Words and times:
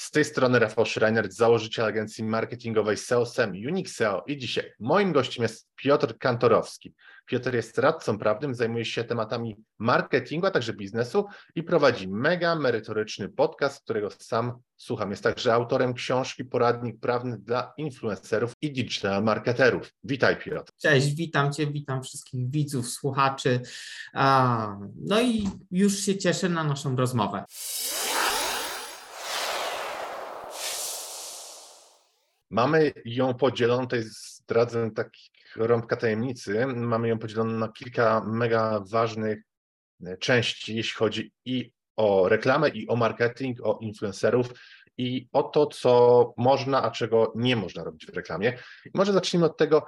Z 0.00 0.10
tej 0.10 0.24
strony 0.24 0.58
Rafał 0.58 0.86
Schreiner, 0.86 1.32
założyciel 1.32 1.84
agencji 1.84 2.24
marketingowej 2.24 2.96
SEO-SEM 2.96 3.52
Unixeo 3.68 4.24
i 4.26 4.36
dzisiaj 4.36 4.72
moim 4.78 5.12
gościem 5.12 5.42
jest 5.42 5.68
Piotr 5.76 6.18
Kantorowski. 6.18 6.94
Piotr 7.26 7.54
jest 7.54 7.78
radcą 7.78 8.18
prawnym, 8.18 8.54
zajmuje 8.54 8.84
się 8.84 9.04
tematami 9.04 9.56
marketingu, 9.78 10.46
a 10.46 10.50
także 10.50 10.72
biznesu 10.72 11.26
i 11.54 11.62
prowadzi 11.62 12.08
mega 12.08 12.54
merytoryczny 12.56 13.28
podcast, 13.28 13.84
którego 13.84 14.10
sam 14.10 14.52
słucham. 14.76 15.10
Jest 15.10 15.22
także 15.22 15.54
autorem 15.54 15.94
książki 15.94 16.44
Poradnik 16.44 17.00
Prawny 17.00 17.38
dla 17.38 17.72
influencerów 17.76 18.52
i 18.62 18.72
digital 18.72 19.24
marketerów. 19.24 19.92
Witaj 20.04 20.36
Piotr. 20.36 20.72
Cześć, 20.82 21.14
witam 21.14 21.52
Cię, 21.52 21.66
witam 21.66 22.02
wszystkich 22.02 22.50
widzów, 22.50 22.88
słuchaczy. 22.88 23.60
No 25.04 25.20
i 25.22 25.48
już 25.70 25.98
się 25.98 26.18
cieszę 26.18 26.48
na 26.48 26.64
naszą 26.64 26.96
rozmowę. 26.96 27.44
Mamy 32.50 32.92
ją 33.04 33.34
podzieloną, 33.34 33.86
to 33.86 33.96
jest 33.96 34.36
zdradzę 34.36 34.90
taki 34.90 35.30
rąbka 35.56 35.96
tajemnicy, 35.96 36.66
mamy 36.66 37.08
ją 37.08 37.18
podzieloną 37.18 37.50
na 37.50 37.68
kilka 37.68 38.24
mega 38.26 38.80
ważnych 38.90 39.42
e, 40.06 40.16
części, 40.16 40.76
jeśli 40.76 40.94
chodzi 40.94 41.32
i 41.44 41.72
o 41.96 42.28
reklamę, 42.28 42.68
i 42.68 42.88
o 42.88 42.96
marketing, 42.96 43.58
o 43.62 43.78
influencerów, 43.80 44.46
i 44.98 45.28
o 45.32 45.42
to, 45.42 45.66
co 45.66 46.34
można, 46.36 46.82
a 46.82 46.90
czego 46.90 47.32
nie 47.36 47.56
można 47.56 47.84
robić 47.84 48.06
w 48.06 48.14
reklamie. 48.14 48.58
I 48.86 48.90
może 48.94 49.12
zacznijmy 49.12 49.46
od 49.46 49.56
tego, 49.56 49.86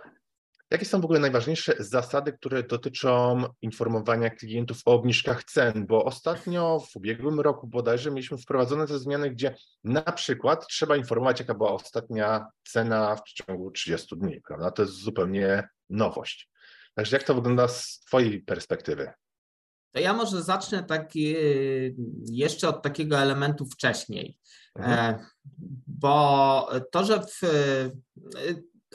Jakie 0.72 0.84
są 0.84 1.00
w 1.00 1.04
ogóle 1.04 1.20
najważniejsze 1.20 1.74
zasady, 1.78 2.32
które 2.32 2.62
dotyczą 2.62 3.42
informowania 3.62 4.30
klientów 4.30 4.78
o 4.84 4.92
obniżkach 4.92 5.44
cen? 5.44 5.86
Bo 5.86 6.04
ostatnio 6.04 6.80
w 6.90 6.96
ubiegłym 6.96 7.40
roku 7.40 7.66
bodajże 7.66 8.10
mieliśmy 8.10 8.38
wprowadzone 8.38 8.86
te 8.86 8.98
zmiany, 8.98 9.30
gdzie 9.30 9.54
na 9.84 10.02
przykład 10.02 10.66
trzeba 10.66 10.96
informować, 10.96 11.40
jaka 11.40 11.54
była 11.54 11.72
ostatnia 11.72 12.46
cena 12.64 13.16
w 13.16 13.22
przeciągu 13.22 13.70
30 13.70 14.16
dni, 14.16 14.40
prawda? 14.40 14.70
To 14.70 14.82
jest 14.82 14.94
zupełnie 14.94 15.68
nowość. 15.90 16.50
Także 16.94 17.16
jak 17.16 17.26
to 17.26 17.34
wygląda 17.34 17.68
z 17.68 18.00
Twojej 18.06 18.40
perspektywy? 18.40 19.10
To 19.94 20.00
ja 20.00 20.12
może 20.12 20.42
zacznę 20.42 20.84
tak 20.84 21.12
jeszcze 22.30 22.68
od 22.68 22.82
takiego 22.82 23.18
elementu 23.18 23.66
wcześniej, 23.66 24.38
mhm. 24.76 25.14
E, 25.14 25.26
bo 25.86 26.68
to, 26.90 27.04
że 27.04 27.20
w 27.20 27.40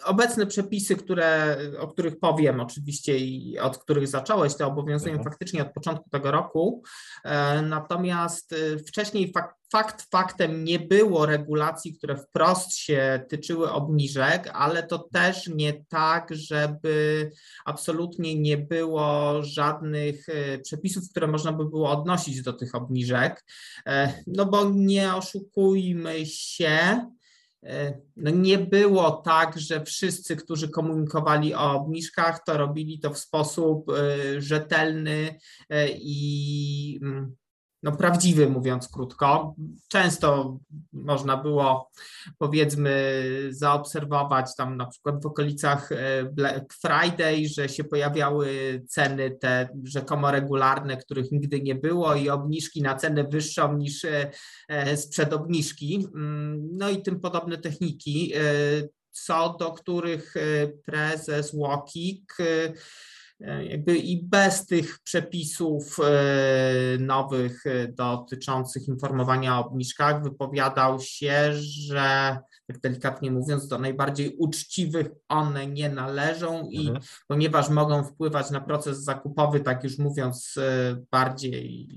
obecne 0.03 0.45
przepisy, 0.45 0.95
które, 0.95 1.57
o 1.79 1.87
których 1.87 2.19
powiem 2.19 2.59
oczywiście 2.59 3.17
i 3.17 3.59
od 3.59 3.77
których 3.77 4.07
zacząłeś, 4.07 4.55
te 4.55 4.65
obowiązują 4.65 5.13
mhm. 5.13 5.29
faktycznie 5.29 5.61
od 5.61 5.73
początku 5.73 6.09
tego 6.09 6.31
roku. 6.31 6.83
E, 7.23 7.61
natomiast 7.61 8.53
e, 8.53 8.77
wcześniej 8.77 9.31
fakt, 9.31 9.55
fakt 9.71 10.09
faktem 10.11 10.63
nie 10.63 10.79
było 10.79 11.25
regulacji, 11.25 11.93
które 11.97 12.17
wprost 12.17 12.75
się 12.75 13.25
tyczyły 13.29 13.71
obniżek, 13.71 14.49
ale 14.53 14.83
to 14.83 14.99
też 14.99 15.47
nie 15.47 15.83
tak, 15.89 16.35
żeby 16.35 17.31
absolutnie 17.65 18.35
nie 18.35 18.57
było 18.57 19.43
żadnych 19.43 20.29
e, 20.29 20.59
przepisów, 20.59 21.09
które 21.09 21.27
można 21.27 21.53
by 21.53 21.65
było 21.65 21.91
odnosić 21.91 22.41
do 22.41 22.53
tych 22.53 22.75
obniżek. 22.75 23.43
No 24.27 24.45
bo 24.45 24.69
nie 24.69 25.15
oszukujmy 25.15 26.25
się, 26.25 27.05
no 28.15 28.31
nie 28.31 28.57
było 28.57 29.11
tak, 29.11 29.59
że 29.59 29.85
wszyscy, 29.85 30.35
którzy 30.35 30.69
komunikowali 30.69 31.53
o 31.53 31.71
obniżkach, 31.71 32.43
to 32.43 32.57
robili 32.57 32.99
to 32.99 33.13
w 33.13 33.17
sposób 33.17 33.89
e, 33.89 34.41
rzetelny 34.41 35.39
e, 35.69 35.87
i 35.91 36.99
mm, 37.01 37.35
no, 37.83 37.91
prawdziwy, 37.91 38.49
mówiąc 38.49 38.87
krótko. 38.87 39.55
Często 39.87 40.57
można 40.93 41.37
było, 41.37 41.91
powiedzmy, 42.37 43.23
zaobserwować 43.49 44.55
tam 44.55 44.77
na 44.77 44.85
przykład 44.85 45.23
w 45.23 45.25
okolicach 45.25 45.91
e, 45.91 46.23
Black 46.23 46.73
Friday, 46.73 47.47
że 47.47 47.69
się 47.69 47.83
pojawiały 47.83 48.47
ceny 48.89 49.31
te 49.31 49.69
rzekomo 49.83 50.31
regularne, 50.31 50.97
których 50.97 51.31
nigdy 51.31 51.61
nie 51.61 51.75
było 51.75 52.15
i 52.15 52.29
obniżki 52.29 52.81
na 52.81 52.95
cenę 52.95 53.23
wyższą 53.23 53.77
niż 53.77 54.05
e, 54.05 54.31
e, 54.67 54.97
sprzed 54.97 55.33
obniżki. 55.33 56.07
Mm, 56.15 56.69
no 56.77 56.89
i 56.89 57.01
tym 57.01 57.19
podobne 57.19 57.57
techniki, 57.57 58.33
co 59.11 59.55
do 59.59 59.71
których 59.71 60.33
prezes 60.85 61.53
Łokik 61.53 62.33
jakby 63.39 63.97
i 63.97 64.23
bez 64.23 64.65
tych 64.65 64.99
przepisów 64.99 65.97
e, 65.99 66.97
nowych 66.99 67.65
e, 67.65 67.87
dotyczących 67.87 68.87
informowania 68.87 69.59
o 69.59 69.65
obniżkach 69.65 70.23
wypowiadał 70.23 70.99
się, 70.99 71.53
że 71.53 72.37
tak 72.67 72.79
delikatnie 72.79 73.31
mówiąc, 73.31 73.67
do 73.67 73.79
najbardziej 73.79 74.35
uczciwych 74.37 75.07
one 75.29 75.67
nie 75.67 75.89
należą 75.89 76.67
i 76.69 76.79
mhm. 76.79 77.05
ponieważ 77.27 77.69
mogą 77.69 78.03
wpływać 78.03 78.51
na 78.51 78.61
proces 78.61 79.03
zakupowy, 79.03 79.59
tak 79.59 79.83
już 79.83 79.97
mówiąc 79.97 80.55
bardziej 81.11 81.87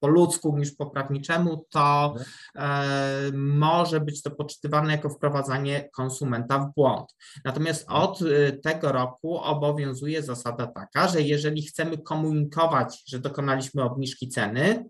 po 0.00 0.08
ludzku 0.08 0.58
niż 0.58 0.72
po 0.72 0.86
prawniczemu, 0.86 1.66
to 1.70 2.14
mhm. 2.54 3.56
może 3.58 4.00
być 4.00 4.22
to 4.22 4.30
poczytywane 4.30 4.92
jako 4.92 5.08
wprowadzanie 5.08 5.88
konsumenta 5.92 6.58
w 6.58 6.74
błąd. 6.74 7.14
Natomiast 7.44 7.82
mhm. 7.82 8.02
od 8.02 8.20
tego 8.62 8.92
roku 8.92 9.38
obowiązuje 9.38 10.22
zasada 10.22 10.66
taka, 10.66 11.08
że 11.08 11.22
jeżeli 11.22 11.62
chcemy 11.62 11.98
komunikować, 11.98 13.02
że 13.06 13.18
dokonaliśmy 13.18 13.82
obniżki 13.82 14.28
ceny, 14.28 14.84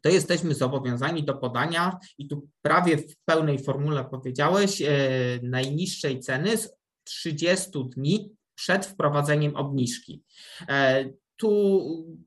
to 0.00 0.08
jesteśmy 0.08 0.54
zobowiązani 0.54 1.24
do 1.24 1.34
podania, 1.34 1.98
i 2.18 2.28
tu 2.28 2.48
prawie 2.62 2.96
w 2.96 3.16
pełnej 3.24 3.58
formule 3.58 4.04
powiedziałeś, 4.04 4.82
e, 4.82 4.88
najniższej 5.42 6.20
ceny 6.20 6.56
z 6.56 6.72
30 7.04 7.70
dni 7.96 8.32
przed 8.54 8.86
wprowadzeniem 8.86 9.56
obniżki. 9.56 10.22
E, 10.68 11.04
tu, 11.36 11.80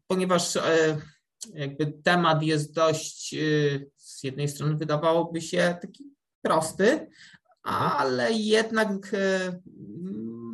ponieważ 0.07 0.55
e, 0.55 0.61
jakby 1.53 1.93
temat 2.03 2.43
jest 2.43 2.73
dość, 2.73 3.35
z 3.95 4.23
jednej 4.23 4.47
strony 4.47 4.77
wydawałoby 4.77 5.41
się 5.41 5.77
taki 5.81 6.03
prosty, 6.41 7.07
ale 7.63 8.33
jednak 8.33 9.15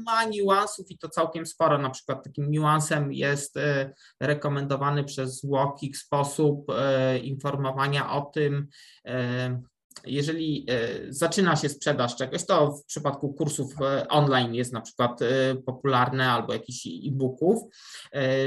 ma 0.08 0.24
niuansów 0.24 0.92
i 0.92 0.98
to 0.98 1.10
całkiem 1.10 1.46
sporo. 1.46 1.78
Na 1.78 1.90
przykład 1.90 2.24
takim 2.24 2.52
niuansem 2.52 3.14
jest 3.14 3.58
e, 3.58 3.94
rekomendowany 4.20 5.04
przez 5.04 5.44
Łokik 5.44 5.98
sposób 5.98 6.70
e, 6.70 7.18
informowania 7.18 8.12
o 8.12 8.22
tym, 8.22 8.68
e, 9.06 9.62
jeżeli 10.06 10.68
zaczyna 11.10 11.56
się 11.56 11.70
sprzedaż 11.70 12.16
czegoś, 12.16 12.46
to 12.46 12.72
w 12.72 12.86
przypadku 12.86 13.34
kursów 13.34 13.74
online 14.10 14.56
jest 14.56 14.74
na 14.74 14.82
przykład 14.82 15.20
popularne 15.66 16.32
albo 16.32 16.54
jakichś 16.54 16.88
e-booków, 16.88 17.64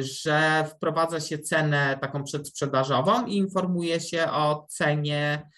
że 0.01 0.65
wprowadza 0.77 1.21
się 1.21 1.39
cenę 1.39 1.99
taką 2.01 2.25
przedsprzedażową 2.25 3.27
i 3.27 3.37
informuje 3.37 4.01
się 4.01 4.31
o 4.31 4.67
cenie 4.69 5.51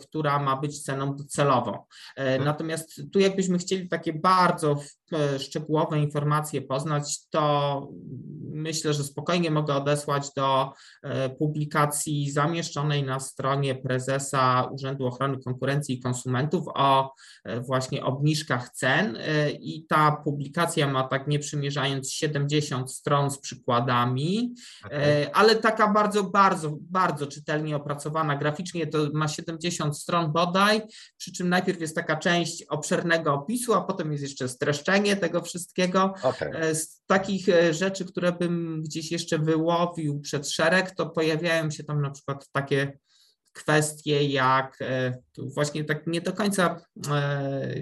która 0.00 0.38
ma 0.38 0.56
być 0.56 0.82
ceną 0.82 1.16
docelową. 1.16 1.78
Mhm. 2.16 2.44
Natomiast 2.44 3.02
tu 3.12 3.18
jakbyśmy 3.18 3.58
chcieli 3.58 3.88
takie 3.88 4.12
bardzo 4.12 4.76
szczegółowe 5.38 5.98
informacje 5.98 6.62
poznać, 6.62 7.28
to 7.30 7.88
myślę, 8.52 8.94
że 8.94 9.04
spokojnie 9.04 9.50
mogę 9.50 9.74
odesłać 9.74 10.30
do 10.36 10.72
publikacji 11.38 12.30
zamieszczonej 12.30 13.02
na 13.02 13.20
stronie 13.20 13.74
prezesa 13.74 14.68
Urzędu 14.72 15.06
Ochrony 15.06 15.38
Konkurencji 15.44 15.94
i 15.94 16.00
Konsumentów 16.00 16.64
o 16.74 17.12
właśnie 17.60 18.04
obniżkach 18.04 18.70
cen 18.70 19.18
i 19.60 19.86
ta 19.88 20.12
publikacja 20.24 20.88
ma 20.88 21.02
tak 21.02 21.28
nie 21.28 21.38
przymierzając 21.38 22.12
70 22.12 22.92
stron 22.92 23.30
z 23.30 23.38
przykładami, 23.38 24.54
okay. 24.86 25.34
ale 25.34 25.56
taka 25.56 25.92
bardzo, 25.92 26.24
bardzo, 26.24 26.76
bardzo 26.80 27.26
czytelnie 27.26 27.76
opracowana 27.76 28.36
graficznie, 28.36 28.86
to 28.86 28.98
ma 29.12 29.28
70 29.28 29.98
stron 29.98 30.32
bodaj, 30.32 30.82
przy 31.16 31.32
czym 31.32 31.48
najpierw 31.48 31.80
jest 31.80 31.94
taka 31.94 32.16
część 32.16 32.64
obszernego 32.64 33.34
opisu, 33.34 33.74
a 33.74 33.80
potem 33.80 34.12
jest 34.12 34.22
jeszcze 34.22 34.48
streszczenie 34.48 34.95
tego 35.02 35.42
wszystkiego. 35.42 36.14
Okay. 36.22 36.74
Z 36.74 37.02
takich 37.06 37.48
e, 37.48 37.74
rzeczy, 37.74 38.04
które 38.04 38.32
bym 38.32 38.82
gdzieś 38.82 39.12
jeszcze 39.12 39.38
wyłowił 39.38 40.20
przed 40.20 40.50
szereg, 40.50 40.90
to 40.90 41.06
pojawiają 41.06 41.70
się 41.70 41.84
tam 41.84 42.02
na 42.02 42.10
przykład 42.10 42.48
takie 42.52 42.98
kwestie 43.52 44.24
jak 44.24 44.76
e, 44.80 45.18
właśnie 45.38 45.84
tak 45.84 46.06
nie 46.06 46.20
do 46.20 46.32
końca 46.32 46.80
e, 47.10 47.74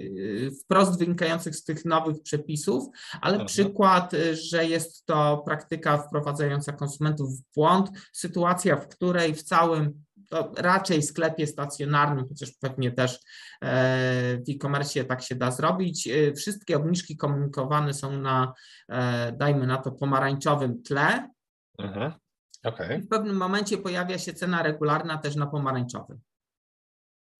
wprost 0.63 0.99
wynikających 0.99 1.55
z 1.55 1.63
tych 1.63 1.85
nowych 1.85 2.23
przepisów, 2.23 2.83
ale 3.21 3.33
mhm. 3.33 3.47
przykład, 3.47 4.11
że 4.31 4.65
jest 4.65 5.05
to 5.05 5.43
praktyka 5.45 5.97
wprowadzająca 5.97 6.73
konsumentów 6.73 7.29
w 7.29 7.41
błąd, 7.55 7.89
sytuacja, 8.13 8.75
w 8.77 8.87
której 8.87 9.35
w 9.35 9.43
całym 9.43 10.05
to 10.35 10.51
raczej 10.57 11.01
w 11.01 11.05
sklepie 11.05 11.47
stacjonarnym, 11.47 12.27
chociaż 12.29 12.51
pewnie 12.61 12.91
też 12.91 13.19
e, 13.61 14.37
w 14.37 14.49
e-commerce 14.49 15.03
tak 15.03 15.21
się 15.21 15.35
da 15.35 15.51
zrobić. 15.51 16.07
E, 16.07 16.33
wszystkie 16.33 16.77
obniżki 16.77 17.17
komunikowane 17.17 17.93
są 17.93 18.11
na, 18.11 18.53
e, 18.89 19.31
dajmy 19.31 19.67
na 19.67 19.77
to, 19.77 19.91
pomarańczowym 19.91 20.83
tle. 20.83 21.29
Mhm. 21.79 22.11
Okay. 22.63 22.99
w 22.99 23.07
pewnym 23.07 23.35
momencie 23.35 23.77
pojawia 23.77 24.17
się 24.17 24.33
cena 24.33 24.63
regularna 24.63 25.17
też 25.17 25.35
na 25.35 25.47
pomarańczowym. 25.47 26.19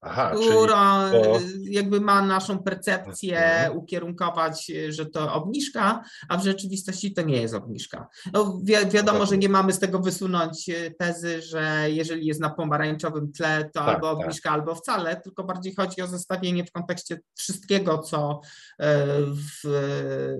Aha, 0.07 0.31
która 0.36 1.12
to... 1.12 1.40
jakby 1.63 2.02
ma 2.02 2.22
naszą 2.22 2.60
percepcję 2.60 3.46
mhm. 3.46 3.78
ukierunkować, 3.78 4.72
że 4.90 5.06
to 5.06 5.34
obniżka, 5.34 6.04
a 6.30 6.38
w 6.38 6.44
rzeczywistości 6.44 7.13
to 7.13 7.22
nie 7.22 7.42
jest 7.42 7.54
obniżka. 7.54 8.07
No, 8.34 8.60
wi 8.63 8.74
wiadomo, 8.92 9.25
że 9.25 9.38
nie 9.38 9.50
mamy 9.50 9.74
z 9.74 9.80
tego 9.80 10.00
wysunąć 10.00 10.69
e, 10.69 10.92
tezy, 10.92 11.42
że 11.42 11.86
jeżeli 11.88 12.28
jest 12.28 12.40
na 12.40 12.50
pomarańczowym 12.50 13.31
tle, 13.31 13.69
to 13.74 13.80
tak, 13.80 13.96
albo 13.96 14.16
tak. 14.16 14.19
obniżka, 14.19 14.50
tak. 14.50 14.60
albo 14.60 14.75
wcale, 14.75 15.22
tylko 15.22 15.44
bardziej 15.44 15.75
chodzi 15.75 16.02
o 16.02 16.07
zestawienie 16.07 16.66
w 16.66 16.72
kontekście 16.72 17.19
wszystkiego, 17.36 17.98
co 17.98 18.42
e, 18.80 19.06
w, 19.22 19.69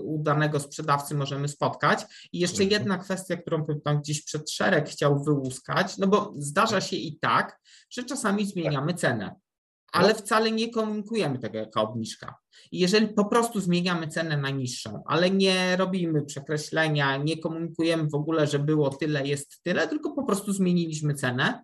u 0.04 0.24
danego 0.24 0.60
sprzedawcy 0.60 1.16
możemy 1.16 1.48
spotkać. 1.48 2.06
I 2.32 2.40
jeszcze 2.40 2.64
mhm. 2.64 2.82
jedna 2.82 2.98
kwestia, 2.98 3.38
którą 3.38 3.64
bym 3.64 3.82
tam 3.82 4.02
gdzieś 4.02 4.24
przed 4.24 4.52
szereg 4.52 4.90
chciał 4.90 5.24
wyłuskać, 5.24 5.98
no 5.98 6.08
bo 6.08 6.34
zdarza 6.38 6.82
się 6.82 6.96
i 6.96 7.20
tak, 7.20 7.60
że 7.90 8.04
czasami 8.04 8.46
zmieniamy 8.46 8.94
cenę 8.94 9.36
ale 9.96 10.14
no. 10.14 10.20
wcale 10.20 10.52
nie 10.52 10.72
komunikujemy 10.72 11.40
tego 11.40 11.58
jako 11.58 11.82
obniżka. 11.82 12.36
I 12.72 12.80
jeżeli 12.80 13.08
po 13.08 13.26
prostu 13.26 13.60
zmieniamy 13.60 14.08
cenę 14.08 14.38
na 14.38 14.50
niższą, 14.50 15.04
ale 15.06 15.30
nie 15.30 15.76
robimy 15.76 16.26
przekreślenia, 16.26 17.18
nie 17.18 17.38
komunikujemy 17.38 18.10
w 18.10 18.16
ogóle, 18.16 18.48
że 18.48 18.60
było 18.60 18.90
tyle, 18.90 19.28
jest 19.28 19.64
tyle, 19.64 19.88
tylko 19.88 20.12
po 20.12 20.24
prostu 20.24 20.54
zmieniliśmy 20.54 21.14
cenę, 21.14 21.64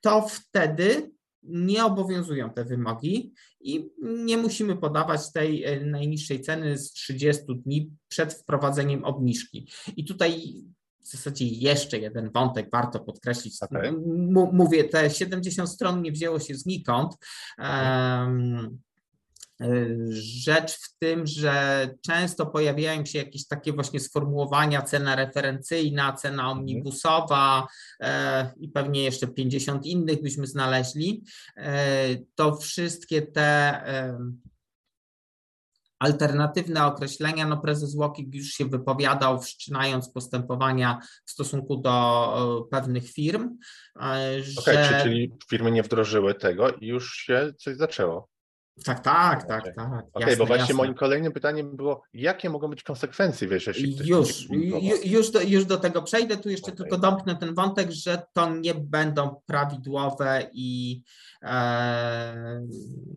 to 0.00 0.28
wtedy 0.28 1.10
nie 1.42 1.84
obowiązują 1.84 2.50
te 2.50 2.64
wymogi 2.64 3.32
i 3.60 3.90
nie 4.02 4.36
musimy 4.36 4.76
podawać 4.76 5.32
tej 5.32 5.64
e, 5.64 5.80
najniższej 5.80 6.40
ceny 6.40 6.78
z 6.78 6.92
30 6.92 7.44
dni 7.64 7.90
przed 8.08 8.34
wprowadzeniem 8.34 9.04
obniżki. 9.04 9.68
I 9.96 10.04
tutaj 10.04 10.54
w 11.06 11.10
zasadzie 11.10 11.46
jeszcze 11.46 11.98
jeden 11.98 12.30
wątek 12.30 12.70
warto 12.72 13.00
podkreślić. 13.00 13.62
Okay. 13.62 13.92
Mówię, 14.52 14.84
te 14.84 15.10
70 15.10 15.70
stron 15.70 16.02
nie 16.02 16.12
wzięło 16.12 16.40
się 16.40 16.54
znikąd. 16.54 17.16
Um, 17.58 18.78
Rzecz 20.10 20.72
w 20.72 20.98
tym, 20.98 21.26
że 21.26 21.88
często 22.02 22.46
pojawiają 22.46 23.04
się 23.04 23.18
jakieś 23.18 23.46
takie 23.46 23.72
właśnie 23.72 24.00
sformułowania 24.00 24.82
cena 24.82 25.16
referencyjna, 25.16 26.12
cena 26.12 26.42
mhm. 26.42 26.58
omnibusowa 26.58 27.66
e, 28.00 28.52
i 28.60 28.68
pewnie 28.68 29.02
jeszcze 29.02 29.26
50 29.26 29.86
innych 29.86 30.22
byśmy 30.22 30.46
znaleźli. 30.46 31.24
E, 31.56 32.08
to 32.34 32.56
wszystkie 32.56 33.22
te 33.22 33.82
alternatywne 35.98 36.86
określenia, 36.86 37.46
no 37.46 37.56
prezes 37.56 37.94
Łokik 37.94 38.34
już 38.34 38.46
się 38.46 38.64
wypowiadał, 38.64 39.40
wszczynając 39.40 40.12
postępowania 40.12 40.98
w 41.26 41.30
stosunku 41.30 41.76
do 41.76 42.66
pewnych 42.70 43.10
firm. 43.10 43.58
Że... 44.40 44.60
Okay, 44.60 45.02
czyli 45.02 45.32
firmy 45.50 45.70
nie 45.70 45.82
wdrożyły 45.82 46.34
tego 46.34 46.70
i 46.70 46.86
już 46.86 47.14
się 47.14 47.52
coś 47.58 47.76
zaczęło. 47.76 48.28
Tak, 48.84 49.00
tak, 49.00 49.46
tak, 49.46 49.74
tak. 49.74 49.88
Okej, 49.88 50.04
okay, 50.12 50.36
bo 50.36 50.46
właśnie 50.46 50.60
jasne. 50.60 50.74
moim 50.74 50.94
kolejnym 50.94 51.32
pytaniem 51.32 51.76
było, 51.76 52.02
jakie 52.14 52.50
mogą 52.50 52.68
być 52.68 52.82
konsekwencje, 52.82 53.48
wiesz, 53.48 53.66
jeśli 53.66 53.94
ktoś 53.94 54.06
Już, 54.06 54.48
już 55.04 55.30
do, 55.30 55.40
już 55.40 55.64
do 55.64 55.76
tego 55.76 56.02
przejdę, 56.02 56.36
tu 56.36 56.50
jeszcze 56.50 56.72
okay. 56.72 56.76
tylko 56.76 56.98
domknę 56.98 57.36
ten 57.36 57.54
wątek, 57.54 57.90
że 57.90 58.22
to 58.32 58.50
nie 58.50 58.74
będą 58.74 59.40
prawidłowe 59.46 60.50
i 60.52 61.02
e, 61.42 62.66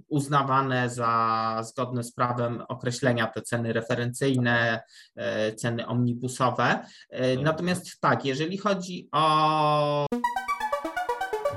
uznawane 0.07 0.89
za 0.89 1.61
zgodne 1.63 2.03
z 2.03 2.13
prawem 2.13 2.63
określenia 2.69 3.27
te 3.27 3.41
ceny 3.41 3.73
referencyjne, 3.73 4.81
e, 5.15 5.53
ceny 5.53 5.87
omnibusowe. 5.87 6.63
E, 6.63 6.83
mhm. 7.09 7.43
natomiast 7.43 7.99
tak, 7.99 8.25
jeżeli 8.25 8.57
chodzi 8.57 9.09
o 9.11 10.05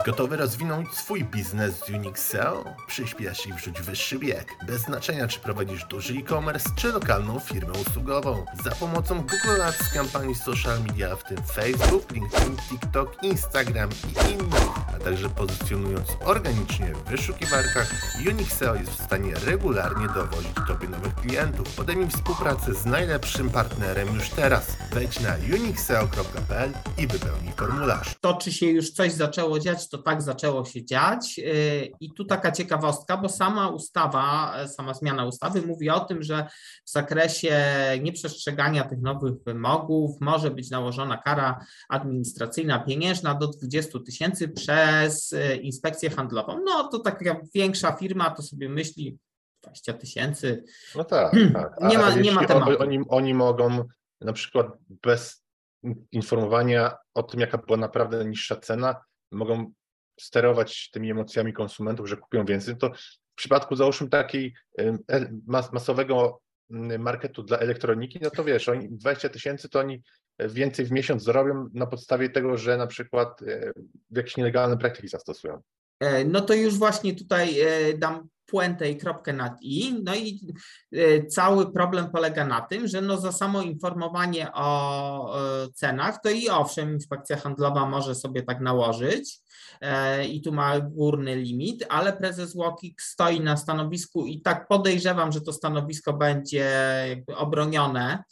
Gotowy 0.06 0.36
rozwinąć 0.36 0.88
swój 0.94 1.24
biznes 1.24 1.78
z 1.78 1.90
Unixeo? 1.90 2.64
Przyśpiesz 2.86 3.46
i 3.46 3.52
wrzuć 3.52 3.80
wyższy 3.80 4.18
bieg. 4.18 4.48
Bez 4.66 4.80
znaczenia, 4.80 5.28
czy 5.28 5.40
prowadzisz 5.40 5.84
duży 5.84 6.14
e-commerce, 6.14 6.70
czy 6.76 6.92
lokalną 6.92 7.38
firmę 7.38 7.72
usługową. 7.72 8.44
Za 8.64 8.70
pomocą 8.70 9.20
Google 9.20 9.62
Ads, 9.62 9.92
kampanii 9.94 10.34
social 10.34 10.82
media, 10.82 11.16
w 11.16 11.24
tym 11.24 11.38
Facebook, 11.52 12.12
LinkedIn, 12.12 12.56
TikTok, 12.56 13.22
Instagram 13.22 13.90
i 13.90 14.32
innych, 14.32 14.91
a 14.94 14.98
także 14.98 15.28
pozycjonując 15.28 16.08
organicznie 16.24 16.94
w 16.94 17.10
wyszukiwarkach, 17.10 17.94
Unixeo 18.30 18.74
jest 18.74 18.90
w 18.90 19.04
stanie 19.04 19.34
regularnie 19.46 20.06
dowozić 20.06 20.52
Tobie 20.68 20.88
nowych 20.88 21.14
klientów. 21.14 21.76
Podejmij 21.76 22.08
współpracę 22.08 22.74
z 22.74 22.86
najlepszym 22.86 23.50
partnerem 23.50 24.14
już 24.14 24.30
teraz. 24.30 24.76
Wejdź 24.92 25.20
na 25.20 25.34
unixeo.pl 25.54 26.72
i 26.98 27.06
wypełnij 27.06 27.52
formularz. 27.52 28.14
To, 28.20 28.34
czy 28.34 28.52
się 28.52 28.66
już 28.66 28.90
coś 28.90 29.12
zaczęło 29.12 29.58
dziać, 29.58 29.88
to 29.88 29.98
tak 29.98 30.22
zaczęło 30.22 30.64
się 30.64 30.84
dziać. 30.84 31.38
Y, 31.38 31.92
I 32.00 32.12
tu 32.12 32.24
taka 32.24 32.52
ciekawostka, 32.52 33.16
bo 33.16 33.28
sama 33.28 33.68
ustawa, 33.68 34.54
sama 34.66 34.94
zmiana 34.94 35.24
ustawy 35.24 35.62
mówi 35.62 35.90
o 35.90 36.00
tym, 36.00 36.22
że 36.22 36.46
w 36.84 36.90
zakresie 36.90 37.64
nieprzestrzegania 38.02 38.84
tych 38.84 39.00
nowych 39.00 39.34
wymogów 39.46 40.20
może 40.20 40.50
być 40.50 40.70
nałożona 40.70 41.16
kara 41.16 41.58
administracyjna 41.88 42.78
pieniężna 42.78 43.34
do 43.34 43.48
20 43.48 43.98
tysięcy 44.06 44.48
przez 44.48 44.81
y, 45.32 45.56
inspekcję 45.56 46.10
handlową. 46.10 46.60
No 46.64 46.88
to 46.88 46.98
taka 46.98 47.40
większa 47.54 47.92
firma 47.92 48.30
to 48.30 48.42
sobie 48.42 48.68
myśli 48.68 49.18
20 49.62 49.92
tysięcy. 49.92 50.64
No 50.94 51.04
tak, 51.04 51.32
tak. 51.52 51.72
A 51.80 51.88
nie 51.88 51.98
ma, 51.98 52.14
nie 52.14 52.32
ma 52.32 52.44
tematu. 52.44 52.82
Oni, 52.82 52.98
oni 53.08 53.34
mogą 53.34 53.84
na 54.20 54.32
przykład 54.32 54.66
bez 54.88 55.44
informowania 56.12 56.96
o 57.14 57.22
tym, 57.22 57.40
jaka 57.40 57.58
była 57.58 57.78
naprawdę 57.78 58.24
niższa 58.24 58.56
cena, 58.56 59.04
mogą 59.32 59.72
sterować 60.20 60.90
tymi 60.90 61.10
emocjami 61.10 61.52
konsumentów, 61.52 62.08
że 62.08 62.16
kupią 62.16 62.44
więcej, 62.44 62.76
to 62.76 62.90
w 63.32 63.34
przypadku 63.34 63.76
załóżmy 63.76 64.08
takiej 64.08 64.54
masowego 65.72 66.40
marketu 66.98 67.42
dla 67.42 67.58
elektroniki, 67.58 68.18
no 68.22 68.30
to 68.30 68.44
wiesz, 68.44 68.68
oni 68.68 68.88
20 68.88 69.28
tysięcy 69.28 69.68
to 69.68 69.80
oni 69.80 70.02
więcej 70.38 70.86
w 70.86 70.92
miesiąc 70.92 71.22
zarobią 71.24 71.68
na 71.74 71.86
podstawie 71.86 72.30
tego, 72.30 72.58
że 72.58 72.76
na 72.76 72.86
przykład 72.86 73.42
e, 73.42 73.72
jakieś 74.10 74.36
nielegalne 74.36 74.78
praktyki 74.78 75.08
zastosują. 75.08 75.60
E, 76.00 76.24
no 76.24 76.40
to 76.40 76.54
już 76.54 76.78
właśnie 76.78 77.14
tutaj 77.14 77.60
e, 77.60 77.98
dam 77.98 78.28
puentę 78.46 78.90
i 78.90 78.96
kropkę 78.96 79.32
nad 79.32 79.62
i. 79.62 79.94
No 80.04 80.14
i 80.14 80.40
cały 81.28 81.72
problem 81.72 82.10
polega 82.10 82.46
na 82.46 82.60
tym, 82.60 82.88
że 82.88 83.00
no 83.00 83.16
za 83.16 83.32
samo 83.32 83.62
informowanie 83.62 84.52
o 84.54 85.36
cenach, 85.74 86.20
to 86.22 86.30
i 86.30 86.48
owszem, 86.48 86.92
inspekcja 86.92 87.36
handlowa 87.36 87.86
może 87.86 88.14
sobie 88.14 88.42
tak 88.42 88.60
nałożyć 88.60 89.40
i 90.28 90.42
tu 90.42 90.52
ma 90.52 90.80
górny 90.80 91.36
limit, 91.36 91.84
ale 91.88 92.12
prezes 92.12 92.54
Łokik 92.54 93.02
stoi 93.02 93.40
na 93.40 93.56
stanowisku 93.56 94.26
i 94.26 94.40
tak 94.40 94.68
podejrzewam, 94.68 95.32
że 95.32 95.40
to 95.40 95.52
stanowisko 95.52 96.12
będzie 96.12 96.72
jakby 97.08 97.36
obronione, 97.36 98.22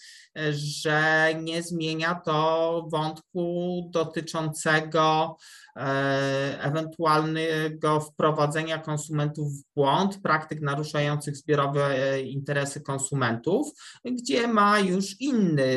że 0.51 1.29
nie 1.43 1.63
zmienia 1.63 2.15
to 2.15 2.89
wątku 2.91 3.83
dotyczącego 3.93 5.37
E, 5.77 6.63
ewentualnego 6.63 8.01
wprowadzenia 8.01 8.79
konsumentów 8.79 9.53
w 9.53 9.75
błąd, 9.75 10.23
praktyk 10.23 10.61
naruszających 10.61 11.37
zbiorowe 11.37 12.13
e, 12.13 12.21
interesy 12.21 12.81
konsumentów, 12.81 13.73
gdzie 14.05 14.49
ma 14.49 14.79
już 14.79 15.21
inny 15.21 15.71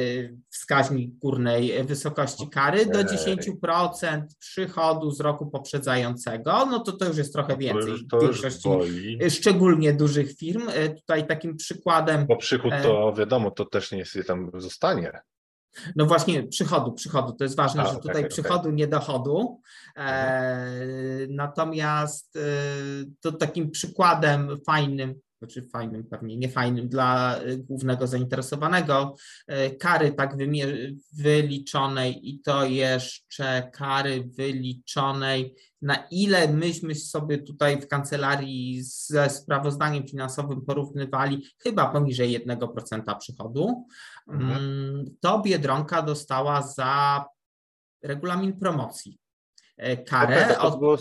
wskaźnik 0.50 1.20
górnej 1.20 1.84
wysokości 1.84 2.50
kary 2.50 2.86
do 2.86 3.00
10% 3.00 4.22
przychodu 4.40 5.12
z 5.12 5.20
roku 5.20 5.48
poprzedzającego, 5.48 6.66
no 6.66 6.80
to 6.80 6.92
to 6.92 7.06
już 7.06 7.18
jest 7.18 7.34
trochę 7.34 7.58
więcej 7.58 7.94
w 7.94 8.22
większości, 8.22 8.70
szczególnie 9.30 9.94
dużych 9.94 10.38
firm. 10.38 10.70
E, 10.70 10.90
tutaj 10.90 11.28
takim 11.28 11.58
przykładem... 11.58 12.26
Bo 12.26 12.38
przychód 12.38 12.74
to 12.84 13.14
wiadomo, 13.18 13.52
to 13.52 13.66
też 13.66 13.92
nie 13.92 13.98
jest, 13.98 14.18
tam 14.28 14.43
zostanie. 14.58 15.22
No 15.96 16.06
właśnie, 16.06 16.44
przychodu, 16.44 16.92
przychodu. 16.92 17.34
To 17.34 17.44
jest 17.44 17.56
ważne, 17.56 17.84
A, 17.84 17.86
że 17.86 17.96
tutaj 17.96 18.18
okay, 18.18 18.30
przychodu, 18.30 18.60
okay. 18.60 18.74
nie 18.74 18.88
dochodu. 18.88 19.62
E, 19.98 20.68
natomiast 21.30 22.36
e, 22.36 22.40
to 23.22 23.32
takim 23.32 23.72
przykładem 23.72 24.58
fajnym, 24.66 25.20
znaczy 25.44 25.70
fajnym, 25.70 26.04
pewnie 26.04 26.38
nie 26.38 26.50
fajnym 26.50 26.90
dla 26.90 27.38
e, 27.38 27.58
głównego 27.58 28.08
zainteresowanego, 28.08 29.16
e, 29.48 29.70
kary 29.72 30.12
tak 30.12 30.38
wyliczonej 31.14 32.30
i 32.30 32.40
to 32.40 32.66
jeszcze 32.66 33.70
kary 33.74 34.24
wyliczonej, 34.24 35.56
na 35.82 35.96
ile 36.12 36.48
myśmy 36.48 36.96
sobie 36.96 37.38
tutaj 37.38 37.82
w 37.82 37.88
kancelarii 37.88 38.84
ze 38.84 39.30
sprawozdaniem 39.30 40.08
finansowym 40.08 40.62
porównywali, 40.62 41.48
chyba 41.64 41.90
poniżej 41.90 42.46
1% 42.46 43.18
przychodu, 43.18 43.86
mhm. 44.28 44.52
Mm, 44.52 45.06
to 45.22 45.40
Biedronka 45.40 46.02
dostała 46.02 46.62
za 46.62 47.26
regulamin 48.04 48.60
promocji 48.60 49.20
e, 49.78 49.98
karę. 49.98 50.56
To, 50.56 50.72
to 50.72 50.78
było 50.78 50.98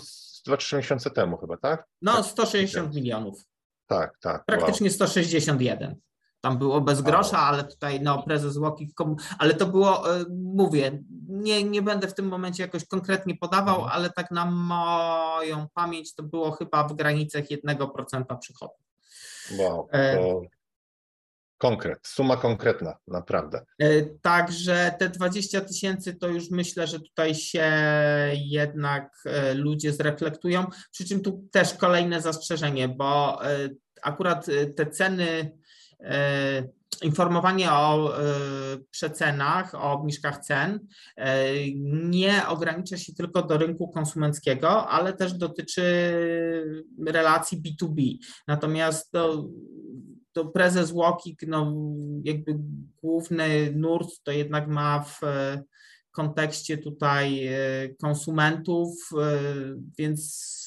2-3 0.48 0.76
miesiące 0.76 1.10
temu 1.10 1.36
chyba, 1.36 1.56
tak? 1.56 1.84
No, 2.02 2.22
160 2.22 2.94
milionów. 2.94 3.44
Tak, 3.92 4.18
tak. 4.18 4.44
Praktycznie 4.44 4.86
wow. 4.86 4.94
161. 4.94 5.96
tam 6.40 6.58
było 6.58 6.80
bez 6.80 7.00
grosza, 7.00 7.38
ale 7.38 7.64
tutaj 7.64 8.00
no, 8.00 8.22
prezes 8.22 8.56
Łoki, 8.56 8.92
ale 9.38 9.54
to 9.54 9.66
było, 9.66 10.16
e, 10.16 10.24
mówię, 10.30 11.02
nie, 11.28 11.64
nie 11.64 11.82
będę 11.82 12.08
w 12.08 12.14
tym 12.14 12.28
momencie 12.28 12.62
jakoś 12.62 12.84
konkretnie 12.84 13.36
podawał, 13.36 13.74
mhm. 13.74 13.92
ale 13.92 14.10
tak 14.10 14.30
na 14.30 14.50
moją 14.50 15.66
pamięć 15.74 16.14
to 16.14 16.22
było 16.22 16.50
chyba 16.50 16.88
w 16.88 16.94
granicach 16.94 17.44
1% 17.44 18.38
przychodu. 18.38 18.74
Wow, 19.58 19.88
e, 19.92 20.16
to 20.16 20.42
konkret, 21.58 21.98
suma 22.02 22.36
konkretna, 22.36 22.96
naprawdę. 23.08 23.64
E, 23.78 24.02
także 24.02 24.94
te 24.98 25.08
20 25.08 25.60
tysięcy 25.60 26.14
to 26.14 26.28
już 26.28 26.50
myślę, 26.50 26.86
że 26.86 27.00
tutaj 27.00 27.34
się 27.34 27.72
jednak 28.32 29.24
ludzie 29.54 29.92
zreflektują. 29.92 30.66
Przy 30.92 31.04
czym 31.04 31.22
tu 31.22 31.48
też 31.52 31.74
kolejne 31.74 32.20
zastrzeżenie, 32.20 32.88
bo 32.88 33.40
akurat 34.02 34.46
te 34.76 34.86
ceny 34.86 35.52
E, 36.02 36.68
informowanie 37.02 37.72
o 37.72 38.18
e, 38.18 38.22
przecenach, 38.90 39.74
o 39.74 39.92
obniżkach 39.92 40.38
cen 40.38 40.86
nie 41.84 42.46
ogranicza 42.48 42.96
się 42.96 43.12
tylko 43.14 43.42
do 43.42 43.58
rynku 43.58 43.88
konsumenckiego, 43.88 44.88
ale 44.88 45.12
też 45.12 45.32
dotyczy 45.32 45.82
relacji 47.06 47.62
B2B. 47.62 48.16
Natomiast 48.48 49.10
to, 49.10 49.48
to 50.32 50.44
prezes 50.44 50.92
Łokik, 50.92 51.42
no 51.46 51.74
jakby 52.24 52.58
główny 53.02 53.72
nurt 53.76 54.08
to 54.22 54.32
jednak 54.32 54.68
ma 54.68 55.04
w 55.04 55.20
kontekście 56.10 56.78
tutaj 56.78 57.48
konsumentów, 58.00 59.10
więc 59.98 60.61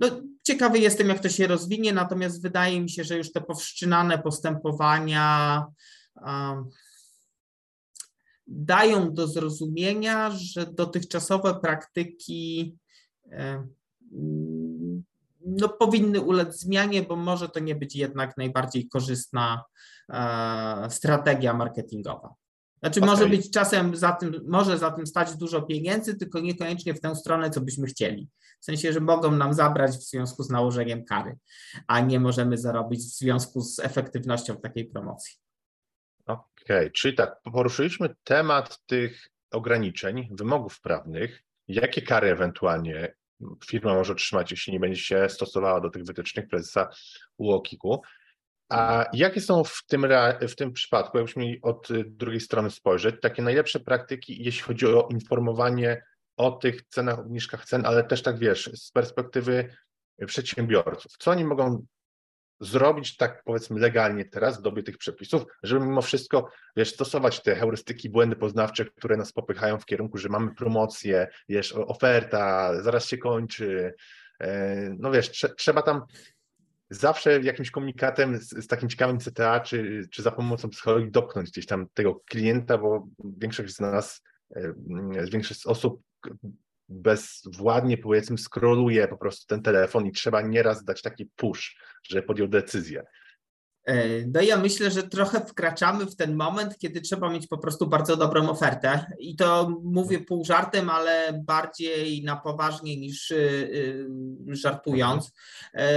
no, 0.00 0.08
ciekawy 0.42 0.78
jestem, 0.78 1.08
jak 1.08 1.20
to 1.20 1.28
się 1.28 1.46
rozwinie, 1.46 1.92
natomiast 1.92 2.42
wydaje 2.42 2.80
mi 2.80 2.90
się, 2.90 3.04
że 3.04 3.16
już 3.16 3.32
te 3.32 3.40
powstrzymane 3.40 4.18
postępowania 4.18 5.66
um, 6.16 6.68
dają 8.46 9.14
do 9.14 9.28
zrozumienia, 9.28 10.30
że 10.30 10.66
dotychczasowe 10.66 11.60
praktyki 11.60 12.76
um, 13.24 13.74
no, 15.46 15.68
powinny 15.68 16.20
ulec 16.20 16.60
zmianie, 16.60 17.02
bo 17.02 17.16
może 17.16 17.48
to 17.48 17.60
nie 17.60 17.74
być 17.74 17.96
jednak 17.96 18.36
najbardziej 18.36 18.88
korzystna 18.88 19.64
uh, 20.08 20.92
strategia 20.92 21.54
marketingowa. 21.54 22.34
Znaczy 22.80 23.00
okay. 23.00 23.10
może 23.10 23.28
być 23.28 23.50
czasem 23.50 23.96
za 23.96 24.12
tym, 24.12 24.40
może 24.48 24.78
za 24.78 24.90
tym 24.90 25.06
stać 25.06 25.36
dużo 25.36 25.62
pieniędzy, 25.62 26.14
tylko 26.14 26.40
niekoniecznie 26.40 26.94
w 26.94 27.00
tę 27.00 27.16
stronę, 27.16 27.50
co 27.50 27.60
byśmy 27.60 27.86
chcieli. 27.86 28.28
W 28.60 28.64
sensie, 28.64 28.92
że 28.92 29.00
mogą 29.00 29.30
nam 29.30 29.54
zabrać 29.54 29.90
w 29.90 30.02
związku 30.02 30.42
z 30.42 30.50
nałożeniem 30.50 31.04
kary, 31.04 31.38
a 31.86 32.00
nie 32.00 32.20
możemy 32.20 32.58
zarobić 32.58 33.00
w 33.00 33.18
związku 33.18 33.60
z 33.60 33.78
efektywnością 33.78 34.56
takiej 34.56 34.86
promocji. 34.86 35.36
Okej, 36.26 36.42
okay. 36.64 36.90
czyli 36.90 37.14
tak, 37.14 37.42
poruszyliśmy 37.42 38.14
temat 38.24 38.78
tych 38.86 39.28
ograniczeń, 39.50 40.28
wymogów 40.30 40.80
prawnych. 40.80 41.42
Jakie 41.68 42.02
kary 42.02 42.30
ewentualnie 42.30 43.14
firma 43.66 43.94
może 43.94 44.12
otrzymać, 44.12 44.50
jeśli 44.50 44.72
nie 44.72 44.80
będzie 44.80 45.00
się 45.00 45.28
stosowała 45.28 45.80
do 45.80 45.90
tych 45.90 46.04
wytycznych 46.04 46.48
prezesa 46.48 46.88
UOKiK-u? 47.38 48.02
A 48.70 49.06
jakie 49.12 49.40
są 49.40 49.64
w 49.64 49.82
tym, 49.86 50.06
w 50.48 50.54
tym 50.54 50.72
przypadku, 50.72 51.18
jakbyśmy 51.18 51.42
mieli 51.42 51.62
od 51.62 51.90
y, 51.90 52.04
drugiej 52.06 52.40
strony 52.40 52.70
spojrzeć, 52.70 53.14
takie 53.22 53.42
najlepsze 53.42 53.80
praktyki, 53.80 54.44
jeśli 54.44 54.62
chodzi 54.62 54.86
o 54.86 55.08
informowanie 55.10 56.02
o 56.36 56.50
tych 56.50 56.82
cenach, 56.82 57.18
obniżkach 57.18 57.64
cen, 57.64 57.86
ale 57.86 58.04
też 58.04 58.22
tak 58.22 58.38
wiesz, 58.38 58.70
z 58.74 58.90
perspektywy 58.90 59.76
przedsiębiorców. 60.26 61.12
Co 61.18 61.30
oni 61.30 61.44
mogą 61.44 61.86
zrobić 62.60 63.16
tak 63.16 63.42
powiedzmy 63.44 63.80
legalnie 63.80 64.24
teraz 64.24 64.58
w 64.58 64.62
dobie 64.62 64.82
tych 64.82 64.98
przepisów, 64.98 65.42
żeby 65.62 65.86
mimo 65.86 66.02
wszystko 66.02 66.48
wiesz, 66.76 66.94
stosować 66.94 67.42
te 67.42 67.56
heurystyki, 67.56 68.10
błędy 68.10 68.36
poznawcze, 68.36 68.84
które 68.84 69.16
nas 69.16 69.32
popychają 69.32 69.78
w 69.78 69.84
kierunku, 69.84 70.18
że 70.18 70.28
mamy 70.28 70.54
promocję, 70.54 71.28
wiesz, 71.48 71.72
oferta, 71.72 72.72
zaraz 72.82 73.06
się 73.06 73.18
kończy. 73.18 73.94
E, 74.40 74.76
no 74.98 75.10
wiesz, 75.10 75.30
trze 75.30 75.48
trzeba 75.48 75.82
tam 75.82 76.02
zawsze 76.90 77.40
jakimś 77.40 77.70
komunikatem 77.70 78.38
z, 78.38 78.50
z, 78.50 78.66
takim 78.66 78.88
ciekawym 78.88 79.18
CTA, 79.18 79.60
czy, 79.60 80.08
czy 80.10 80.22
za 80.22 80.30
pomocą 80.30 80.68
psychologii 80.68 81.10
dopchnąć 81.10 81.50
gdzieś 81.50 81.66
tam 81.66 81.86
tego 81.94 82.14
klienta, 82.14 82.78
bo 82.78 83.06
większość 83.38 83.74
z 83.74 83.80
nas, 83.80 84.22
e, 84.56 84.74
większość 85.30 85.60
z 85.60 85.66
osób 85.66 86.02
bezwładnie 86.88 87.98
powiedzmy 87.98 88.38
skroluje 88.38 89.08
po 89.08 89.16
prostu 89.16 89.46
ten 89.46 89.62
telefon 89.62 90.06
i 90.06 90.12
trzeba 90.12 90.40
nieraz 90.42 90.84
dać 90.84 91.02
taki 91.02 91.26
push, 91.36 91.76
że 92.02 92.22
podjął 92.22 92.48
decyzję. 92.48 93.02
E, 93.90 94.26
no 94.26 94.40
ja 94.40 94.56
myślę, 94.56 94.90
że 94.90 95.02
trochę 95.02 95.40
wkraczamy 95.40 96.06
w 96.06 96.16
ten 96.16 96.34
moment, 96.34 96.78
kiedy 96.78 97.00
trzeba 97.00 97.30
mieć 97.30 97.46
po 97.46 97.58
prostu 97.58 97.86
bardzo 97.86 98.16
dobrą 98.16 98.48
ofertę. 98.48 99.06
I 99.18 99.36
to 99.36 99.68
mówię 99.84 100.20
pół 100.20 100.44
żartem, 100.44 100.90
ale 100.90 101.42
bardziej 101.44 102.24
na 102.24 102.36
poważnie 102.36 102.96
niż 102.96 103.30
y, 103.30 103.34
y, 103.34 104.56
żartując. 104.56 105.32
E, 105.74 105.88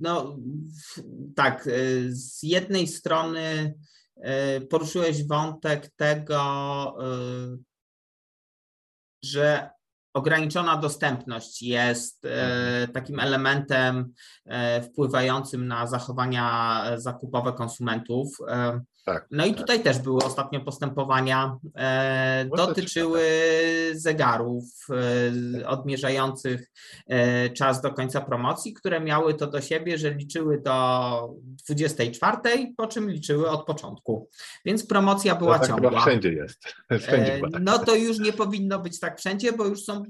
no 0.00 0.36
tak, 1.36 1.66
e, 1.66 1.70
z 2.08 2.42
jednej 2.42 2.86
strony 2.86 3.74
poruszyłeś 4.70 5.26
wątek 5.26 5.90
tego, 5.96 6.96
że 9.24 9.70
ograniczona 10.12 10.76
dostępność 10.76 11.62
jest 11.62 12.24
e, 12.24 12.28
mhm. 12.28 12.92
takim 12.92 13.20
elementem 13.20 14.12
e, 14.46 14.82
wpływającym 14.82 15.68
na 15.68 15.86
zachowania 15.86 16.82
zakupowe 16.96 17.52
konsumentów. 17.52 18.38
E, 19.06 19.12
tak, 19.12 19.26
no 19.30 19.46
i 19.46 19.50
tak. 19.50 19.60
tutaj 19.60 19.82
też 19.82 19.98
były 19.98 20.24
ostatnio 20.24 20.60
postępowania, 20.60 21.56
e, 21.76 22.44
dotyczyły 22.56 23.22
zegarów 23.92 24.64
e, 25.60 25.68
odmierzających 25.68 26.70
e, 27.06 27.50
czas 27.50 27.80
do 27.80 27.90
końca 27.92 28.20
promocji, 28.20 28.72
które 28.72 29.00
miały 29.00 29.34
to 29.34 29.46
do 29.46 29.60
siebie, 29.60 29.98
że 29.98 30.14
liczyły 30.14 30.60
do 30.60 31.34
24, 31.68 32.74
po 32.76 32.86
czym 32.86 33.10
liczyły 33.10 33.50
od 33.50 33.66
początku. 33.66 34.28
Więc 34.64 34.86
promocja 34.86 35.34
była 35.34 35.52
no 35.52 35.58
tak 35.58 35.68
ciągła. 35.68 35.90
Chyba 35.90 36.02
wszędzie 36.02 36.32
jest. 36.32 36.64
Wszędzie 37.00 37.40
tak. 37.40 37.62
No 37.62 37.78
to 37.78 37.94
już 37.94 38.18
nie 38.18 38.32
powinno 38.32 38.78
być 38.78 39.00
tak 39.00 39.18
wszędzie, 39.18 39.52
bo 39.52 39.66
już 39.66 39.84
są 39.84 40.02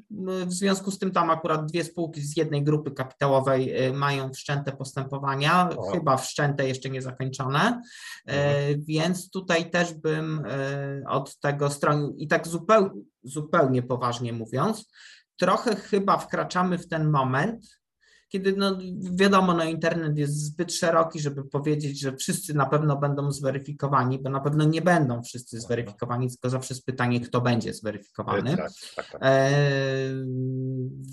w 0.47 0.53
związku 0.53 0.91
z 0.91 0.99
tym 0.99 1.11
tam 1.11 1.31
akurat 1.31 1.67
dwie 1.67 1.85
spółki 1.85 2.21
z 2.21 2.37
jednej 2.37 2.63
grupy 2.63 2.91
kapitałowej 2.91 3.75
mają 3.93 4.33
wszczęte 4.33 4.73
postępowania, 4.73 5.71
o. 5.77 5.83
chyba 5.83 6.17
wszczęte 6.17 6.69
jeszcze 6.69 6.91
nie 6.91 7.03
zakończone. 7.03 7.83
Mhm 8.27 8.80
więc 8.85 9.31
tutaj 9.31 9.71
też 9.71 9.95
bym 9.95 10.45
e, 10.47 11.03
od 11.09 11.39
tego 11.39 11.71
stronił 11.71 12.17
i 12.19 12.29
tak 12.29 12.49
zupełnie, 12.49 13.03
zupełnie 13.23 13.83
poważnie 13.83 14.33
mówiąc, 14.33 14.91
trochę 15.37 15.77
chyba 15.77 16.19
wkraczamy 16.19 16.79
w 16.79 16.89
ten 16.89 17.11
moment, 17.11 17.80
kiedy 18.31 18.57
no, 18.57 18.79
wiadomo, 19.01 19.55
no, 19.55 19.65
internet 19.65 20.19
jest 20.19 20.35
zbyt 20.35 20.73
szeroki, 20.73 21.21
żeby 21.21 21.45
powiedzieć, 21.45 22.01
że 22.01 22.17
wszyscy 22.17 22.55
na 22.55 22.67
pewno 22.67 22.97
będą 22.97 23.33
zweryfikowani, 23.33 24.19
bo 24.19 24.31
na 24.31 24.41
pewno 24.41 24.65
nie 24.65 24.83
będą 24.83 25.23
wszyscy 25.23 25.61
zweryfikowani, 25.61 26.29
tylko 26.29 26.51
zawsze 26.51 26.75
jest 26.75 26.87
pytanie, 26.87 27.21
kto 27.21 27.41
będzie 27.41 27.75
zweryfikowany. 27.75 28.57
Tak, 28.57 28.71
tak, 28.97 29.11
tak. 29.11 29.21
E, 29.25 29.51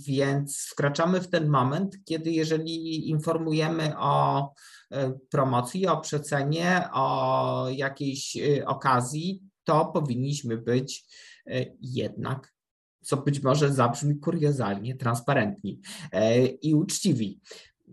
więc 0.08 0.68
wkraczamy 0.72 1.22
w 1.22 1.30
ten 1.30 1.50
moment, 1.50 1.98
kiedy 2.06 2.32
jeżeli 2.32 3.10
informujemy 3.10 3.94
o 3.98 4.50
e, 4.92 5.14
promocji, 5.30 5.88
o 5.88 5.98
przecenie, 5.98 6.90
o 6.94 7.68
jakiejś 7.70 8.38
e, 8.38 8.66
okazji, 8.66 9.42
to 9.64 9.86
powinniśmy 9.86 10.58
być 10.58 11.06
e, 11.48 11.66
jednak 11.82 12.57
co 13.08 13.18
być 13.18 13.44
może 13.44 13.74
zabrzmi 13.74 14.20
kuriozalnie, 14.20 14.96
transparentni 14.96 15.80
e, 16.12 16.46
i 16.46 16.74
uczciwi. 16.74 17.42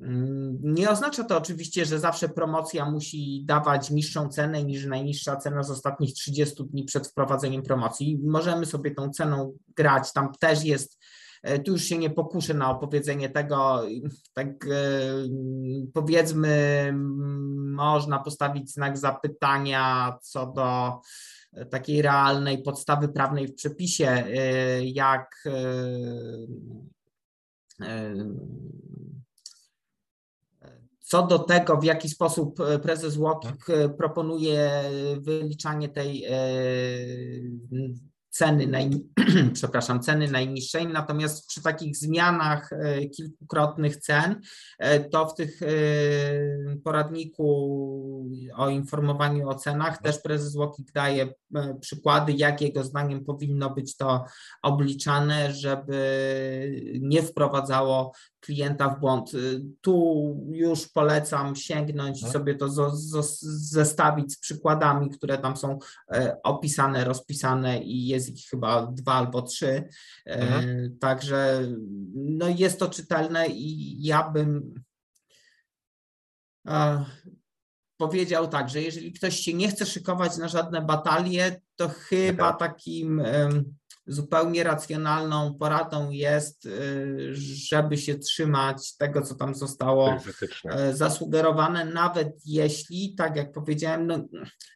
Mm, 0.00 0.58
nie 0.62 0.90
oznacza 0.90 1.24
to 1.24 1.38
oczywiście, 1.38 1.86
że 1.86 1.98
zawsze 1.98 2.28
promocja 2.28 2.90
musi 2.90 3.44
dawać 3.44 3.90
niższą 3.90 4.28
cenę 4.28 4.64
niż 4.64 4.86
najniższa 4.86 5.36
cena 5.36 5.62
z 5.62 5.70
ostatnich 5.70 6.14
30 6.14 6.64
dni 6.64 6.84
przed 6.84 7.08
wprowadzeniem 7.08 7.62
promocji. 7.62 8.20
Możemy 8.24 8.66
sobie 8.66 8.90
tą 8.90 9.10
ceną 9.10 9.56
grać, 9.76 10.12
tam 10.12 10.32
też 10.40 10.64
jest 10.64 10.98
e, 11.42 11.58
tu 11.58 11.72
już 11.72 11.82
się 11.82 11.98
nie 11.98 12.10
pokuszę 12.10 12.54
na 12.54 12.70
opowiedzenie 12.70 13.28
tego, 13.28 13.82
tak 14.32 14.66
e, 14.66 14.78
powiedzmy, 15.92 16.92
można 17.74 18.18
postawić 18.18 18.72
znak 18.72 18.98
zapytania 18.98 20.14
co 20.22 20.46
do 20.46 21.00
takiej 21.70 22.02
realnej 22.02 22.62
podstawy 22.62 23.08
prawnej 23.08 23.48
w 23.48 23.54
przepisie, 23.54 24.24
y, 24.26 24.84
jak 24.84 25.46
y, 25.46 25.50
y, 27.84 28.34
co 31.00 31.26
do 31.26 31.38
tego, 31.38 31.76
w 31.76 31.84
jaki 31.84 32.08
sposób 32.08 32.58
prezes 32.82 33.16
Łokik 33.16 33.66
proponuje 33.98 34.70
wyliczanie 35.20 35.88
tej 35.88 36.26
ceny, 38.34 38.66
naj, 38.66 38.90
przepraszam, 39.52 40.00
ceny 40.00 40.30
najniższej, 40.30 40.86
natomiast 40.86 41.46
przy 41.48 41.62
takich 41.62 41.96
zmianach 41.96 42.72
e, 42.72 43.06
kilkukrotnych 43.06 43.96
cen, 43.96 44.40
e, 44.78 45.00
to 45.00 45.26
w 45.26 45.34
tych 45.34 45.60
poradniku 46.84 47.44
o 48.56 48.68
informowaniu 48.68 49.48
o 49.48 49.54
cenach 49.54 50.02
też 50.02 50.18
prezes 50.18 50.54
Łokik 50.54 50.92
daje 50.92 51.34
przykłady, 51.80 52.32
jak 52.32 52.60
jego 52.60 52.84
zdaniem 52.84 53.24
powinno 53.24 53.70
być 53.70 53.96
to 53.96 54.24
obliczane, 54.62 55.52
żeby 55.52 56.98
nie 57.00 57.22
wprowadzało 57.22 58.12
klienta 58.44 58.88
w 58.88 59.00
błąd. 59.00 59.34
Y, 59.34 59.62
tu 59.80 60.36
już 60.52 60.88
polecam 60.88 61.56
sięgnąć 61.56 62.22
i 62.22 62.24
no. 62.24 62.32
sobie 62.32 62.54
to 62.54 62.68
zestawić 62.90 64.32
z 64.32 64.38
przykładami, 64.38 65.10
które 65.10 65.38
tam 65.38 65.56
są 65.56 65.78
e, 66.12 66.36
opisane, 66.42 67.04
rozpisane 67.04 67.78
i 67.78 68.06
jest 68.06 68.28
ich 68.28 68.46
chyba 68.50 68.86
dwa 68.86 69.12
albo 69.12 69.42
trzy. 69.42 69.66
E, 69.66 69.88
mhm. 70.26 70.98
Także 70.98 71.68
no 72.14 72.48
jest 72.48 72.78
to 72.78 72.88
czytelne 72.88 73.46
i 73.48 73.96
ja 74.02 74.30
bym 74.30 74.74
e, 76.68 77.04
powiedział 77.96 78.48
tak, 78.48 78.70
że 78.70 78.82
jeżeli 78.82 79.12
ktoś 79.12 79.40
się 79.40 79.54
nie 79.54 79.68
chce 79.68 79.86
szykować 79.86 80.36
na 80.36 80.48
żadne 80.48 80.82
batalie, 80.82 81.60
to 81.76 81.88
chyba 81.88 82.52
takim 82.52 83.22
zupełnie 84.06 84.64
racjonalną 84.64 85.54
poradą 85.54 86.10
jest, 86.10 86.66
y, 86.66 87.34
żeby 87.34 87.98
się 87.98 88.18
trzymać 88.18 88.96
tego, 88.96 89.22
co 89.22 89.34
tam 89.34 89.54
zostało 89.54 90.16
e, 90.64 90.94
zasugerowane, 90.94 91.84
nawet 91.84 92.28
jeśli, 92.46 93.14
tak 93.14 93.36
jak 93.36 93.52
powiedziałem, 93.52 94.06
no, 94.06 94.24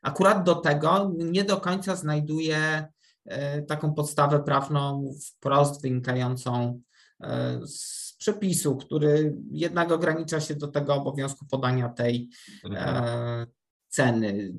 akurat 0.02 0.44
do 0.44 0.54
tego 0.54 1.12
nie 1.16 1.44
do 1.44 1.56
końca 1.56 1.96
znajduje 1.96 2.86
e, 3.24 3.62
taką 3.62 3.94
podstawę 3.94 4.40
prawną 4.40 5.12
wprost 5.26 5.82
wynikającą 5.82 6.80
e, 7.20 7.60
z 7.66 8.16
przepisu, 8.18 8.76
który 8.76 9.34
jednak 9.50 9.92
ogranicza 9.92 10.40
się 10.40 10.54
do 10.54 10.68
tego 10.68 10.94
obowiązku 10.94 11.46
podania 11.46 11.88
tej 11.88 12.28
mhm. 12.64 13.46
ceny 13.88 14.54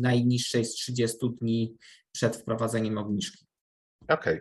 najniższej 0.00 0.64
z 0.64 0.74
30 0.74 1.18
dni 1.40 1.74
przed 2.12 2.36
wprowadzeniem 2.36 2.98
obniżki. 2.98 3.49
Okej. 4.10 4.40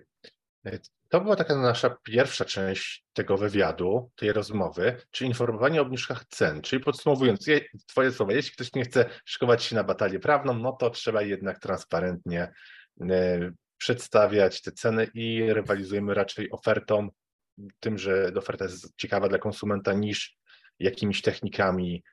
Okay. 0.65 0.79
To 1.09 1.21
była 1.21 1.35
taka 1.35 1.55
nasza 1.55 1.97
pierwsza 2.03 2.45
część 2.45 3.05
tego 3.13 3.37
wywiadu, 3.37 4.11
tej 4.15 4.33
rozmowy, 4.33 5.01
czyli 5.11 5.27
informowanie 5.27 5.79
o 5.79 5.81
obniżkach 5.81 6.25
cen. 6.25 6.61
Czyli 6.61 6.83
podsumowując, 6.83 7.45
Twoje 7.87 8.11
słowa, 8.11 8.33
jeśli 8.33 8.51
ktoś 8.51 8.73
nie 8.73 8.83
chce 8.83 9.05
szykować 9.25 9.63
się 9.63 9.75
na 9.75 9.83
batalię 9.83 10.19
prawną, 10.19 10.53
no 10.53 10.71
to 10.71 10.89
trzeba 10.89 11.21
jednak 11.21 11.59
transparentnie 11.59 12.51
e, 13.01 13.51
przedstawiać 13.77 14.61
te 14.61 14.71
ceny 14.71 15.07
i 15.13 15.53
rywalizujemy 15.53 16.13
raczej 16.13 16.51
ofertą, 16.51 17.09
tym, 17.79 17.97
że 17.97 18.31
oferta 18.35 18.65
jest 18.65 18.97
ciekawa 18.97 19.29
dla 19.29 19.37
konsumenta 19.37 19.93
niż 19.93 20.37
jakimiś 20.79 21.21
technikami 21.21 22.03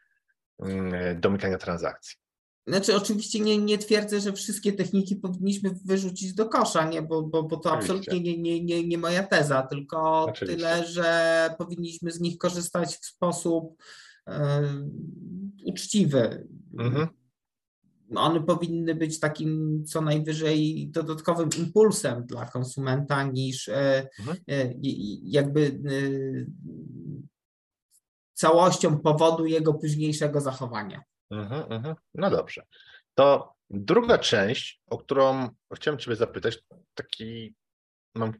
mm, 0.62 1.20
domykania 1.20 1.58
transakcji. 1.58 2.25
Znaczy, 2.68 2.96
oczywiście 2.96 3.40
nie, 3.40 3.58
nie 3.58 3.78
twierdzę, 3.78 4.20
że 4.20 4.32
wszystkie 4.32 4.72
techniki 4.72 5.16
powinniśmy 5.16 5.70
wyrzucić 5.84 6.34
do 6.34 6.48
kosza, 6.48 6.88
nie, 6.88 7.02
bo, 7.02 7.22
bo, 7.22 7.42
bo 7.42 7.56
to 7.56 7.72
oczywiście. 7.72 7.94
absolutnie 7.94 8.20
nie, 8.20 8.38
nie, 8.38 8.64
nie, 8.64 8.88
nie 8.88 8.98
moja 8.98 9.22
teza, 9.22 9.62
tylko 9.62 10.24
oczywiście. 10.24 10.56
tyle, 10.56 10.86
że 10.86 11.50
powinniśmy 11.58 12.10
z 12.10 12.20
nich 12.20 12.38
korzystać 12.38 12.96
w 12.96 13.06
sposób 13.06 13.82
e, 14.28 14.62
uczciwy. 15.64 16.46
Mhm. 16.78 17.08
One 18.14 18.42
powinny 18.42 18.94
być 18.94 19.20
takim 19.20 19.82
co 19.86 20.00
najwyżej 20.00 20.88
dodatkowym 20.88 21.48
impulsem 21.58 22.26
dla 22.26 22.46
konsumenta 22.46 23.22
niż 23.22 23.68
mhm. 23.68 24.36
e, 24.48 24.74
jakby 25.22 25.80
całością 28.34 28.98
powodu 28.98 29.46
jego 29.46 29.74
późniejszego 29.74 30.40
zachowania. 30.40 31.02
Mhm, 31.30 31.72
mhm. 31.72 31.94
No 32.14 32.30
dobrze. 32.30 32.62
To 33.14 33.54
druga 33.70 34.18
część, 34.18 34.80
o 34.86 34.98
którą 34.98 35.48
chciałem 35.74 35.98
Ciebie 35.98 36.16
zapytać, 36.16 36.58
taki 36.94 37.54
mam 38.14 38.32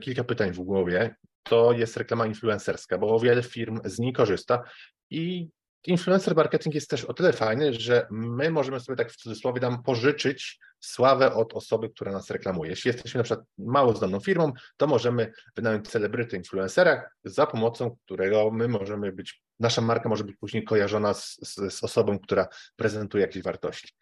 kilka 0.00 0.24
pytań 0.24 0.52
w 0.52 0.60
głowie, 0.60 1.16
to 1.42 1.72
jest 1.72 1.96
reklama 1.96 2.26
influencerska, 2.26 2.98
bo 2.98 3.20
wiele 3.20 3.42
firm 3.42 3.80
z 3.84 3.98
niej 3.98 4.12
korzysta 4.12 4.62
i 5.10 5.48
influencer 5.86 6.36
marketing 6.36 6.74
jest 6.74 6.90
też 6.90 7.04
o 7.04 7.14
tyle 7.14 7.32
fajny, 7.32 7.74
że 7.74 8.06
my 8.10 8.50
możemy 8.50 8.80
sobie 8.80 8.96
tak 8.96 9.12
w 9.12 9.16
cudzysłowie 9.16 9.60
tam 9.60 9.82
pożyczyć 9.82 10.58
sławę 10.80 11.34
od 11.34 11.54
osoby, 11.54 11.90
która 11.90 12.12
nas 12.12 12.30
reklamuje. 12.30 12.70
Jeśli 12.70 12.88
jesteśmy 12.88 13.18
na 13.18 13.24
przykład 13.24 13.46
mało 13.58 13.94
znaną 13.94 14.20
firmą, 14.20 14.52
to 14.76 14.86
możemy 14.86 15.32
wynająć 15.56 15.88
celebrytę 15.88 16.36
influencera, 16.36 17.04
za 17.24 17.46
pomocą 17.46 17.96
którego 18.04 18.50
my 18.50 18.68
możemy 18.68 19.12
być, 19.12 19.42
nasza 19.60 19.80
marka 19.80 20.08
może 20.08 20.24
być 20.24 20.36
później 20.36 20.64
kojarzona 20.64 21.14
z, 21.14 21.36
z, 21.42 21.74
z 21.74 21.84
osobą, 21.84 22.18
która 22.18 22.48
prezentuje 22.76 23.22
jakieś 23.22 23.42
wartości. 23.42 23.92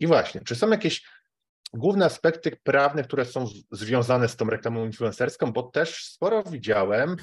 I 0.00 0.06
właśnie, 0.06 0.40
czy 0.40 0.54
są 0.54 0.70
jakieś 0.70 1.04
główne 1.74 2.06
aspekty 2.06 2.56
prawne, 2.62 3.04
które 3.04 3.24
są 3.24 3.46
związane 3.72 4.28
z 4.28 4.36
tą 4.36 4.50
reklamą 4.50 4.84
influencerską, 4.84 5.52
bo 5.52 5.62
też 5.62 6.04
sporo 6.04 6.42
widziałem 6.42 7.16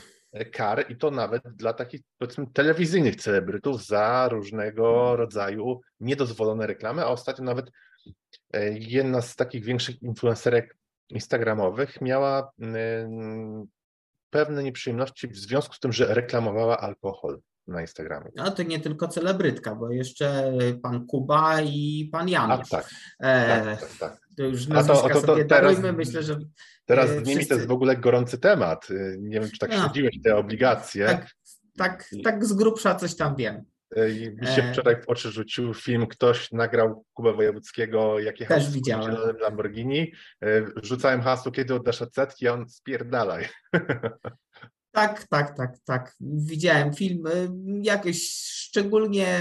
kar 0.51 0.91
i 0.91 0.95
to 0.97 1.11
nawet 1.11 1.43
dla 1.55 1.73
takich 1.73 2.01
powiedzmy 2.17 2.45
telewizyjnych 2.53 3.15
celebrytów 3.15 3.85
za 3.85 4.27
różnego 4.29 5.15
rodzaju 5.15 5.81
niedozwolone 5.99 6.67
reklamy, 6.67 7.01
a 7.01 7.07
ostatnio 7.07 7.43
nawet 7.43 7.71
e, 8.53 8.71
jedna 8.73 9.21
z 9.21 9.35
takich 9.35 9.63
większych 9.63 10.01
influencerek 10.01 10.77
instagramowych 11.09 12.01
miała 12.01 12.51
pewne 14.29 14.63
nieprzyjemności 14.63 15.27
w 15.27 15.37
związku 15.37 15.75
z 15.75 15.79
tym, 15.79 15.93
że 15.93 16.13
reklamowała 16.13 16.77
alkohol 16.77 17.39
na 17.67 17.81
Instagramie. 17.81 18.31
No 18.35 18.51
to 18.51 18.63
nie 18.63 18.79
tylko 18.79 19.07
celebrytka, 19.07 19.75
bo 19.75 19.91
jeszcze 19.91 20.53
pan 20.83 21.05
Kuba 21.05 21.61
i 21.61 22.09
pan 22.11 22.29
Janusz. 22.29 22.73
A, 22.73 22.77
tak, 22.77 22.89
e, 23.19 23.65
tak, 23.65 23.79
tak, 23.81 23.97
tak. 23.99 24.21
To 24.41 24.47
już 24.47 24.67
nazwiska 24.67 25.07
to, 25.07 25.13
to, 25.13 25.21
to, 25.21 25.27
sobie 25.27 25.45
teraz, 25.45 25.75
darujmy, 25.75 25.93
myślę, 25.93 26.23
że 26.23 26.39
Teraz 26.85 27.09
z 27.09 27.13
nimi 27.13 27.25
wszyscy... 27.25 27.47
to 27.47 27.55
jest 27.55 27.67
w 27.67 27.71
ogóle 27.71 27.97
gorący 27.97 28.37
temat. 28.37 28.89
Y, 28.89 29.17
nie 29.19 29.39
wiem, 29.39 29.49
czy 29.49 29.59
tak 29.59 29.69
no. 29.69 29.83
śledziłeś 29.83 30.15
te 30.23 30.37
obligacje. 30.37 31.05
Tak, 31.05 31.31
tak, 31.77 32.09
tak 32.23 32.45
z 32.45 32.53
grubsza 32.53 32.95
coś 32.95 33.15
tam 33.15 33.35
wiem. 33.35 33.63
Y, 33.97 34.11
I 34.11 34.29
mi 34.29 34.47
się 34.47 34.63
e. 34.63 34.73
wczoraj 34.73 35.01
w 35.01 35.09
oczy 35.09 35.31
rzucił 35.31 35.73
film, 35.73 36.07
ktoś 36.07 36.51
nagrał 36.51 37.05
Kubę 37.13 37.33
Wojewódzkiego, 37.33 38.19
jak 38.19 38.39
jechał 38.39 38.57
Też 38.57 38.71
widziałem. 38.71 39.15
Lamborghini. 39.39 40.11
Rzucałem 40.83 41.21
hasło, 41.21 41.51
kiedy 41.51 41.75
oddasz 41.75 42.01
odsetki, 42.01 42.47
a 42.47 42.53
on 42.53 42.69
spierdalaj. 42.69 43.49
Tak, 44.91 45.27
tak, 45.27 45.57
tak, 45.57 45.77
tak. 45.85 46.15
Widziałem 46.19 46.93
film. 46.93 47.23
Jakoś 47.83 48.17
szczególnie 48.71 49.39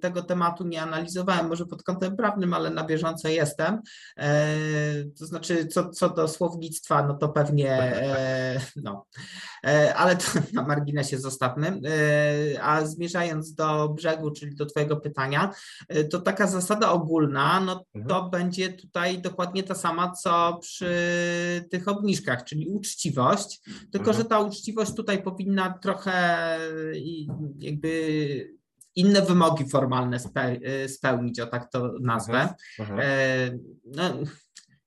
tego 0.00 0.22
tematu 0.22 0.64
nie 0.66 0.82
analizowałem, 0.82 1.48
może 1.48 1.66
pod 1.66 1.82
kątem 1.82 2.16
prawnym, 2.16 2.54
ale 2.54 2.70
na 2.70 2.84
bieżąco 2.84 3.28
jestem. 3.28 3.80
E, 4.18 4.56
to 5.18 5.26
znaczy, 5.26 5.66
co, 5.66 5.90
co 5.90 6.10
do 6.10 6.28
słownictwa, 6.28 7.06
no 7.06 7.14
to 7.14 7.28
pewnie, 7.28 7.72
e, 7.72 8.60
no, 8.76 9.06
e, 9.66 9.94
ale 9.94 10.16
to 10.16 10.24
na 10.52 10.62
marginesie 10.62 11.18
zostawmy. 11.18 11.80
A 12.60 12.86
zmierzając 12.86 13.54
do 13.54 13.88
brzegu, 13.88 14.30
czyli 14.30 14.56
do 14.56 14.66
Twojego 14.66 14.96
pytania, 14.96 15.50
to 16.10 16.20
taka 16.20 16.46
zasada 16.46 16.90
ogólna, 16.90 17.60
no 17.60 17.84
to 18.08 18.14
mhm. 18.14 18.30
będzie 18.30 18.72
tutaj 18.72 19.18
dokładnie 19.18 19.62
ta 19.62 19.74
sama, 19.74 20.12
co 20.12 20.58
przy 20.60 20.94
tych 21.70 21.88
obniżkach, 21.88 22.44
czyli 22.44 22.68
uczciwość, 22.68 23.60
tylko 23.92 24.10
mhm. 24.10 24.16
że 24.16 24.24
ta 24.24 24.40
uczciwość 24.40 24.71
tutaj 24.94 25.22
powinna 25.22 25.78
trochę 25.78 26.58
jakby 27.58 27.92
inne 28.96 29.22
wymogi 29.22 29.68
formalne 29.68 30.18
spełnić, 30.88 31.40
o 31.40 31.46
tak 31.46 31.70
to 31.70 31.92
nazwę. 32.00 32.54
Mhm, 32.78 33.00
mhm. 33.00 33.00
E, 33.00 33.58
no, 33.84 34.02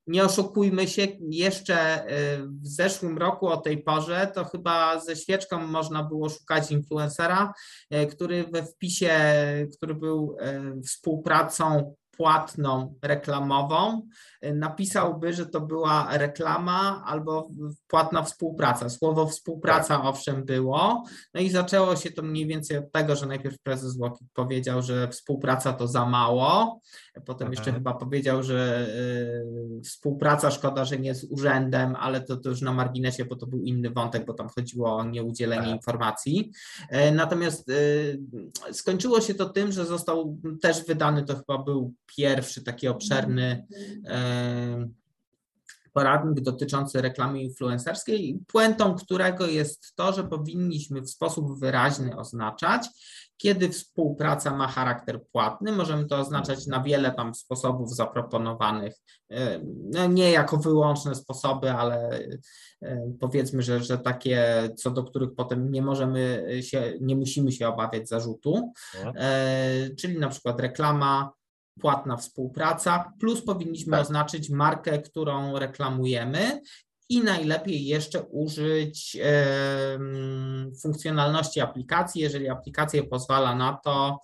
nie 0.07 0.23
oszukujmy 0.23 0.87
się, 0.87 1.07
jeszcze 1.29 1.75
e, 1.75 2.07
w 2.47 2.67
zeszłym 2.67 3.17
roku 3.17 3.47
o 3.47 3.57
tej 3.57 3.83
porze 3.83 4.31
to 4.35 4.45
chyba 4.45 4.99
ze 4.99 5.15
świeczką 5.15 5.67
można 5.67 6.03
było 6.03 6.29
szukać 6.29 6.71
influencera, 6.71 7.53
e, 7.89 8.05
który 8.05 8.43
we 8.43 8.65
wpisie, 8.65 9.19
który 9.77 9.95
był 9.95 10.37
współpracą 10.85 11.95
płatną 12.17 12.95
reklamową, 13.01 14.07
napisałby, 14.41 15.33
że 15.33 15.45
to 15.45 15.61
była 15.61 16.17
reklama 16.17 17.03
albo 17.05 17.49
płatna 17.87 18.23
współpraca. 18.23 18.89
Słowo 18.89 19.27
współpraca 19.27 19.97
tak. 19.97 20.05
owszem 20.05 20.45
było, 20.45 21.03
no 21.33 21.41
i 21.41 21.49
zaczęło 21.49 21.95
się 21.95 22.11
to 22.11 22.21
mniej 22.21 22.47
więcej 22.47 22.77
od 22.77 22.91
tego, 22.91 23.15
że 23.15 23.25
najpierw 23.25 23.59
prezes 23.59 23.97
Łokik 23.99 24.27
powiedział, 24.33 24.81
że 24.81 25.07
współpraca 25.07 25.73
to 25.73 25.87
za 25.87 26.05
mało, 26.05 26.79
potem 27.21 27.51
jeszcze 27.51 27.69
mhm. 27.69 27.75
chyba 27.75 27.93
powiedział, 27.93 28.43
że 28.43 28.87
y, 29.77 29.81
współpraca 29.81 30.51
szkoda, 30.51 30.85
że 30.85 30.97
nie 30.97 31.15
z 31.15 31.23
urzędem, 31.23 31.95
ale 31.95 32.21
to, 32.21 32.37
to 32.37 32.49
już 32.49 32.61
na 32.61 32.73
marginesie, 32.73 33.25
bo 33.25 33.35
to 33.35 33.47
był 33.47 33.63
inny 33.63 33.89
wątek, 33.89 34.25
bo 34.25 34.33
tam 34.33 34.49
chodziło 34.49 34.95
o 34.95 35.05
nieudzielenie 35.05 35.61
Aha. 35.61 35.75
informacji. 35.75 36.51
E, 36.89 37.11
natomiast 37.11 37.69
y, 37.69 38.19
skończyło 38.71 39.21
się 39.21 39.33
to 39.33 39.49
tym, 39.49 39.71
że 39.71 39.85
został 39.85 40.37
też 40.61 40.85
wydany, 40.85 41.23
to 41.23 41.35
chyba 41.35 41.57
był 41.57 41.93
pierwszy 42.05 42.63
taki 42.63 42.87
obszerny 42.87 43.65
poradnik 45.95 46.41
dotyczący 46.41 47.01
reklamy 47.01 47.41
influencerskiej, 47.41 48.39
puentą 48.47 48.95
którego 48.95 49.47
jest 49.47 49.95
to, 49.95 50.13
że 50.13 50.23
powinniśmy 50.23 51.01
w 51.01 51.09
sposób 51.09 51.59
wyraźny 51.59 52.17
oznaczać, 52.17 52.87
kiedy 53.37 53.69
współpraca 53.69 54.55
ma 54.55 54.67
charakter 54.67 55.25
płatny. 55.31 55.71
Możemy 55.71 56.05
to 56.05 56.17
oznaczać 56.17 56.67
na 56.67 56.83
wiele 56.83 57.11
tam 57.11 57.35
sposobów 57.35 57.95
zaproponowanych, 57.95 58.93
e, 59.31 59.59
no 59.93 60.07
nie 60.07 60.31
jako 60.31 60.57
wyłączne 60.57 61.15
sposoby, 61.15 61.71
ale 61.71 62.19
e, 62.81 63.11
powiedzmy, 63.19 63.61
że, 63.61 63.83
że 63.83 63.97
takie, 63.97 64.69
co 64.77 64.91
do 64.91 65.03
których 65.03 65.35
potem 65.35 65.71
nie 65.71 65.81
możemy 65.81 66.47
się, 66.61 66.93
nie 67.01 67.15
musimy 67.15 67.51
się 67.51 67.67
obawiać 67.67 68.09
zarzutu, 68.09 68.73
no. 69.03 69.13
e, 69.15 69.89
czyli 69.89 70.19
na 70.19 70.29
przykład 70.29 70.59
reklama 70.59 71.31
płatna 71.81 72.17
współpraca, 72.17 73.13
plus 73.19 73.45
powinniśmy 73.45 73.91
tak. 73.91 74.01
oznaczyć 74.01 74.49
markę, 74.49 74.99
którą 74.99 75.59
reklamujemy 75.59 76.61
i 77.09 77.23
najlepiej 77.23 77.85
jeszcze 77.85 78.23
użyć 78.23 79.17
funkcjonalności 80.81 81.61
aplikacji, 81.61 82.21
jeżeli 82.21 82.49
aplikacja 82.49 83.03
pozwala 83.03 83.55
na 83.55 83.73
to, 83.73 84.19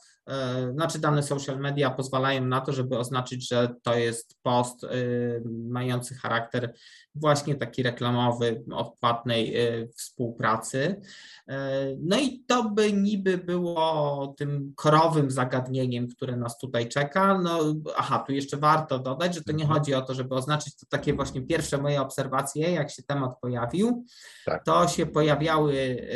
znaczy 0.73 0.99
dane 0.99 1.23
social 1.23 1.59
media 1.59 1.89
pozwalają 1.89 2.45
na 2.45 2.61
to, 2.61 2.73
żeby 2.73 2.97
oznaczyć, 2.97 3.49
że 3.49 3.75
to 3.83 3.95
jest 3.95 4.37
post 4.43 4.83
e, 4.83 4.87
mający 5.69 6.15
charakter 6.15 6.73
właśnie 7.15 7.55
taki 7.55 7.83
reklamowy, 7.83 8.63
odpłatnej 8.71 9.55
e, 9.55 9.87
współpracy. 9.87 11.01
No 11.99 12.19
i 12.19 12.43
to 12.47 12.69
by 12.69 12.93
niby 12.93 13.37
było 13.37 14.33
tym 14.37 14.73
korowym 14.75 15.31
zagadnieniem, 15.31 16.07
które 16.07 16.37
nas 16.37 16.57
tutaj 16.57 16.89
czeka. 16.89 17.37
No, 17.37 17.59
aha, 17.97 18.23
tu 18.27 18.33
jeszcze 18.33 18.57
warto 18.57 18.99
dodać, 18.99 19.35
że 19.35 19.43
to 19.43 19.51
nie 19.51 19.63
mhm. 19.63 19.79
chodzi 19.79 19.93
o 19.93 20.01
to, 20.01 20.13
żeby 20.13 20.35
oznaczyć 20.35 20.75
to 20.75 20.85
takie 20.89 21.13
właśnie 21.13 21.41
pierwsze 21.41 21.77
moje 21.77 22.01
obserwacje, 22.01 22.71
jak 22.71 22.91
się 22.91 23.03
temat 23.03 23.39
pojawił. 23.41 24.05
Tak. 24.45 24.65
To 24.65 24.87
się 24.87 25.05
pojawiały 25.05 26.07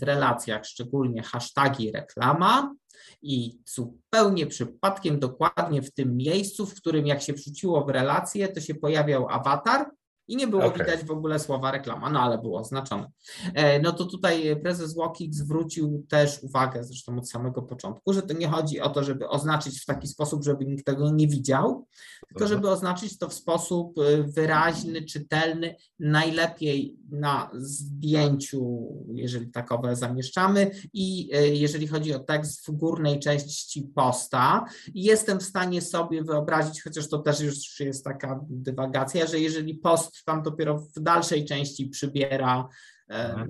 w 0.00 0.02
relacjach, 0.02 0.66
szczególnie 0.66 1.22
hashtagi 1.22 1.92
reklama, 1.92 2.74
i 3.22 3.58
zupełnie 3.66 4.46
przypadkiem, 4.46 5.18
dokładnie 5.18 5.82
w 5.82 5.92
tym 5.92 6.16
miejscu, 6.16 6.66
w 6.66 6.74
którym 6.74 7.06
jak 7.06 7.22
się 7.22 7.32
wrzuciło 7.32 7.84
w 7.84 7.88
relację, 7.88 8.48
to 8.48 8.60
się 8.60 8.74
pojawiał 8.74 9.28
awatar 9.28 9.90
i 10.28 10.36
nie 10.36 10.46
było 10.46 10.64
okay. 10.64 10.78
widać 10.78 11.04
w 11.04 11.10
ogóle 11.10 11.38
słowa 11.38 11.70
reklama, 11.70 12.10
no 12.10 12.20
ale 12.20 12.38
było 12.38 12.60
oznaczone. 12.60 13.10
E, 13.54 13.80
no 13.80 13.92
to 13.92 14.04
tutaj 14.04 14.60
prezes 14.62 14.96
Łokik 14.96 15.34
zwrócił 15.34 16.06
też 16.08 16.42
uwagę, 16.42 16.84
zresztą 16.84 17.18
od 17.18 17.30
samego 17.30 17.62
początku, 17.62 18.12
że 18.12 18.22
to 18.22 18.34
nie 18.34 18.48
chodzi 18.48 18.80
o 18.80 18.88
to, 18.88 19.04
żeby 19.04 19.28
oznaczyć 19.28 19.80
w 19.80 19.86
taki 19.86 20.08
sposób, 20.08 20.44
żeby 20.44 20.66
nikt 20.66 20.86
tego 20.86 21.10
nie 21.10 21.28
widział, 21.28 21.86
tylko 22.28 22.46
żeby 22.46 22.70
oznaczyć 22.70 23.18
to 23.18 23.28
w 23.28 23.34
sposób 23.34 23.98
e, 23.98 24.22
wyraźny, 24.22 25.04
czytelny, 25.04 25.76
najlepiej 25.98 26.96
na 27.10 27.50
zdjęciu, 27.54 28.80
jeżeli 29.14 29.50
takowe 29.50 29.96
zamieszczamy 29.96 30.70
i 30.92 31.30
e, 31.32 31.48
jeżeli 31.48 31.86
chodzi 31.86 32.14
o 32.14 32.18
tekst 32.18 32.66
w 32.66 32.70
górnej 32.70 33.18
części 33.18 33.82
posta. 33.94 34.64
Jestem 34.94 35.40
w 35.40 35.42
stanie 35.42 35.82
sobie 35.82 36.24
wyobrazić, 36.24 36.82
chociaż 36.82 37.08
to 37.08 37.18
też 37.18 37.40
już 37.40 37.80
jest 37.80 38.04
taka 38.04 38.40
dywagacja, 38.48 39.26
że 39.26 39.40
jeżeli 39.40 39.74
post 39.74 40.19
tam 40.24 40.42
dopiero 40.42 40.78
w 40.78 41.00
dalszej 41.00 41.44
części 41.44 41.88
przybiera 41.88 42.68
mhm. 43.08 43.48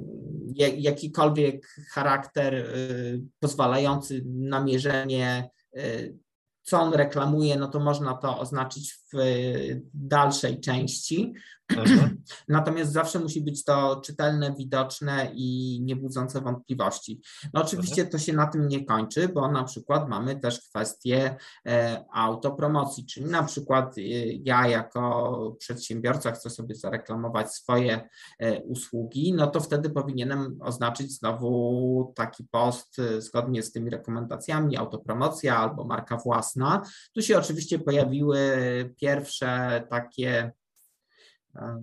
jakikolwiek 0.77 1.75
charakter 1.91 2.55
y, 2.55 3.23
pozwalający 3.41 4.23
na 4.27 4.61
mierzenie, 4.61 5.51
y, 5.77 6.19
co 6.63 6.81
on 6.81 6.95
reklamuje, 6.95 7.57
no 7.57 7.69
to 7.69 7.81
można 7.81 8.15
to 8.15 8.39
oznaczyć 8.39 9.00
w 9.13 9.17
dalszej 9.95 10.61
części. 10.61 11.35
Mhm. 11.77 12.23
Natomiast 12.49 12.93
zawsze 12.93 13.19
musi 13.19 13.41
być 13.41 13.65
to 13.65 14.01
czytelne, 14.05 14.55
widoczne 14.59 15.31
i 15.35 15.79
nie 15.83 15.97
budzące 15.97 16.41
wątpliwości. 16.41 17.21
No 17.55 17.61
oczywiście 17.61 18.03
mhm. 18.03 18.11
to 18.11 18.19
się 18.19 18.33
na 18.33 18.47
tym 18.47 18.69
nie 18.69 18.85
kończy, 18.85 19.29
bo 19.29 19.53
na 19.53 19.65
przykład 19.65 20.09
mamy 20.09 20.41
też 20.41 20.61
kwestię 20.61 21.37
e, 21.67 22.05
autopromocji, 22.13 23.07
czyli 23.07 23.27
na 23.27 23.43
przykład 23.43 23.99
e, 23.99 24.03
ja 24.45 24.69
jako 24.69 25.57
przedsiębiorca 25.59 26.33
chcę 26.33 26.51
sobie 26.51 26.75
zareklamować 26.75 27.55
swoje 27.55 28.09
e, 28.39 28.63
usługi, 28.63 29.33
no 29.33 29.47
to 29.47 29.61
wtedy 29.61 29.91
powinienem 29.91 30.59
oznaczyć 30.63 31.13
znowu 31.13 32.13
taki 32.17 32.45
post 32.45 32.97
zgodnie 33.19 33.63
z 33.63 33.73
tymi 33.73 33.91
rekomendacjami, 33.91 34.77
autopromocja 34.77 35.57
albo 35.59 35.85
marka 35.85 36.17
własna. 36.17 36.83
Tu 37.15 37.23
się 37.23 37.39
oczywiście 37.39 37.79
pojawiły 37.79 38.41
pierwsze 39.01 39.83
takie 39.91 40.53
e, 41.55 41.83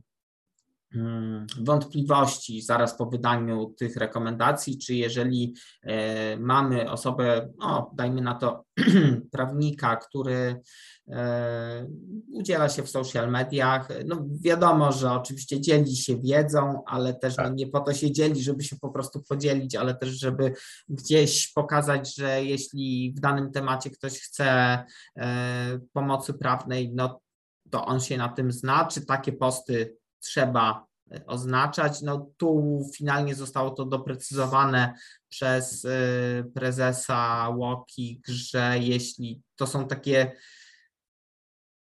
wątpliwości 1.61 2.61
zaraz 2.61 2.97
po 2.97 3.05
wydaniu 3.05 3.73
tych 3.79 3.95
rekomendacji, 3.95 4.77
czy 4.77 4.95
jeżeli 4.95 5.55
e, 5.83 6.37
mamy 6.37 6.91
osobę, 6.91 7.49
no, 7.59 7.91
dajmy 7.95 8.21
na 8.21 8.35
to 8.35 8.65
prawnika, 9.31 9.95
który 9.95 10.61
e, 11.07 11.87
udziela 12.31 12.69
się 12.69 12.83
w 12.83 12.89
social 12.89 13.31
mediach, 13.31 13.89
no 14.05 14.25
wiadomo, 14.41 14.91
że 14.91 15.11
oczywiście 15.11 15.61
dzieli 15.61 15.95
się 15.95 16.17
wiedzą, 16.17 16.81
ale 16.85 17.13
też 17.13 17.37
no, 17.37 17.43
tak. 17.43 17.55
nie 17.55 17.67
po 17.67 17.79
to 17.79 17.93
się 17.93 18.11
dzieli, 18.11 18.43
żeby 18.43 18.63
się 18.63 18.75
po 18.81 18.89
prostu 18.89 19.23
podzielić, 19.29 19.75
ale 19.75 19.95
też 19.95 20.09
żeby 20.09 20.53
gdzieś 20.89 21.53
pokazać, 21.53 22.15
że 22.15 22.43
jeśli 22.43 23.13
w 23.17 23.19
danym 23.19 23.51
temacie 23.51 23.89
ktoś 23.89 24.13
chce 24.13 24.83
pomocy 25.93 26.33
prawnej, 26.33 26.91
no 26.95 27.21
to 27.69 27.85
on 27.85 27.99
się 27.99 28.17
na 28.17 28.29
tym 28.29 28.51
zna, 28.51 28.85
czy 28.85 29.05
takie 29.05 29.33
posty 29.33 29.97
trzeba 30.19 30.87
oznaczać. 31.25 32.01
No 32.01 32.31
tu 32.37 32.81
finalnie 32.95 33.35
zostało 33.35 33.69
to 33.69 33.85
doprecyzowane 33.85 34.93
przez 35.29 35.85
e, 35.85 35.89
prezesa 36.53 37.49
Łokik, 37.55 38.27
że 38.27 38.75
jeśli 38.79 39.41
to 39.55 39.67
są 39.67 39.87
takie 39.87 40.31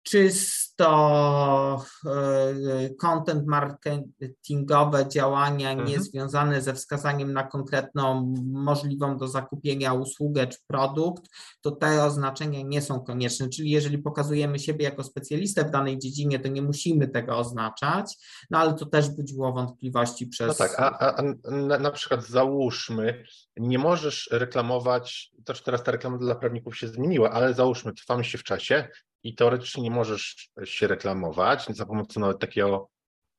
czysto 0.05 1.85
e, 2.05 2.89
content 2.89 3.47
marketingowe 3.47 5.09
działania 5.09 5.71
mhm. 5.71 5.89
niezwiązane 5.89 6.61
ze 6.61 6.73
wskazaniem 6.73 7.33
na 7.33 7.43
konkretną 7.43 8.33
możliwą 8.45 9.17
do 9.17 9.27
zakupienia 9.27 9.93
usługę 9.93 10.47
czy 10.47 10.57
produkt, 10.67 11.23
to 11.61 11.71
te 11.71 12.03
oznaczenia 12.03 12.61
nie 12.61 12.81
są 12.81 12.99
konieczne. 12.99 13.49
Czyli 13.49 13.69
jeżeli 13.69 13.97
pokazujemy 13.97 14.59
siebie 14.59 14.85
jako 14.85 15.03
specjalistę 15.03 15.63
w 15.63 15.71
danej 15.71 15.99
dziedzinie, 15.99 16.39
to 16.39 16.47
nie 16.47 16.61
musimy 16.61 17.07
tego 17.07 17.37
oznaczać, 17.37 18.17
no 18.49 18.57
ale 18.57 18.73
to 18.73 18.85
też 18.85 19.09
budziło 19.09 19.53
wątpliwości 19.53 20.27
przez. 20.27 20.47
No 20.47 20.53
tak, 20.53 20.79
a, 20.79 20.99
a, 20.99 21.21
na, 21.51 21.79
na 21.79 21.91
przykład 21.91 22.25
załóżmy, 22.25 23.23
nie 23.57 23.79
możesz 23.79 24.29
reklamować, 24.31 25.31
też 25.45 25.63
teraz 25.63 25.83
ta 25.83 25.91
reklama 25.91 26.17
dla 26.17 26.35
prawników 26.35 26.77
się 26.77 26.87
zmieniła, 26.87 27.31
ale 27.31 27.53
załóżmy, 27.53 27.93
trwamy 27.93 28.23
się 28.23 28.37
w 28.37 28.43
czasie 28.43 28.87
i 29.25 29.35
teoretycznie 29.35 29.83
nie 29.83 29.91
możesz 29.91 30.49
się 30.63 30.87
reklamować 30.87 31.65
za 31.69 31.85
pomocą 31.85 32.19
nawet 32.19 32.39
takiego 32.39 32.89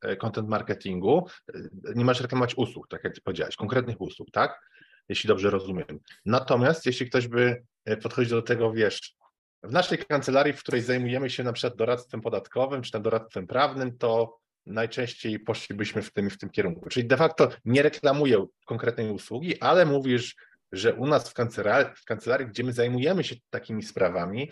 e, 0.03 0.17
content 0.17 0.49
marketingu, 0.49 1.27
e, 1.55 1.61
nie 1.95 2.05
możesz 2.05 2.23
reklamować 2.23 2.55
usług, 2.55 2.89
tak 2.89 3.05
jak 3.05 3.15
ty 3.15 3.21
powiedziałeś, 3.21 3.57
konkretnych 3.57 4.01
usług, 4.01 4.31
tak? 4.31 4.61
Jeśli 5.09 5.29
dobrze 5.29 5.51
rozumiem. 5.51 6.01
Natomiast 6.25 6.87
jeśli 6.87 7.07
ktoś 7.07 7.29
by 7.29 7.63
e, 7.85 7.97
podchodził 7.97 8.37
do 8.37 8.43
tego, 8.43 8.73
wiesz, 8.73 9.17
w 9.63 9.73
naszej 9.73 9.99
kancelarii, 9.99 10.53
w 10.53 10.61
której 10.61 10.83
zajmujemy 10.83 11.31
się 11.31 11.43
na 11.45 11.53
przykład 11.53 11.77
doradztwem 11.77 12.21
podatkowym 12.21 12.83
czy 12.83 12.93
tam 12.93 13.03
doradztwem 13.03 13.47
prawnym, 13.47 13.99
to 13.99 14.39
najczęściej 14.67 15.41
poszlibyśmy 15.41 16.03
w 16.03 16.13
tym, 16.13 16.31
w 16.31 16.39
tym 16.39 16.51
kierunku. 16.51 16.89
Czyli 16.89 17.07
de 17.07 17.17
facto 17.17 17.49
nie 17.65 17.83
reklamuję 17.83 18.47
konkretnej 18.65 19.11
usługi, 19.11 19.61
ale 19.61 19.87
mówisz, 19.87 20.37
że 20.73 20.95
u 20.95 21.07
nas 21.07 21.31
w 21.31 21.35
kancelarii, 21.35 21.95
w 21.97 22.05
kancelarii, 22.05 22.47
gdzie 22.47 22.65
my 22.65 22.73
zajmujemy 22.73 23.25
się 23.25 23.37
takimi 23.51 23.83
sprawami, 23.83 24.51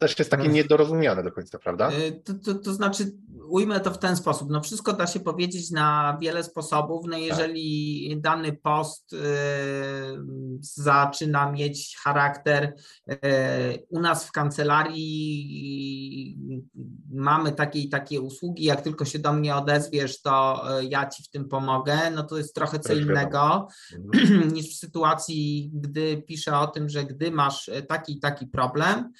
też 0.00 0.18
jest 0.18 0.30
takie 0.30 0.48
no. 0.48 0.54
niedorozumiane 0.54 1.22
do 1.22 1.32
końca, 1.32 1.58
prawda? 1.58 1.90
Y, 1.92 2.22
to, 2.24 2.34
to, 2.34 2.54
to, 2.54 2.74
znaczy, 2.74 3.12
ujmę 3.50 3.80
to 3.80 3.90
w 3.90 3.98
ten 3.98 4.16
sposób. 4.16 4.50
No 4.50 4.60
wszystko 4.60 4.92
da 4.92 5.06
się 5.06 5.20
powiedzieć 5.20 5.70
na 5.70 6.18
wiele 6.20 6.44
sposobów. 6.44 7.06
No 7.08 7.16
jeżeli 7.18 8.08
tak. 8.10 8.20
dany 8.20 8.52
post 8.52 9.12
y, 9.12 9.18
zaczyna 10.60 11.52
mieć 11.52 11.96
charakter 12.04 12.74
y, 13.10 13.16
u 13.88 14.00
nas 14.00 14.24
w 14.24 14.32
kancelarii 14.32 15.10
mamy 17.12 17.52
takie 17.52 17.78
i 17.78 17.88
takie 17.88 18.20
usługi, 18.20 18.64
jak 18.64 18.82
tylko 18.82 19.04
się 19.04 19.18
do 19.18 19.32
mnie 19.32 19.56
odezwiesz, 19.56 20.22
to 20.22 20.64
y, 20.80 20.84
ja 20.84 21.06
ci 21.06 21.22
w 21.22 21.30
tym 21.30 21.48
pomogę, 21.48 21.98
no 22.14 22.22
to 22.22 22.38
jest 22.38 22.54
trochę 22.54 22.78
co 22.78 22.94
innego 22.94 23.68
mhm. 23.92 24.48
niż 24.54 24.76
w 24.76 24.78
sytuacji, 24.78 25.70
gdy 25.74 26.22
piszę 26.22 26.58
o 26.58 26.66
tym, 26.66 26.88
że 26.88 27.04
gdy 27.04 27.30
masz 27.30 27.70
taki 27.88 28.12
i 28.12 28.20
taki 28.20 28.46
problem, 28.46 29.12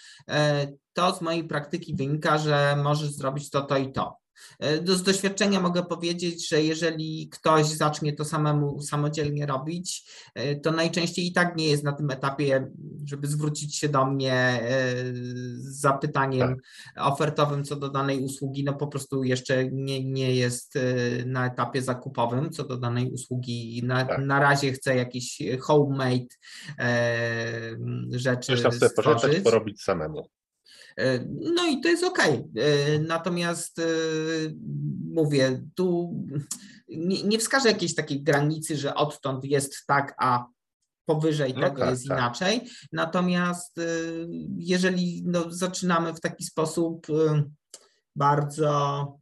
to 0.92 1.14
z 1.14 1.20
mojej 1.20 1.44
praktyki 1.44 1.94
wynika, 1.94 2.38
że 2.38 2.76
możesz 2.82 3.10
zrobić 3.10 3.50
to, 3.50 3.62
to 3.62 3.76
i 3.76 3.92
to. 3.92 4.20
E, 4.60 4.96
z 4.96 5.02
doświadczenia 5.02 5.60
mogę 5.60 5.82
powiedzieć, 5.82 6.48
że 6.48 6.62
jeżeli 6.62 7.28
ktoś 7.28 7.66
zacznie 7.66 8.12
to 8.12 8.24
samemu 8.24 8.82
samodzielnie 8.82 9.46
robić, 9.46 10.10
e, 10.34 10.56
to 10.56 10.72
najczęściej 10.72 11.26
i 11.26 11.32
tak 11.32 11.56
nie 11.56 11.68
jest 11.68 11.84
na 11.84 11.92
tym 11.92 12.10
etapie, 12.10 12.70
żeby 13.04 13.26
zwrócić 13.26 13.76
się 13.76 13.88
do 13.88 14.06
mnie 14.06 14.34
e, 14.34 14.94
z 15.54 15.80
zapytaniem 15.80 16.48
tak. 16.94 17.04
ofertowym 17.06 17.64
co 17.64 17.76
do 17.76 17.88
danej 17.88 18.20
usługi. 18.20 18.64
No 18.64 18.74
po 18.74 18.86
prostu 18.86 19.24
jeszcze 19.24 19.70
nie, 19.72 20.04
nie 20.04 20.34
jest 20.34 20.78
na 21.26 21.46
etapie 21.46 21.82
zakupowym 21.82 22.50
co 22.50 22.64
do 22.64 22.76
danej 22.76 23.10
usługi. 23.10 23.82
Na, 23.84 24.04
tak. 24.04 24.18
na 24.18 24.40
razie 24.40 24.72
chce 24.72 24.96
jakieś 24.96 25.42
homemade 25.60 26.26
rzeczy. 28.10 28.46
Coś 28.46 28.62
tam 28.62 28.72
sobie 28.72 28.90
pożyczyć, 28.90 29.44
porobić 29.44 29.82
samemu. 29.82 30.28
E, 30.96 31.24
no 31.56 31.66
i 31.66 31.80
to 31.80 31.88
jest 31.88 32.04
ok. 32.04 32.18
E, 32.18 32.38
natomiast 32.98 33.78
e, 33.78 33.84
mówię, 35.14 35.62
tu 35.74 36.14
nie, 36.88 37.22
nie 37.22 37.38
wskażę 37.38 37.68
jakiejś 37.68 37.94
takiej 37.94 38.22
granicy, 38.22 38.76
że 38.76 38.94
odtąd 38.94 39.44
jest 39.44 39.86
tak, 39.86 40.14
a 40.18 40.46
powyżej 41.04 41.54
no 41.54 41.60
tego 41.60 41.80
tak, 41.80 41.90
jest 41.90 42.08
tak. 42.08 42.18
inaczej. 42.18 42.70
Natomiast 42.92 43.80
jeżeli 44.58 45.22
no, 45.26 45.44
zaczynamy 45.48 46.14
w 46.14 46.20
taki 46.20 46.44
sposób 46.44 47.06
bardzo 48.16 49.18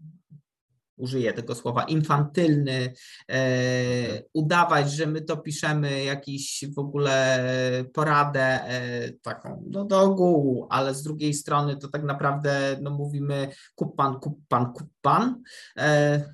użyję 0.99 1.33
tego 1.33 1.55
słowa, 1.55 1.83
infantylny, 1.83 2.93
e, 3.31 4.23
udawać, 4.33 4.93
że 4.93 5.07
my 5.07 5.21
to 5.21 5.37
piszemy 5.37 6.05
jakiś 6.05 6.65
w 6.77 6.79
ogóle 6.79 7.45
poradę 7.93 8.41
e, 8.41 9.13
taką 9.13 9.65
no, 9.71 9.85
do 9.85 10.01
ogółu, 10.01 10.67
ale 10.71 10.95
z 10.95 11.03
drugiej 11.03 11.35
strony 11.35 11.77
to 11.77 11.89
tak 11.89 12.03
naprawdę 12.03 12.79
no, 12.83 12.91
mówimy 12.91 13.49
kup 13.75 13.97
pan, 13.97 14.21
kup 14.21 14.41
pan, 14.49 14.73
kup 14.73 14.89
pan, 15.01 15.43
e, 15.79 16.25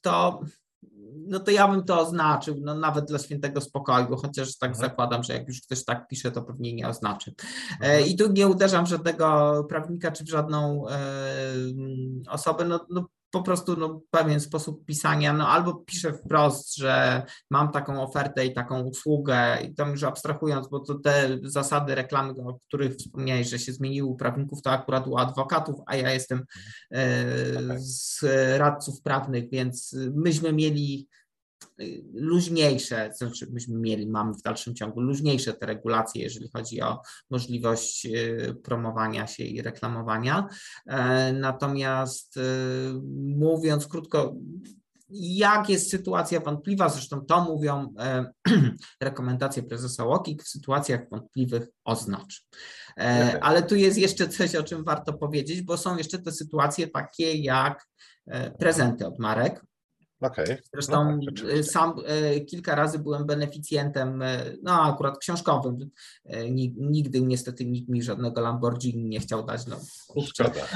to 0.00 0.40
no 1.28 1.40
to 1.40 1.50
ja 1.50 1.68
bym 1.68 1.84
to 1.84 2.00
oznaczył, 2.00 2.56
no 2.60 2.74
nawet 2.74 3.04
dla 3.04 3.18
świętego 3.18 3.60
spokoju, 3.60 4.16
chociaż 4.16 4.58
tak 4.58 4.70
mhm. 4.70 4.90
zakładam, 4.90 5.22
że 5.22 5.32
jak 5.32 5.48
już 5.48 5.62
ktoś 5.62 5.84
tak 5.84 6.08
pisze, 6.08 6.30
to 6.30 6.42
pewnie 6.42 6.74
nie 6.74 6.88
oznaczy. 6.88 7.34
Mhm. 7.80 8.06
I 8.06 8.16
tu 8.16 8.32
nie 8.32 8.48
uderzam 8.48 8.86
żadnego 8.86 9.66
prawnika 9.68 10.10
czy 10.10 10.24
w 10.24 10.28
żadną 10.28 10.88
e, 10.88 10.98
osobę, 12.28 12.64
no, 12.64 12.86
no 12.90 13.06
po 13.30 13.42
prostu 13.42 13.76
no, 13.76 14.00
pewien 14.10 14.40
sposób 14.40 14.84
pisania, 14.84 15.32
no 15.32 15.48
albo 15.48 15.74
piszę 15.74 16.12
wprost, 16.12 16.76
że 16.76 17.22
mam 17.50 17.72
taką 17.72 18.02
ofertę 18.02 18.46
i 18.46 18.54
taką 18.54 18.82
usługę 18.82 19.58
i 19.62 19.74
tam 19.74 19.90
już 19.90 20.02
abstrahując, 20.02 20.68
bo 20.68 20.80
to 20.80 20.94
te 20.94 21.38
zasady 21.42 21.94
reklamy, 21.94 22.32
o 22.32 22.58
których 22.68 22.96
wspomniałeś, 22.96 23.48
że 23.48 23.58
się 23.58 23.72
zmieniły 23.72 24.08
u 24.08 24.16
prawników, 24.16 24.62
to 24.62 24.70
akurat 24.70 25.06
u 25.06 25.18
adwokatów, 25.18 25.76
a 25.86 25.96
ja 25.96 26.12
jestem 26.12 26.44
e, 26.92 27.24
z 27.78 28.24
radców 28.58 29.02
prawnych, 29.02 29.50
więc 29.50 29.96
myśmy 30.14 30.52
mieli 30.52 31.08
luźniejsze, 32.12 33.10
znaczy 33.16 33.46
myśmy 33.52 33.78
mieli, 33.78 34.06
mamy 34.06 34.34
w 34.34 34.42
dalszym 34.42 34.74
ciągu 34.74 35.00
luźniejsze 35.00 35.52
te 35.52 35.66
regulacje, 35.66 36.22
jeżeli 36.22 36.50
chodzi 36.56 36.82
o 36.82 37.00
możliwość 37.30 38.06
y, 38.06 38.56
promowania 38.64 39.26
się 39.26 39.44
i 39.44 39.62
reklamowania. 39.62 40.48
E, 40.86 41.32
natomiast 41.32 42.36
y, 42.36 42.40
mówiąc 43.36 43.86
krótko, 43.86 44.34
jak 45.10 45.68
jest 45.68 45.90
sytuacja 45.90 46.40
wątpliwa, 46.40 46.88
zresztą 46.88 47.20
to 47.20 47.44
mówią 47.44 47.94
e, 47.98 48.32
rekomendacje 49.00 49.62
prezesa 49.62 50.04
Łokik, 50.04 50.42
w 50.42 50.48
sytuacjach 50.48 51.00
wątpliwych 51.10 51.68
oznacz. 51.84 52.46
E, 52.98 53.38
ale 53.42 53.62
tu 53.62 53.76
jest 53.76 53.98
jeszcze 53.98 54.28
coś, 54.28 54.54
o 54.54 54.62
czym 54.62 54.84
warto 54.84 55.12
powiedzieć, 55.12 55.62
bo 55.62 55.76
są 55.76 55.96
jeszcze 55.96 56.18
te 56.18 56.32
sytuacje 56.32 56.88
takie 56.88 57.34
jak 57.34 57.88
prezenty 58.58 59.06
od 59.06 59.18
marek, 59.18 59.64
Okay. 60.20 60.58
Zresztą 60.72 61.16
no 61.16 61.20
tak, 61.26 61.64
sam 61.64 61.94
e, 62.06 62.40
kilka 62.40 62.74
razy 62.74 62.98
byłem 62.98 63.26
beneficjentem, 63.26 64.22
e, 64.22 64.44
no 64.62 64.82
akurat 64.82 65.18
książkowym. 65.18 65.90
E, 66.24 66.50
nigdy 66.76 67.20
niestety 67.20 67.64
nikt 67.64 67.88
mi 67.88 68.02
żadnego 68.02 68.40
Lamborghini 68.40 69.04
nie 69.04 69.20
chciał 69.20 69.46
dać. 69.46 69.66
No, 69.66 69.76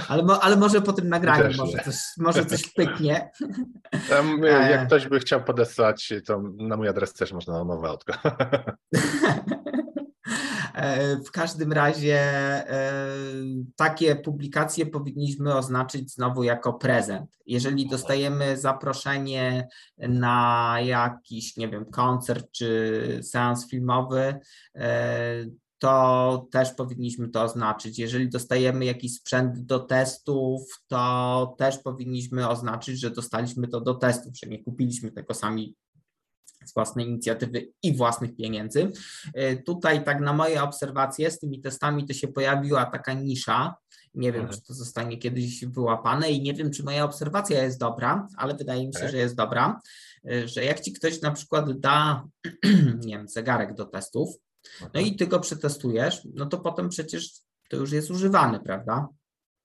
ale, 0.08 0.22
ale 0.40 0.56
może 0.56 0.82
po 0.82 0.92
tym 0.92 1.08
nagraniu 1.08 1.56
może 1.56 1.78
coś, 1.78 1.96
może 2.18 2.46
coś 2.46 2.68
pyknie. 2.76 3.30
Tam, 4.08 4.42
jak 4.42 4.86
ktoś 4.86 5.08
by 5.08 5.20
chciał 5.20 5.44
podesłać, 5.44 6.12
to 6.26 6.42
na 6.56 6.76
mój 6.76 6.88
adres 6.88 7.12
też 7.12 7.32
można 7.32 7.64
nowe. 7.64 7.96
E, 8.08 8.72
w 11.26 11.30
każdym 11.30 11.72
razie 11.72 12.18
e, 12.18 12.92
takie 13.76 14.16
publikacje 14.16 14.86
powinniśmy 14.86 15.54
oznaczyć 15.54 16.12
znowu 16.12 16.42
jako 16.42 16.72
prezent. 16.72 17.38
Jeżeli 17.46 17.88
dostajemy 17.88 18.56
zaproszenie 18.56 19.68
na 19.98 20.76
jakiś, 20.84 21.56
nie 21.56 21.68
wiem, 21.68 21.84
koncert 21.84 22.46
czy 22.52 23.20
seans 23.22 23.68
filmowy, 23.68 24.40
e, 24.76 25.44
to 25.78 26.46
też 26.50 26.72
powinniśmy 26.72 27.28
to 27.28 27.42
oznaczyć. 27.42 27.98
Jeżeli 27.98 28.28
dostajemy 28.28 28.84
jakiś 28.84 29.14
sprzęt 29.14 29.58
do 29.58 29.78
testów, 29.78 30.62
to 30.88 31.54
też 31.58 31.78
powinniśmy 31.78 32.48
oznaczyć, 32.48 33.00
że 33.00 33.10
dostaliśmy 33.10 33.68
to 33.68 33.80
do 33.80 33.94
testów, 33.94 34.32
że 34.42 34.50
nie 34.50 34.64
kupiliśmy 34.64 35.12
tego 35.12 35.34
sami 35.34 35.76
z 36.64 36.74
własnej 36.74 37.08
inicjatywy 37.08 37.68
i 37.82 37.96
własnych 37.96 38.36
pieniędzy. 38.36 38.92
E, 39.34 39.56
tutaj 39.56 40.04
tak 40.04 40.20
na 40.20 40.32
moje 40.32 40.62
obserwacje 40.62 41.30
z 41.30 41.38
tymi 41.38 41.60
testami 41.60 42.06
to 42.06 42.12
się 42.12 42.28
pojawiła 42.28 42.84
taka 42.84 43.12
nisza, 43.12 43.74
nie 44.14 44.32
wiem, 44.32 44.40
mhm. 44.40 44.58
czy 44.58 44.66
to 44.66 44.74
zostanie 44.74 45.18
kiedyś 45.18 45.64
wyłapane 45.64 46.30
i 46.30 46.42
nie 46.42 46.54
wiem, 46.54 46.70
czy 46.70 46.82
moja 46.82 47.04
obserwacja 47.04 47.62
jest 47.62 47.80
dobra, 47.80 48.26
ale 48.36 48.54
wydaje 48.54 48.86
mi 48.86 48.94
się, 48.94 49.00
tak. 49.00 49.10
że 49.10 49.16
jest 49.16 49.34
dobra, 49.34 49.80
e, 50.30 50.48
że 50.48 50.64
jak 50.64 50.80
ci 50.80 50.92
ktoś 50.92 51.20
na 51.20 51.30
przykład 51.30 51.80
da, 51.80 52.24
nie 53.06 53.16
wiem, 53.16 53.28
zegarek 53.28 53.74
do 53.74 53.84
testów, 53.84 54.28
no 54.80 55.00
i 55.00 55.02
mhm. 55.02 55.16
ty 55.16 55.26
go 55.26 55.40
przetestujesz, 55.40 56.28
no 56.34 56.46
to 56.46 56.58
potem 56.58 56.88
przecież 56.88 57.30
to 57.68 57.76
już 57.76 57.92
jest 57.92 58.10
używany, 58.10 58.60
prawda? 58.60 59.08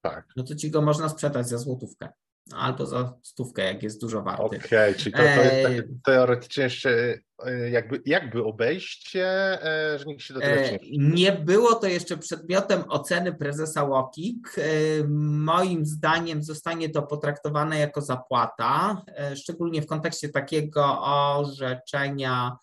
Tak. 0.01 0.25
No 0.36 0.43
to 0.43 0.55
ci 0.55 0.71
go 0.71 0.81
można 0.81 1.10
sprzedać 1.10 1.49
za 1.49 1.57
złotówkę 1.57 2.10
albo 2.55 2.86
za 2.86 3.13
stówkę, 3.21 3.63
jak 3.63 3.83
jest 3.83 4.01
dużo 4.01 4.21
warty. 4.21 4.43
Okej, 4.43 4.60
okay, 4.60 4.93
czyli 4.93 5.12
to, 5.12 5.17
to 5.17 5.23
jest 5.23 5.63
tak 5.63 5.86
teoretycznie 6.03 6.63
jeszcze 6.63 7.19
e, 7.45 7.69
jakby, 7.69 8.01
jakby 8.05 8.43
obejście, 8.43 9.25
e, 9.63 9.99
że 9.99 10.05
nikt 10.05 10.21
się 10.21 10.33
do 10.33 10.39
tego 10.39 10.62
nie 10.62 10.79
Nie 10.97 11.31
było 11.31 11.75
to 11.75 11.88
jeszcze 11.88 12.17
przedmiotem 12.17 12.83
oceny 12.89 13.33
prezesa 13.33 13.83
Łokik. 13.83 14.55
Moim 15.29 15.86
zdaniem 15.86 16.43
zostanie 16.43 16.89
to 16.89 17.01
potraktowane 17.01 17.79
jako 17.79 18.01
zapłata, 18.01 19.01
szczególnie 19.36 19.81
w 19.81 19.88
kontekście 19.88 20.29
takiego 20.29 21.01
orzeczenia 21.01 22.57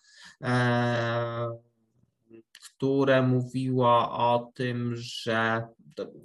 które 2.75 3.21
mówiło 3.21 4.11
o 4.11 4.51
tym, 4.55 4.95
że 4.95 5.67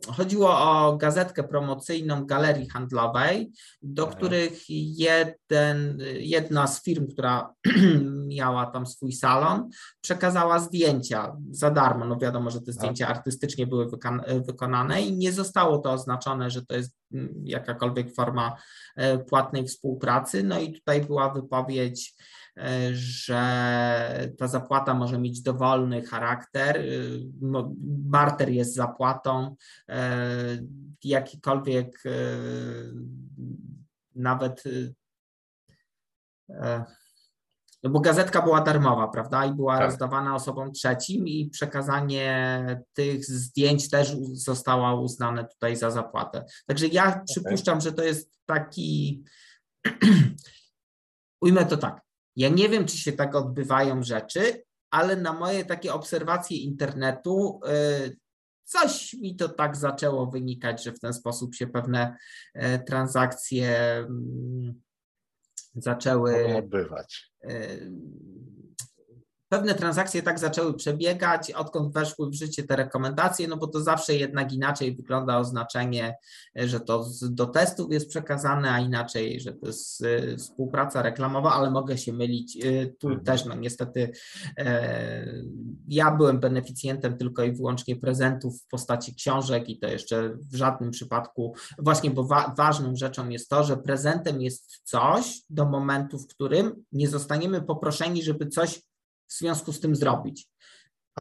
chodziło 0.06 0.58
o 0.60 0.96
gazetkę 0.96 1.42
promocyjną 1.42 2.26
galerii 2.26 2.68
handlowej, 2.68 3.52
do 3.82 4.06
Aha. 4.06 4.16
których 4.16 4.64
jeden, 4.68 5.98
jedna 6.18 6.66
z 6.66 6.84
firm, 6.84 7.06
która 7.12 7.54
miała 8.36 8.66
tam 8.66 8.86
swój 8.86 9.12
salon, 9.12 9.68
przekazała 10.00 10.58
zdjęcia 10.58 11.36
za 11.50 11.70
darmo. 11.70 12.04
No 12.04 12.16
wiadomo, 12.16 12.50
że 12.50 12.60
te 12.60 12.72
zdjęcia 12.72 13.04
Aha. 13.04 13.14
artystycznie 13.14 13.66
były 13.66 13.90
wykonane 14.46 15.02
i 15.02 15.16
nie 15.16 15.32
zostało 15.32 15.78
to 15.78 15.92
oznaczone, 15.92 16.50
że 16.50 16.66
to 16.66 16.76
jest 16.76 16.96
mm, 17.14 17.34
jakakolwiek 17.44 18.14
forma 18.14 18.56
e, 18.96 19.18
płatnej 19.18 19.66
współpracy. 19.66 20.42
No 20.42 20.60
i 20.60 20.72
tutaj 20.72 21.00
była 21.00 21.34
wypowiedź 21.34 22.14
że 22.92 24.30
ta 24.38 24.48
zapłata 24.48 24.94
może 24.94 25.18
mieć 25.18 25.42
dowolny 25.42 26.02
charakter, 26.02 26.84
barter 27.82 28.48
jest 28.48 28.74
zapłatą, 28.74 29.56
e, 29.88 30.18
jakikolwiek 31.04 32.02
e, 32.06 32.10
nawet 34.14 34.62
e, 36.50 36.84
no 37.82 37.90
bo 37.90 38.00
gazetka 38.00 38.42
była 38.42 38.60
darmowa, 38.60 39.08
prawda? 39.08 39.44
I 39.44 39.52
była 39.52 39.78
tak. 39.78 39.86
rozdawana 39.86 40.34
osobom 40.34 40.72
trzecim, 40.72 41.28
i 41.28 41.50
przekazanie 41.50 42.64
tych 42.92 43.24
zdjęć 43.24 43.90
też 43.90 44.16
zostało 44.32 45.00
uznane 45.00 45.44
tutaj 45.44 45.76
za 45.76 45.90
zapłatę. 45.90 46.44
Także 46.66 46.86
ja 46.86 47.08
okay. 47.08 47.22
przypuszczam, 47.28 47.80
że 47.80 47.92
to 47.92 48.02
jest 48.02 48.32
taki. 48.46 49.24
Ujmę 51.42 51.66
to 51.66 51.76
tak. 51.76 52.09
Ja 52.36 52.48
nie 52.48 52.68
wiem, 52.68 52.86
czy 52.86 52.96
się 52.96 53.12
tak 53.12 53.34
odbywają 53.34 54.02
rzeczy, 54.02 54.62
ale 54.90 55.16
na 55.16 55.32
moje 55.32 55.64
takie 55.64 55.94
obserwacje 55.94 56.56
internetu 56.56 57.60
y, 58.06 58.16
coś 58.64 59.14
mi 59.14 59.36
to 59.36 59.48
tak 59.48 59.76
zaczęło 59.76 60.26
wynikać, 60.26 60.84
że 60.84 60.92
w 60.92 61.00
ten 61.00 61.14
sposób 61.14 61.54
się 61.54 61.66
pewne 61.66 62.16
e, 62.54 62.78
transakcje 62.78 63.96
mm, 63.96 64.80
zaczęły 65.74 66.56
odbywać. 66.56 67.32
Pewne 69.50 69.74
transakcje 69.74 70.22
tak 70.22 70.38
zaczęły 70.38 70.74
przebiegać, 70.74 71.52
odkąd 71.52 71.94
weszły 71.94 72.30
w 72.30 72.34
życie 72.34 72.62
te 72.62 72.76
rekomendacje, 72.76 73.48
no 73.48 73.56
bo 73.56 73.66
to 73.66 73.80
zawsze 73.80 74.14
jednak 74.14 74.52
inaczej 74.52 74.96
wygląda 74.96 75.38
oznaczenie, 75.38 76.16
że 76.54 76.80
to 76.80 77.06
do 77.30 77.46
testów 77.46 77.92
jest 77.92 78.08
przekazane, 78.08 78.70
a 78.70 78.80
inaczej, 78.80 79.40
że 79.40 79.52
to 79.52 79.66
jest 79.66 80.04
y, 80.04 80.36
współpraca 80.38 81.02
reklamowa, 81.02 81.52
ale 81.52 81.70
mogę 81.70 81.98
się 81.98 82.12
mylić. 82.12 82.64
Y, 82.64 82.96
tu 82.98 83.08
mhm. 83.08 83.24
też, 83.24 83.44
no 83.44 83.54
niestety, 83.54 84.12
e, 84.58 85.26
ja 85.88 86.10
byłem 86.10 86.40
beneficjentem 86.40 87.16
tylko 87.16 87.44
i 87.44 87.52
wyłącznie 87.52 87.96
prezentów 87.96 88.62
w 88.62 88.66
postaci 88.66 89.14
książek 89.14 89.68
i 89.68 89.78
to 89.78 89.88
jeszcze 89.88 90.30
w 90.52 90.56
żadnym 90.56 90.90
przypadku, 90.90 91.54
właśnie 91.78 92.10
bo 92.10 92.24
wa 92.24 92.54
ważną 92.56 92.96
rzeczą 92.96 93.28
jest 93.28 93.48
to, 93.48 93.64
że 93.64 93.76
prezentem 93.76 94.40
jest 94.42 94.80
coś 94.84 95.42
do 95.50 95.66
momentu, 95.66 96.18
w 96.18 96.26
którym 96.26 96.84
nie 96.92 97.08
zostaniemy 97.08 97.62
poproszeni, 97.62 98.22
żeby 98.22 98.46
coś 98.46 98.89
w 99.30 99.38
związku 99.38 99.72
z 99.72 99.80
tym 99.80 99.96
zrobić. 99.96 100.48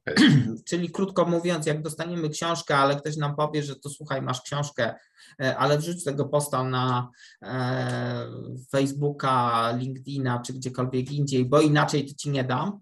Okay. 0.02 0.16
Czyli 0.68 0.90
krótko 0.90 1.26
mówiąc, 1.26 1.66
jak 1.66 1.82
dostaniemy 1.82 2.30
książkę, 2.30 2.78
ale 2.78 2.96
ktoś 2.96 3.18
nam 3.18 3.36
powie, 3.36 3.64
że 3.64 3.76
to 3.76 3.90
słuchaj, 3.90 4.22
masz 4.22 4.42
książkę, 4.42 4.96
e, 5.42 5.58
ale 5.58 5.78
wrzuć 5.78 6.04
tego 6.04 6.26
posta 6.26 6.64
na 6.64 7.10
e, 7.42 8.28
Facebooka, 8.72 9.72
LinkedIna 9.78 10.42
czy 10.46 10.54
gdziekolwiek 10.54 11.12
indziej, 11.12 11.46
bo 11.46 11.62
inaczej 11.62 12.06
to 12.06 12.14
ci 12.14 12.30
nie 12.30 12.44
dam, 12.44 12.80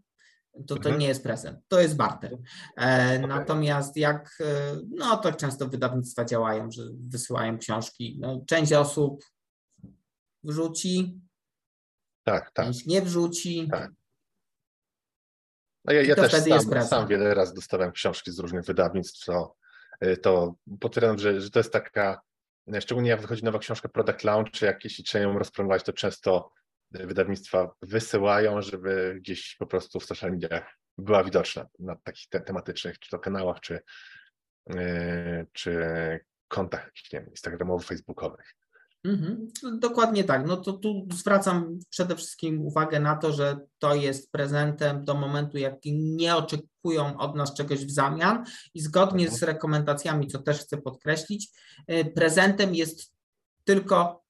to 0.67 0.75
to 0.75 0.75
mhm. 0.75 0.97
nie 0.97 1.07
jest 1.07 1.23
prezent, 1.23 1.59
to 1.67 1.79
jest 1.79 1.95
barter. 1.95 2.33
E, 2.33 2.37
okay. 2.77 3.27
Natomiast 3.27 3.97
jak, 3.97 4.37
e, 4.41 4.79
no 4.89 5.17
tak 5.17 5.37
często 5.37 5.67
wydawnictwa 5.67 6.25
działają, 6.25 6.71
że 6.71 6.83
wysyłają 7.07 7.57
książki, 7.57 8.17
no, 8.21 8.41
część 8.47 8.73
osób 8.73 9.23
wrzuci, 10.43 11.21
tak, 12.23 12.51
tak. 12.51 12.65
część 12.65 12.85
nie 12.85 13.01
wrzuci. 13.01 13.67
Tak. 13.71 13.91
No 15.87 15.93
ja, 15.93 16.01
ja 16.01 16.15
też 16.15 16.31
sam, 16.31 16.83
sam, 16.83 17.07
wiele 17.07 17.33
razy 17.33 17.53
dostałem 17.53 17.91
książki 17.91 18.31
z 18.31 18.39
różnych 18.39 18.65
wydawnictw, 18.65 19.25
to, 19.25 19.55
y, 20.05 20.17
to 20.17 20.55
potwierdzam, 20.79 21.17
że, 21.17 21.41
że 21.41 21.49
to 21.49 21.59
jest 21.59 21.73
taka, 21.73 22.21
szczególnie 22.79 23.09
jak 23.09 23.21
wychodzi 23.21 23.43
nowa 23.43 23.59
książka 23.59 23.89
Product 23.89 24.23
Launch, 24.23 24.51
czy 24.51 24.65
jakieś 24.65 25.03
trzeba 25.03 25.23
ją 25.23 25.39
rozpromować, 25.39 25.83
to 25.83 25.93
często 25.93 26.51
wydawnictwa 26.91 27.71
wysyłają, 27.81 28.61
żeby 28.61 29.17
gdzieś 29.19 29.55
po 29.55 29.67
prostu 29.67 29.99
w 29.99 30.05
social 30.05 30.31
mediach 30.31 30.77
była 30.97 31.23
widoczna 31.23 31.67
na 31.79 31.95
takich 31.95 32.29
te 32.29 32.39
tematycznych, 32.39 32.99
czy 32.99 33.09
to 33.09 33.19
kanałach, 33.19 33.59
czy, 33.59 33.79
yy, 34.69 35.47
czy 35.53 35.79
kontach 36.47 36.91
nie 37.13 37.19
wiem, 37.19 37.29
instagramowych, 37.29 37.87
facebookowych. 37.87 38.55
Mhm, 39.05 39.47
dokładnie 39.79 40.23
tak. 40.23 40.47
No 40.47 40.57
to 40.57 40.73
tu 40.73 41.07
zwracam 41.13 41.79
przede 41.89 42.15
wszystkim 42.15 42.61
uwagę 42.61 42.99
na 42.99 43.15
to, 43.15 43.33
że 43.33 43.59
to 43.79 43.95
jest 43.95 44.31
prezentem 44.31 45.05
do 45.05 45.13
momentu, 45.13 45.57
jak 45.57 45.75
nie 45.93 46.35
oczekują 46.35 47.17
od 47.17 47.35
nas 47.35 47.53
czegoś 47.53 47.85
w 47.85 47.91
zamian 47.91 48.45
i 48.73 48.81
zgodnie 48.81 49.23
mhm. 49.23 49.39
z 49.39 49.43
rekomendacjami, 49.43 50.27
co 50.27 50.39
też 50.39 50.59
chcę 50.59 50.77
podkreślić, 50.77 51.49
y, 51.91 52.05
prezentem 52.05 52.75
jest 52.75 53.13
tylko 53.63 54.27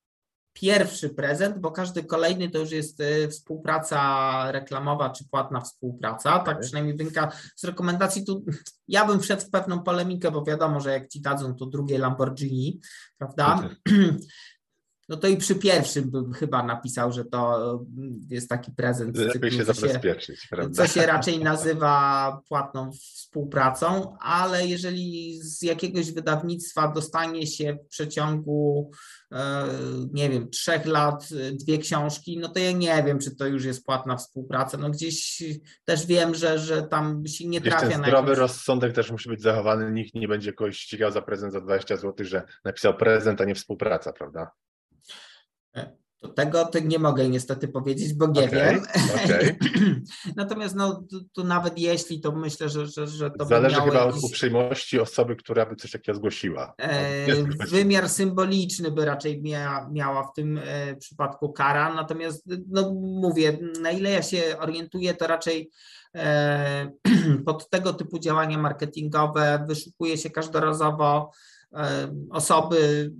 pierwszy 0.53 1.09
prezent, 1.09 1.59
bo 1.59 1.71
każdy 1.71 2.03
kolejny 2.03 2.49
to 2.49 2.59
już 2.59 2.71
jest 2.71 2.99
y, 2.99 3.27
współpraca 3.29 4.51
reklamowa 4.51 5.09
czy 5.09 5.29
płatna 5.29 5.61
współpraca. 5.61 6.39
Tak 6.39 6.59
przynajmniej 6.59 6.97
wynika 6.97 7.31
z 7.55 7.63
rekomendacji. 7.63 8.25
Tu 8.25 8.45
ja 8.87 9.05
bym 9.05 9.19
wszedł 9.19 9.41
w 9.41 9.49
pewną 9.49 9.83
polemikę, 9.83 10.31
bo 10.31 10.43
wiadomo, 10.43 10.79
że 10.79 10.91
jak 10.91 11.07
ci 11.07 11.21
dadzą 11.21 11.55
to 11.55 11.65
drugie 11.65 11.97
Lamborghini, 11.97 12.79
prawda? 13.17 13.69
No 15.09 15.17
to 15.17 15.27
i 15.27 15.37
przy 15.37 15.55
pierwszym 15.55 16.11
bym 16.11 16.33
chyba 16.33 16.63
napisał, 16.63 17.11
że 17.11 17.25
to 17.25 17.71
mm, 17.97 18.19
jest 18.29 18.49
taki 18.49 18.71
prezent. 18.71 19.17
Lepiej 19.17 19.51
się 19.51 19.65
zabezpieczyć, 19.65 20.39
się, 20.39 20.47
prawda? 20.49 20.85
Co 20.85 20.93
się 20.93 21.05
raczej 21.05 21.39
nazywa 21.53 22.41
płatną 22.49 22.91
współpracą, 22.91 24.17
ale 24.19 24.67
jeżeli 24.67 25.39
z 25.41 25.61
jakiegoś 25.61 26.11
wydawnictwa 26.11 26.87
dostanie 26.87 27.47
się 27.47 27.77
w 27.85 27.87
przeciągu, 27.87 28.91
e, 29.31 29.63
nie 30.13 30.29
wiem, 30.29 30.49
trzech 30.49 30.85
lat 30.85 31.29
dwie 31.51 31.77
książki, 31.77 32.37
no 32.37 32.49
to 32.49 32.59
ja 32.59 32.71
nie 32.71 33.03
wiem, 33.03 33.19
czy 33.19 33.35
to 33.35 33.47
już 33.47 33.65
jest 33.65 33.85
płatna 33.85 34.17
współpraca. 34.17 34.77
No 34.77 34.89
gdzieś 34.89 35.43
też 35.85 36.05
wiem, 36.05 36.35
że, 36.35 36.59
że 36.59 36.83
tam 36.83 37.27
się 37.27 37.47
nie 37.47 37.61
gdzieś 37.61 37.73
trafia 37.73 37.89
ten 37.89 38.01
zdrowy 38.01 38.29
jakimś... 38.29 38.37
rozsądek 38.37 38.93
też 38.93 39.11
musi 39.11 39.29
być 39.29 39.41
zachowany. 39.41 39.91
Nikt 39.91 40.15
nie 40.15 40.27
będzie 40.27 40.53
kogoś 40.53 40.77
ścigał 40.77 41.11
za 41.11 41.21
prezent 41.21 41.53
za 41.53 41.61
20 41.61 41.97
zł, 41.97 42.25
że 42.25 42.43
napisał 42.65 42.97
prezent, 42.97 43.41
a 43.41 43.45
nie 43.45 43.55
współpraca, 43.55 44.13
prawda? 44.13 44.51
To 46.21 46.27
tego 46.27 46.65
to 46.65 46.79
nie 46.79 46.99
mogę 46.99 47.29
niestety 47.29 47.67
powiedzieć, 47.67 48.13
bo 48.13 48.27
nie 48.27 48.45
okay, 48.45 48.49
wiem. 48.49 48.83
Okay. 49.25 49.57
Natomiast 50.35 50.75
no, 50.75 51.03
tu, 51.09 51.23
tu, 51.33 51.43
nawet 51.43 51.79
jeśli, 51.79 52.21
to 52.21 52.31
myślę, 52.31 52.69
że, 52.69 52.87
że, 52.87 53.07
że 53.07 53.31
to 53.31 53.45
Zależy 53.45 53.75
chyba 53.75 54.05
jakiś... 54.05 54.23
od 54.23 54.29
uprzejmości 54.29 54.99
osoby, 54.99 55.35
która 55.35 55.65
by 55.65 55.75
coś 55.75 55.91
takiego 55.91 56.17
zgłosiła. 56.17 56.73
E, 56.77 57.25
wymiar 57.69 58.09
symboliczny 58.09 58.91
by 58.91 59.05
raczej 59.05 59.41
mia, 59.41 59.89
miała 59.91 60.23
w 60.23 60.33
tym 60.33 60.59
e, 60.63 60.95
przypadku 60.95 61.51
kara. 61.51 61.93
Natomiast 61.93 62.43
no, 62.67 62.93
mówię, 63.21 63.57
na 63.81 63.91
ile 63.91 64.11
ja 64.11 64.21
się 64.21 64.41
orientuję, 64.59 65.13
to 65.13 65.27
raczej 65.27 65.69
e, 66.15 66.91
pod 67.45 67.69
tego 67.69 67.93
typu 67.93 68.19
działania 68.19 68.57
marketingowe 68.57 69.65
wyszukuje 69.67 70.17
się 70.17 70.29
każdorazowo 70.29 71.31
osoby 72.29 73.11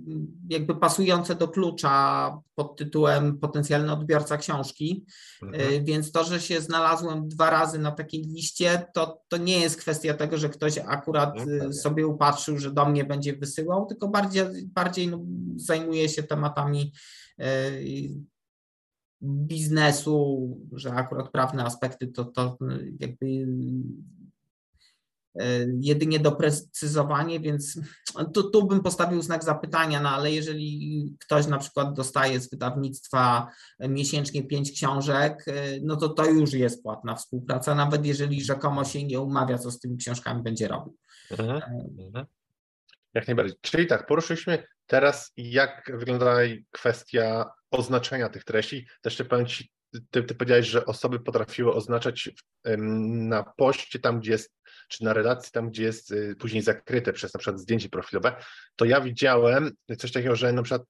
jakby 0.48 0.74
pasujące 0.74 1.34
do 1.34 1.48
klucza 1.48 2.32
pod 2.54 2.76
tytułem 2.76 3.38
potencjalny 3.38 3.92
odbiorca 3.92 4.36
książki, 4.36 5.06
mhm. 5.42 5.62
E, 5.62 5.80
więc 5.84 6.12
to, 6.12 6.24
że 6.24 6.40
się 6.40 6.60
znalazłem 6.60 7.28
dwa 7.28 7.50
razy 7.50 7.78
na 7.78 7.90
takiej 7.90 8.22
liście, 8.22 8.86
to, 8.94 9.22
to 9.28 9.36
nie 9.36 9.60
jest 9.60 9.76
kwestia 9.76 10.14
tego, 10.14 10.38
że 10.38 10.48
ktoś 10.48 10.78
akurat 10.78 11.40
mhm. 11.40 11.72
sobie 11.72 12.06
upatrzył, 12.06 12.58
że 12.58 12.70
do 12.70 12.86
mnie 12.86 13.04
będzie 13.04 13.36
wysyłał, 13.36 13.86
tylko 13.86 14.08
bardziej, 14.08 14.44
bardziej 14.66 15.08
no, 15.08 15.20
zajmuje 15.56 16.08
się 16.08 16.22
tematami 16.22 16.92
e, 17.38 17.70
biznesu, 19.22 20.48
że 20.72 20.92
akurat 20.92 21.30
prawne 21.30 21.64
aspekty 21.64 22.06
to, 22.06 22.24
to 22.24 22.58
jakby 23.00 23.46
jedynie 25.80 26.18
doprecyzowanie, 26.18 27.40
więc 27.40 27.80
tu, 28.34 28.50
tu 28.50 28.66
bym 28.66 28.80
postawił 28.80 29.22
znak 29.22 29.44
zapytania, 29.44 30.00
no 30.00 30.10
ale 30.10 30.32
jeżeli 30.32 31.16
ktoś 31.20 31.46
na 31.46 31.58
przykład 31.58 31.92
dostaje 31.92 32.40
z 32.40 32.50
wydawnictwa 32.50 33.48
miesięcznie 33.80 34.42
pięć 34.42 34.72
książek, 34.72 35.44
e, 35.46 35.52
no 35.82 35.96
to 35.96 36.08
to 36.08 36.24
już 36.24 36.52
jest 36.52 36.82
płatna 36.82 37.14
współpraca, 37.14 37.74
nawet 37.74 38.06
jeżeli 38.06 38.44
rzekomo 38.44 38.84
się 38.84 39.04
nie 39.04 39.20
umawia, 39.20 39.58
co 39.58 39.70
z 39.70 39.80
tymi 39.80 39.96
książkami 39.96 40.42
będzie 40.42 40.68
robił. 40.68 40.96
Mhm. 41.30 41.50
E, 41.50 42.04
mhm. 42.06 42.26
Jak 43.14 43.26
najbardziej. 43.26 43.56
Czyli 43.60 43.86
tak, 43.86 44.06
poruszyliśmy 44.06 44.62
teraz, 44.86 45.32
jak 45.36 45.92
wygląda 45.94 46.36
kwestia 46.70 47.50
oznaczenia 47.70 48.28
tych 48.28 48.44
treści. 48.44 48.86
Też 49.02 49.22
powiem 49.28 49.46
Ci, 49.46 49.70
ty, 50.10 50.22
ty 50.22 50.34
powiedziałeś, 50.34 50.66
że 50.66 50.86
osoby 50.86 51.20
potrafiły 51.20 51.72
oznaczać 51.72 52.30
na 52.78 53.44
poście 53.56 53.98
tam, 53.98 54.20
gdzie 54.20 54.32
jest 54.32 54.52
czy 54.88 55.04
na 55.04 55.12
relacji 55.12 55.52
tam, 55.52 55.70
gdzie 55.70 55.82
jest 55.82 56.10
y, 56.10 56.36
później 56.38 56.62
zakryte 56.62 57.12
przez 57.12 57.34
na 57.34 57.38
przykład 57.38 57.60
zdjęcie 57.60 57.88
profilowe, 57.88 58.36
to 58.76 58.84
ja 58.84 59.00
widziałem 59.00 59.70
coś 59.98 60.12
takiego, 60.12 60.36
że 60.36 60.52
na 60.52 60.62
przykład 60.62 60.82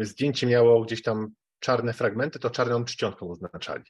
zdjęcie 0.00 0.46
miało 0.46 0.84
gdzieś 0.84 1.02
tam 1.02 1.28
czarne 1.60 1.92
fragmenty, 1.92 2.38
to 2.38 2.50
czarną 2.50 2.84
czcionką 2.84 3.30
oznaczali. 3.30 3.84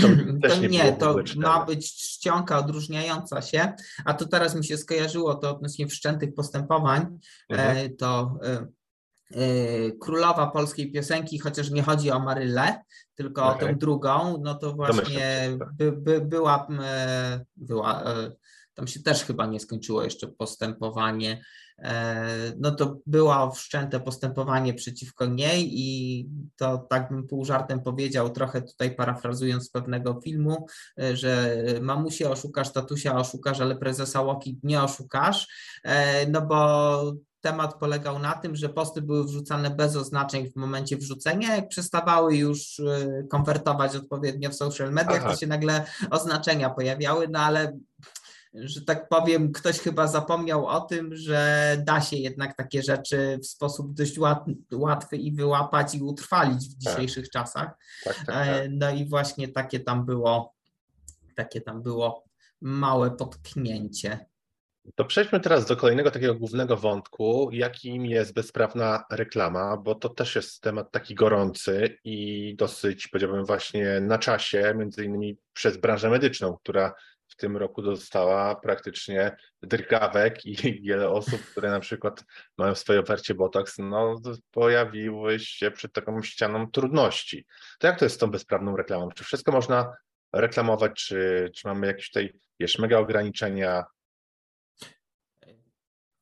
To, 0.00 0.08
to 0.48 0.56
nie, 0.56 0.68
nie 0.68 0.92
to 0.92 1.22
ma 1.36 1.64
być 1.64 1.94
czcionka 1.94 2.58
odróżniająca 2.58 3.42
się, 3.42 3.72
a 4.04 4.14
to 4.14 4.28
teraz 4.28 4.54
mi 4.54 4.64
się 4.64 4.76
skojarzyło 4.76 5.34
to 5.34 5.50
odnośnie 5.50 5.86
wszczętych 5.86 6.34
postępowań, 6.34 7.18
mhm. 7.50 7.76
E, 7.76 7.90
to 7.90 8.38
e, 8.44 8.66
królowa 10.00 10.46
polskiej 10.46 10.92
piosenki, 10.92 11.38
chociaż 11.38 11.70
nie 11.70 11.82
chodzi 11.82 12.10
o 12.10 12.18
Marylę, 12.18 12.80
tylko 13.14 13.44
okay. 13.44 13.56
o 13.56 13.58
tę 13.58 13.74
drugą, 13.74 14.40
no 14.42 14.54
to 14.54 14.72
właśnie 14.72 15.56
tak. 15.58 15.72
by, 15.72 15.92
by, 15.92 16.20
była, 16.20 16.68
była 17.56 18.04
tam 18.76 18.86
się 18.86 19.02
też 19.02 19.24
chyba 19.24 19.46
nie 19.46 19.60
skończyło 19.60 20.04
jeszcze 20.04 20.28
postępowanie, 20.28 21.42
e, 21.78 22.52
no 22.58 22.70
to 22.70 22.98
było 23.06 23.50
wszczęte 23.50 24.00
postępowanie 24.00 24.74
przeciwko 24.74 25.26
niej 25.26 25.80
i 25.80 26.28
to 26.56 26.78
tak 26.78 27.10
bym 27.10 27.26
pół 27.26 27.44
żartem 27.44 27.82
powiedział, 27.82 28.30
trochę 28.30 28.62
tutaj 28.62 28.94
parafrazując 28.94 29.70
pewnego 29.70 30.20
filmu, 30.24 30.66
e, 31.00 31.16
że 31.16 31.56
mamusie 31.80 32.30
oszukasz, 32.30 32.72
tatusia 32.72 33.16
oszukasz, 33.16 33.60
ale 33.60 33.76
prezesa 33.76 34.22
Łoki 34.22 34.58
nie 34.62 34.82
oszukasz, 34.82 35.48
e, 35.84 36.26
no 36.30 36.42
bo 36.42 37.12
temat 37.40 37.78
polegał 37.78 38.18
na 38.18 38.32
tym, 38.32 38.56
że 38.56 38.68
posty 38.68 39.02
były 39.02 39.24
wrzucane 39.24 39.70
bez 39.70 39.96
oznaczeń 39.96 40.50
w 40.50 40.56
momencie 40.56 40.96
wrzucenia. 40.96 41.56
Jak 41.56 41.68
przestawały 41.68 42.36
już 42.36 42.82
konwertować 43.30 43.96
odpowiednio 43.96 44.50
w 44.50 44.54
social 44.54 44.92
mediach, 44.92 45.20
Aha. 45.20 45.30
to 45.30 45.36
się 45.36 45.46
nagle 45.46 45.84
oznaczenia 46.10 46.70
pojawiały, 46.70 47.28
no 47.28 47.38
ale 47.38 47.78
że 48.54 48.80
tak 48.80 49.08
powiem, 49.08 49.52
ktoś 49.52 49.78
chyba 49.78 50.06
zapomniał 50.06 50.66
o 50.66 50.80
tym, 50.80 51.16
że 51.16 51.76
da 51.86 52.00
się 52.00 52.16
jednak 52.16 52.56
takie 52.56 52.82
rzeczy 52.82 53.38
w 53.42 53.46
sposób 53.46 53.94
dość 53.94 54.18
łatwy 54.72 55.16
i 55.16 55.32
wyłapać 55.32 55.94
i 55.94 56.02
utrwalić 56.02 56.68
w 56.68 56.84
tak. 56.84 56.92
dzisiejszych 56.92 57.24
tak. 57.24 57.32
czasach. 57.32 57.70
Tak, 58.04 58.16
tak, 58.16 58.26
tak. 58.26 58.46
No 58.70 58.90
i 58.90 59.08
właśnie 59.08 59.48
takie 59.48 59.80
tam 59.80 60.06
było 60.06 60.56
takie 61.36 61.60
tam 61.60 61.82
było 61.82 62.24
małe 62.60 63.10
potknięcie. 63.10 64.26
To 64.94 65.04
przejdźmy 65.04 65.40
teraz 65.40 65.66
do 65.66 65.76
kolejnego 65.76 66.10
takiego 66.10 66.34
głównego 66.34 66.76
wątku, 66.76 67.50
jakim 67.52 68.06
jest 68.06 68.34
bezprawna 68.34 69.04
reklama, 69.10 69.76
bo 69.76 69.94
to 69.94 70.08
też 70.08 70.36
jest 70.36 70.62
temat 70.62 70.90
taki 70.90 71.14
gorący 71.14 71.98
i 72.04 72.54
dosyć, 72.58 73.08
powiedziałbym, 73.08 73.44
właśnie 73.44 74.00
na 74.00 74.18
czasie, 74.18 74.74
między 74.76 75.04
innymi 75.04 75.38
przez 75.52 75.76
branżę 75.76 76.10
medyczną, 76.10 76.56
która 76.56 76.94
w 77.28 77.36
tym 77.36 77.56
roku 77.56 77.82
dostała 77.82 78.54
praktycznie 78.54 79.36
drgawek 79.62 80.46
i 80.46 80.56
wiele 80.86 81.08
osób, 81.08 81.40
które 81.40 81.70
na 81.70 81.80
przykład 81.80 82.24
mają 82.58 82.74
w 82.74 82.78
swojej 82.78 83.02
ofercie 83.02 83.34
Botox, 83.34 83.78
no 83.78 84.20
pojawiły 84.50 85.38
się 85.38 85.70
przed 85.70 85.92
taką 85.92 86.22
ścianą 86.22 86.70
trudności. 86.70 87.46
To 87.78 87.86
jak 87.86 87.98
to 87.98 88.04
jest 88.04 88.16
z 88.16 88.18
tą 88.18 88.30
bezprawną 88.30 88.76
reklamą? 88.76 89.08
Czy 89.10 89.24
wszystko 89.24 89.52
można 89.52 89.92
reklamować, 90.32 90.92
czy, 90.92 91.50
czy 91.54 91.68
mamy 91.68 91.86
jakieś 91.86 92.10
tutaj 92.10 92.32
wiesz, 92.60 92.78
mega 92.78 92.98
ograniczenia? 92.98 93.84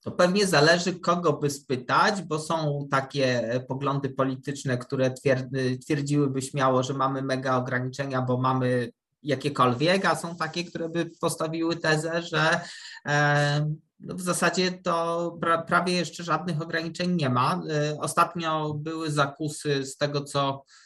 To 0.04 0.10
pewnie 0.10 0.46
zależy, 0.46 1.00
kogo 1.00 1.32
by 1.32 1.50
spytać, 1.50 2.22
bo 2.22 2.38
są 2.38 2.88
takie 2.90 3.60
poglądy 3.68 4.10
polityczne, 4.10 4.78
które 4.78 5.14
twierdziłyby 5.84 6.42
śmiało, 6.42 6.82
że 6.82 6.94
mamy 6.94 7.22
mega 7.22 7.56
ograniczenia, 7.56 8.22
bo 8.22 8.38
mamy 8.38 8.92
jakiekolwiek, 9.22 10.04
a 10.04 10.16
są 10.16 10.36
takie, 10.36 10.64
które 10.64 10.88
by 10.88 11.10
postawiły 11.20 11.76
tezę, 11.76 12.22
że 12.22 12.60
e, 13.06 13.74
no 14.00 14.14
w 14.14 14.20
zasadzie 14.20 14.72
to 14.72 15.36
pra, 15.40 15.62
prawie 15.62 15.92
jeszcze 15.92 16.24
żadnych 16.24 16.62
ograniczeń 16.62 17.14
nie 17.14 17.30
ma. 17.30 17.62
E, 17.70 17.96
ostatnio 18.00 18.74
były 18.74 19.10
zakusy 19.10 19.86
z 19.86 19.96
tego, 19.96 20.24
co 20.24 20.64
e, 20.70 20.83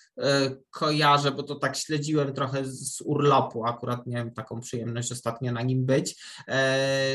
kojarzę, 0.71 1.31
bo 1.31 1.43
to 1.43 1.55
tak 1.55 1.77
śledziłem 1.77 2.35
trochę 2.35 2.65
z 2.65 3.01
urlopu, 3.01 3.65
akurat 3.65 4.07
miałem 4.07 4.35
taką 4.35 4.61
przyjemność 4.61 5.13
ostatnio 5.13 5.53
na 5.53 5.63
nim 5.63 5.87
być, 5.87 6.23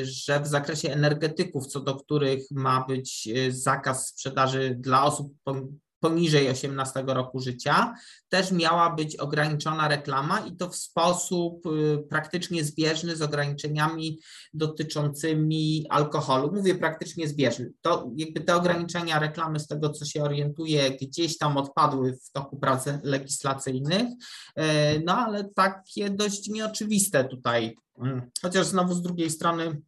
że 0.02 0.40
w 0.40 0.48
zakresie 0.48 0.92
energetyków, 0.92 1.68
co 1.68 1.80
do 1.80 1.96
których 1.96 2.52
ma 2.52 2.86
być 2.88 3.30
zakaz 3.50 4.08
sprzedaży 4.08 4.76
dla 4.80 5.04
osób 5.04 5.34
poniżej 6.04 6.50
18 6.50 7.04
roku 7.08 7.40
życia, 7.40 7.96
też 8.30 8.52
miała 8.52 8.90
być 8.90 9.16
ograniczona 9.16 9.88
reklama 9.88 10.40
i 10.40 10.56
to 10.56 10.70
w 10.70 10.76
sposób 10.76 11.66
y, 11.66 12.04
praktycznie 12.10 12.64
zbieżny 12.64 13.16
z 13.16 13.22
ograniczeniami 13.22 14.20
dotyczącymi 14.54 15.86
alkoholu. 15.90 16.52
Mówię 16.56 16.76
praktycznie 16.76 17.28
zbieżny. 17.28 17.72
To 17.82 18.12
jakby 18.16 18.42
te 18.42 18.56
ograniczenia 18.56 19.20
reklamy, 19.20 19.60
z 19.60 19.68
tego 19.68 19.90
co 19.90 20.06
się 20.06 20.24
orientuję, 20.24 20.92
gdzieś 20.92 21.38
tam 21.38 21.58
odpadły 21.58 22.18
w 22.26 22.32
toku 22.32 22.58
prac 22.58 22.86
legislacyjnych, 23.04 24.08
e, 24.56 25.00
no 25.00 25.18
ale 25.18 25.44
takie 25.44 26.10
dość 26.10 26.50
nieoczywiste 26.50 27.24
tutaj. 27.26 27.76
Mm, 28.00 28.32
chociaż 28.42 28.66
znowu 28.66 28.94
z 28.94 29.02
drugiej 29.02 29.30
strony 29.30 29.82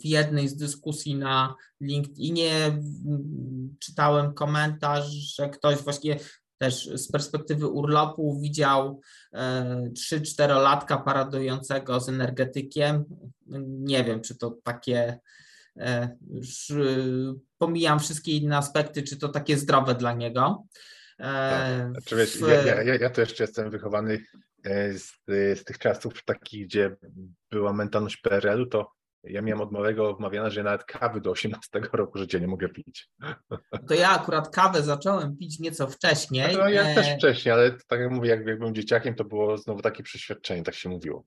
w 0.00 0.04
jednej 0.04 0.48
z 0.48 0.56
dyskusji 0.56 1.14
na 1.14 1.54
LinkedInie 1.80 2.82
czytałem 3.78 4.34
komentarz, 4.34 5.06
że 5.10 5.48
ktoś 5.48 5.76
właśnie 5.76 6.18
też 6.58 6.90
z 6.94 7.08
perspektywy 7.08 7.66
urlopu 7.66 8.40
widział 8.40 9.00
3-4-latka 10.12 11.00
e, 11.00 11.04
paradującego 11.04 12.00
z 12.00 12.08
energetykiem. 12.08 13.04
Nie 13.66 14.04
wiem, 14.04 14.20
czy 14.20 14.38
to 14.38 14.58
takie, 14.62 15.18
e, 15.76 16.16
już 16.30 16.72
pomijam 17.58 18.00
wszystkie 18.00 18.32
inne 18.32 18.56
aspekty, 18.56 19.02
czy 19.02 19.16
to 19.16 19.28
takie 19.28 19.56
zdrowe 19.56 19.94
dla 19.94 20.12
niego. 20.12 20.66
E, 21.18 21.24
tak. 21.50 21.90
Znaczy, 21.90 22.26
w... 22.26 22.48
ja, 22.48 22.82
ja, 22.82 22.94
ja, 22.94 23.10
to 23.10 23.20
jeszcze 23.20 23.44
jestem 23.44 23.70
wychowany 23.70 24.24
z, 24.92 25.12
z 25.26 25.64
tych 25.64 25.78
czasów 25.78 26.24
takich, 26.24 26.66
gdzie 26.66 26.96
była 27.50 27.72
mentalność 27.72 28.16
PRL-u, 28.16 28.66
to 28.66 28.97
ja 29.30 29.42
miałem 29.42 29.60
od 29.60 29.72
małego 29.72 30.14
wmawiane, 30.14 30.50
że 30.50 30.62
nawet 30.62 30.84
kawy 30.84 31.20
do 31.20 31.30
18 31.30 31.80
roku 31.92 32.18
życia 32.18 32.38
nie 32.38 32.48
mogę 32.48 32.68
pić. 32.68 33.08
To 33.88 33.94
ja 33.94 34.10
akurat 34.10 34.48
kawę 34.50 34.82
zacząłem 34.82 35.36
pić 35.36 35.58
nieco 35.58 35.86
wcześniej. 35.86 36.56
No, 36.56 36.68
ja 36.68 36.94
też 36.94 37.14
wcześniej, 37.14 37.52
ale 37.52 37.70
tak 37.86 38.00
jak 38.00 38.10
mówię, 38.10 38.30
jak, 38.30 38.46
jak 38.46 38.58
byłem 38.58 38.74
dzieciakiem, 38.74 39.14
to 39.14 39.24
było 39.24 39.58
znowu 39.58 39.82
takie 39.82 40.02
przeświadczenie, 40.02 40.62
tak 40.62 40.74
się 40.74 40.88
mówiło 40.88 41.24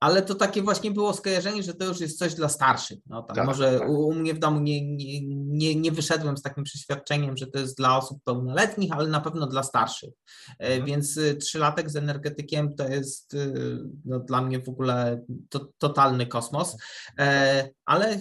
ale 0.00 0.22
to 0.22 0.34
takie 0.34 0.62
właśnie 0.62 0.90
było 0.90 1.12
skojarzenie, 1.12 1.62
że 1.62 1.74
to 1.74 1.84
już 1.84 2.00
jest 2.00 2.18
coś 2.18 2.34
dla 2.34 2.48
starszych. 2.48 2.98
No, 3.06 3.22
tam 3.22 3.36
tak, 3.36 3.46
może 3.46 3.78
tak. 3.78 3.88
U, 3.88 4.06
u, 4.06 4.14
mnie 4.14 4.34
w 4.34 4.38
domu 4.38 4.60
nie, 4.60 4.96
nie, 4.96 5.20
nie, 5.26 5.74
nie 5.74 5.92
wyszedłem 5.92 6.36
z 6.36 6.42
takim 6.42 6.64
przeświadczeniem, 6.64 7.36
że 7.36 7.46
to 7.46 7.58
jest 7.58 7.76
dla 7.76 7.98
osób 7.98 8.18
pełnoletnich, 8.24 8.92
ale 8.92 9.08
na 9.08 9.20
pewno 9.20 9.46
dla 9.46 9.62
starszych. 9.62 10.10
E, 10.58 10.66
mhm. 10.66 10.84
Więc 10.86 11.16
y, 11.16 11.34
trzylatek 11.34 11.90
z 11.90 11.96
energetykiem 11.96 12.74
to 12.74 12.88
jest 12.88 13.34
y, 13.34 13.78
no, 14.04 14.18
dla 14.20 14.42
mnie 14.42 14.60
w 14.60 14.68
ogóle 14.68 15.24
to, 15.48 15.68
totalny 15.78 16.26
kosmos. 16.26 16.76
E, 17.18 17.68
ale 17.84 18.18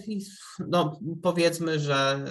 no, 0.67 0.99
powiedzmy, 1.21 1.79
że, 1.79 2.25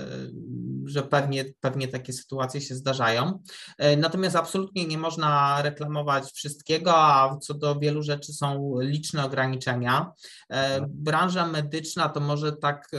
że 0.89 1.03
pewnie, 1.03 1.45
pewnie 1.61 1.89
takie 1.89 2.13
sytuacje 2.13 2.61
się 2.61 2.75
zdarzają. 2.75 3.43
E, 3.79 3.97
natomiast 3.97 4.37
absolutnie 4.37 4.87
nie 4.87 4.99
można 4.99 5.63
reklamować 5.63 6.25
wszystkiego, 6.33 6.97
a 6.97 7.39
co 7.39 7.55
do 7.55 7.79
wielu 7.79 8.03
rzeczy 8.03 8.33
są 8.33 8.75
liczne 8.81 9.25
ograniczenia. 9.25 10.13
E, 10.51 10.87
branża 10.89 11.47
medyczna 11.47 12.09
to 12.09 12.21
może 12.21 12.53
tak, 12.53 12.89
e, 12.95 12.99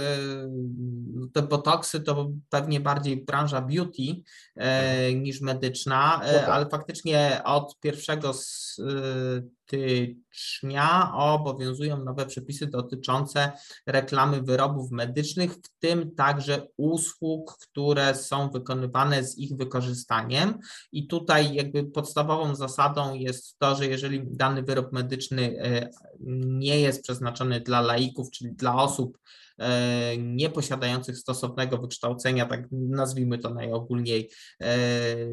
te 1.33 1.41
botoksy 1.41 1.99
to 1.99 2.29
pewnie 2.49 2.79
bardziej 2.79 3.25
branża 3.25 3.61
beauty 3.61 4.23
niż 5.15 5.41
medyczna, 5.41 6.21
no 6.25 6.39
tak. 6.39 6.49
ale 6.49 6.69
faktycznie 6.69 7.41
od 7.45 7.79
pierwszego 7.79 8.33
stycznia 9.69 11.11
obowiązują 11.13 12.03
nowe 12.03 12.25
przepisy 12.25 12.67
dotyczące 12.67 13.51
reklamy 13.87 14.41
wyrobów 14.41 14.91
medycznych, 14.91 15.53
w 15.53 15.79
tym 15.79 16.15
także 16.15 16.67
usług, 16.77 17.57
które 17.61 18.15
są 18.15 18.49
wykonywane 18.49 19.23
z 19.23 19.37
ich 19.37 19.57
wykorzystaniem. 19.57 20.59
I 20.91 21.07
tutaj 21.07 21.53
jakby 21.53 21.83
podstawową 21.83 22.55
zasadą 22.55 23.13
jest 23.13 23.59
to, 23.59 23.75
że 23.75 23.87
jeżeli 23.87 24.21
dany 24.25 24.63
wyrób 24.63 24.93
medyczny 24.93 25.61
e, 25.61 25.89
nie 26.45 26.79
jest 26.79 27.03
przeznaczony 27.03 27.59
dla 27.59 27.81
laików, 27.81 28.31
czyli 28.31 28.51
dla 28.51 28.75
osób, 28.75 29.17
E, 29.59 30.17
nieposiadających 30.17 31.17
stosownego 31.17 31.77
wykształcenia, 31.77 32.45
tak 32.45 32.67
nazwijmy 32.71 33.37
to 33.37 33.49
najogólniej, 33.49 34.29
e, 34.61 34.75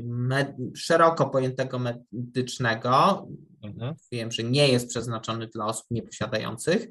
med, 0.03 0.57
szeroko 0.77 1.31
pojętego 1.31 1.79
medycznego, 1.79 3.27
mhm. 3.67 3.95
wiem, 4.13 4.33
że 4.33 4.43
nie 4.43 4.69
jest 4.69 4.89
przeznaczony 4.89 5.47
dla 5.47 5.67
osób 5.67 5.87
nieposiadających, 5.91 6.87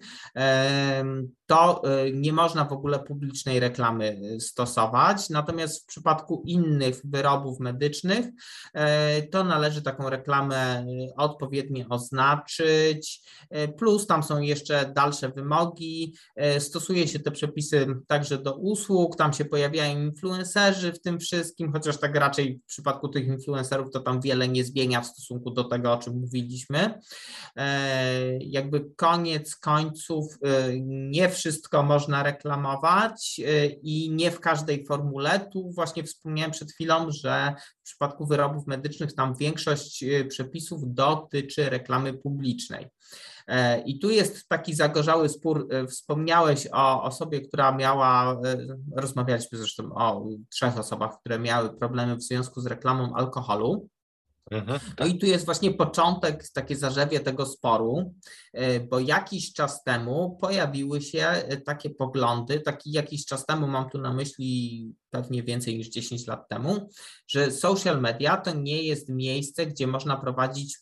to 1.45 1.83
e, 1.83 2.11
nie 2.11 2.33
można 2.33 2.65
w 2.65 2.73
ogóle 2.73 2.99
publicznej 2.99 3.59
reklamy 3.59 4.21
stosować. 4.39 5.29
Natomiast 5.29 5.83
w 5.83 5.85
przypadku 5.85 6.43
innych 6.45 7.01
wyrobów 7.03 7.59
medycznych, 7.59 8.25
to 9.31 9.43
należy 9.43 9.81
taką 9.81 10.09
reklamę 10.09 10.85
odpowiednio 11.17 11.85
oznaczyć. 11.89 13.21
Plus 13.77 14.07
tam 14.07 14.23
są 14.23 14.39
jeszcze 14.39 14.91
dalsze 14.95 15.29
wymogi. 15.29 16.15
Stosuje 16.59 17.07
się 17.07 17.19
te 17.19 17.31
przepisy 17.31 17.87
także 18.07 18.37
do 18.37 18.55
usług, 18.55 19.15
tam 19.15 19.33
się 19.33 19.45
pojawiają 19.45 20.01
influencerzy 20.01 20.93
w 20.93 21.01
tym 21.01 21.19
wszystkim, 21.19 21.71
chociaż 21.73 21.97
tak 21.97 22.15
raczej 22.15 22.59
w 22.63 22.67
przypadku 22.67 23.07
tych 23.07 23.27
influencerów 23.27 23.91
to 23.91 23.99
tam 23.99 24.21
wiele 24.21 24.47
nie 24.47 24.63
zmienia 24.63 25.01
w 25.01 25.07
stosunku 25.07 25.51
do 25.51 25.63
tego, 25.63 25.93
o 25.93 25.97
czym 25.97 26.19
mówiliśmy. 26.19 26.64
E, 27.57 28.37
jakby 28.37 28.85
koniec 28.95 29.55
końców 29.55 30.37
e, 30.43 30.79
nie 30.81 31.29
wszystko 31.29 31.83
można 31.83 32.23
reklamować 32.23 33.41
e, 33.45 33.65
i 33.65 34.11
nie 34.11 34.31
w 34.31 34.39
każdej 34.39 34.85
formule. 34.85 35.39
Tu 35.53 35.71
właśnie 35.71 36.03
wspomniałem 36.03 36.51
przed 36.51 36.71
chwilą, 36.71 37.11
że 37.11 37.55
w 37.81 37.83
przypadku 37.83 38.25
wyrobów 38.25 38.67
medycznych 38.67 39.13
tam 39.13 39.35
większość 39.35 40.05
przepisów 40.29 40.81
dotyczy 40.85 41.69
reklamy 41.69 42.13
publicznej. 42.13 42.87
I 43.85 43.99
tu 43.99 44.09
jest 44.09 44.47
taki 44.47 44.73
zagorzały 44.73 45.29
spór. 45.29 45.67
Wspomniałeś 45.89 46.67
o 46.71 47.03
osobie, 47.03 47.41
która 47.41 47.71
miała, 47.71 48.41
rozmawialiśmy 48.95 49.57
zresztą 49.57 49.93
o 49.95 50.27
trzech 50.49 50.79
osobach, 50.79 51.19
które 51.19 51.39
miały 51.39 51.77
problemy 51.77 52.15
w 52.15 52.23
związku 52.23 52.61
z 52.61 52.65
reklamą 52.65 53.15
alkoholu. 53.15 53.89
Mhm, 54.51 54.79
no 54.89 54.95
tak. 54.95 55.07
i 55.07 55.17
tu 55.17 55.25
jest 55.25 55.45
właśnie 55.45 55.73
początek, 55.73 56.49
takie 56.53 56.75
zarzewie 56.75 57.19
tego 57.19 57.45
sporu, 57.45 58.13
e, 58.53 58.79
bo 58.79 58.99
jakiś 58.99 59.53
czas 59.53 59.83
temu 59.83 60.37
pojawiły 60.41 61.01
się 61.01 61.27
e, 61.27 61.57
takie 61.57 61.89
poglądy, 61.89 62.59
taki 62.59 62.91
jakiś 62.91 63.25
czas 63.25 63.45
temu, 63.45 63.67
mam 63.67 63.89
tu 63.89 63.97
na 63.97 64.13
myśli 64.13 64.93
pewnie 65.09 65.43
więcej 65.43 65.77
niż 65.77 65.89
10 65.89 66.27
lat 66.27 66.49
temu, 66.49 66.89
że 67.27 67.51
social 67.51 68.01
media 68.01 68.37
to 68.37 68.53
nie 68.53 68.83
jest 68.83 69.09
miejsce, 69.09 69.65
gdzie 69.65 69.87
można 69.87 70.17
prowadzić, 70.17 70.77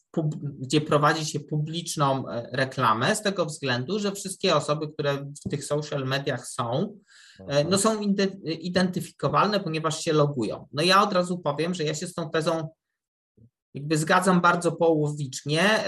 gdzie 0.60 0.82
prowadzi 0.82 1.26
się 1.26 1.40
publiczną 1.40 2.30
e, 2.30 2.50
reklamę, 2.52 3.16
z 3.16 3.22
tego 3.22 3.46
względu, 3.46 4.00
że 4.00 4.12
wszystkie 4.12 4.56
osoby, 4.56 4.88
które 4.88 5.26
w 5.46 5.50
tych 5.50 5.66
social 5.66 6.06
mediach 6.06 6.48
są, 6.48 7.00
no 7.40 7.60
mhm. 7.60 7.78
są 7.78 8.02
identyfikowalne, 8.46 9.60
ponieważ 9.60 10.04
się 10.04 10.14
logują. 10.14 10.68
No 10.72 10.84
ja 10.84 11.04
od 11.04 11.14
razu 11.14 11.40
powiem, 11.40 11.74
że 11.74 11.84
ja 11.84 11.96
się 11.96 12.08
z 12.08 12.14
tą 12.14 12.30
tezą 12.30 12.70
jakby 13.74 13.98
zgadzam 13.98 14.42
bardzo 14.42 14.72
połowicznie. 14.72 15.84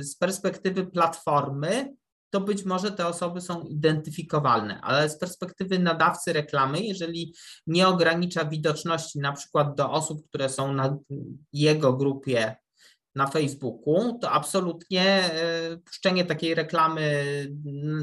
Z 0.00 0.16
perspektywy 0.16 0.86
platformy 0.86 1.94
to 2.30 2.40
być 2.40 2.64
może 2.64 2.90
te 2.90 3.06
osoby 3.06 3.40
są 3.40 3.62
identyfikowalne, 3.62 4.80
ale 4.80 5.08
z 5.08 5.18
perspektywy 5.18 5.78
nadawcy 5.78 6.32
reklamy, 6.32 6.80
jeżeli 6.80 7.34
nie 7.66 7.88
ogranicza 7.88 8.44
widoczności 8.44 9.18
na 9.18 9.32
przykład 9.32 9.76
do 9.76 9.90
osób, 9.90 10.28
które 10.28 10.48
są 10.48 10.74
na 10.74 10.96
jego 11.52 11.92
grupie 11.92 12.56
na 13.14 13.26
Facebooku, 13.26 14.18
to 14.18 14.30
absolutnie 14.30 15.04
e, 15.04 15.76
puszczenie 15.76 16.24
takiej 16.24 16.54
reklamy, 16.54 17.24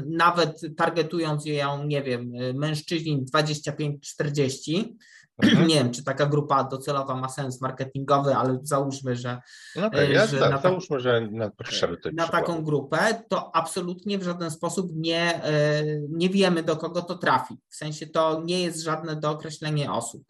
nawet 0.06 0.60
targetując 0.76 1.46
ją, 1.46 1.84
nie 1.84 2.02
wiem, 2.02 2.32
mężczyźni 2.54 3.24
25-40, 3.34 4.84
Mhm. 5.42 5.66
Nie 5.66 5.74
wiem, 5.74 5.92
czy 5.92 6.04
taka 6.04 6.26
grupa 6.26 6.64
docelowa 6.64 7.14
ma 7.14 7.28
sens 7.28 7.60
marketingowy, 7.60 8.34
ale 8.34 8.58
załóżmy, 8.62 9.16
że. 9.16 9.40
No 9.76 9.86
okay, 9.86 10.12
ja 10.12 10.26
że 10.26 10.38
tak, 10.38 10.50
na, 10.50 10.58
załóżmy, 10.58 11.00
że 11.00 11.20
na 11.20 11.50
Na 12.12 12.28
taką 12.28 12.64
grupę, 12.64 13.22
to 13.28 13.56
absolutnie 13.56 14.18
w 14.18 14.22
żaden 14.22 14.50
sposób 14.50 14.90
nie, 14.94 15.44
e, 15.44 15.82
nie 16.08 16.28
wiemy, 16.28 16.62
do 16.62 16.76
kogo 16.76 17.02
to 17.02 17.18
trafi. 17.18 17.54
W 17.68 17.76
sensie 17.76 18.06
to 18.06 18.42
nie 18.44 18.62
jest 18.62 18.82
żadne 18.82 19.16
dookreślenie 19.16 19.92
osób. 19.92 20.22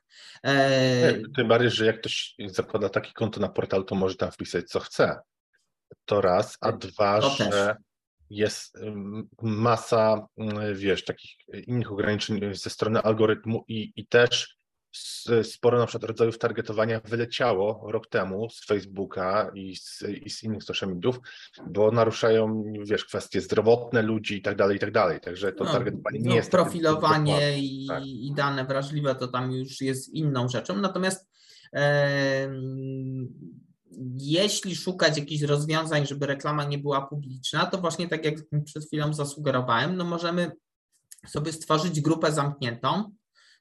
E, 0.44 1.14
tym 1.36 1.48
bardziej, 1.48 1.70
że 1.70 1.86
jak 1.86 2.00
ktoś 2.00 2.34
zakłada 2.46 2.88
takie 2.88 3.12
konto 3.12 3.40
na 3.40 3.48
portal, 3.48 3.84
to 3.84 3.94
może 3.94 4.14
tam 4.14 4.30
wpisać, 4.30 4.68
co 4.68 4.80
chce. 4.80 5.18
To 6.04 6.20
raz, 6.20 6.56
a 6.60 6.72
dwa, 6.72 7.20
to 7.20 7.30
że. 7.30 7.44
Też 7.44 7.76
jest 8.30 8.78
masa, 9.42 10.26
wiesz, 10.74 11.04
takich 11.04 11.30
innych 11.66 11.92
ograniczeń 11.92 12.54
ze 12.54 12.70
strony 12.70 13.02
algorytmu 13.02 13.64
i, 13.68 13.92
i 13.96 14.06
też 14.06 14.57
sporo 15.42 15.78
na 15.78 15.86
przykład 15.86 16.10
rodzajów 16.10 16.38
targetowania 16.38 17.00
wyleciało 17.04 17.90
rok 17.92 18.06
temu 18.06 18.50
z 18.50 18.66
Facebooka 18.66 19.50
i 19.54 19.76
z, 19.76 20.02
i 20.24 20.30
z 20.30 20.42
innych 20.42 20.64
social 20.64 20.88
mediów, 20.88 21.20
bo 21.66 21.90
naruszają, 21.90 22.64
wiesz, 22.84 23.04
kwestie 23.04 23.40
zdrowotne 23.40 24.02
ludzi 24.02 24.36
i 24.36 24.42
tak 24.42 24.56
dalej, 24.56 24.76
i 24.76 24.80
tak 24.80 24.92
dalej. 24.92 25.20
Także 25.20 25.52
to 25.52 25.64
no, 25.64 25.72
targetowanie 25.72 26.18
nie 26.18 26.28
no, 26.28 26.34
jest... 26.34 26.50
Profilowanie 26.50 27.58
i, 27.58 27.86
tak. 27.88 28.06
i, 28.06 28.32
dane 28.36 28.64
wrażliwe 28.64 29.14
to 29.14 29.28
tam 29.28 29.52
już 29.52 29.80
jest 29.80 30.08
inną 30.08 30.48
rzeczą. 30.48 30.76
Natomiast 30.76 31.28
e, 31.72 32.50
jeśli 34.18 34.76
szukać 34.76 35.18
jakichś 35.18 35.42
rozwiązań, 35.42 36.06
żeby 36.06 36.26
reklama 36.26 36.64
nie 36.64 36.78
była 36.78 37.06
publiczna, 37.06 37.66
to 37.66 37.78
właśnie 37.78 38.08
tak 38.08 38.24
jak 38.24 38.34
przed 38.64 38.84
chwilą 38.84 39.14
zasugerowałem, 39.14 39.96
no 39.96 40.04
możemy 40.04 40.52
sobie 41.26 41.52
stworzyć 41.52 42.00
grupę 42.00 42.32
zamkniętą, 42.32 43.10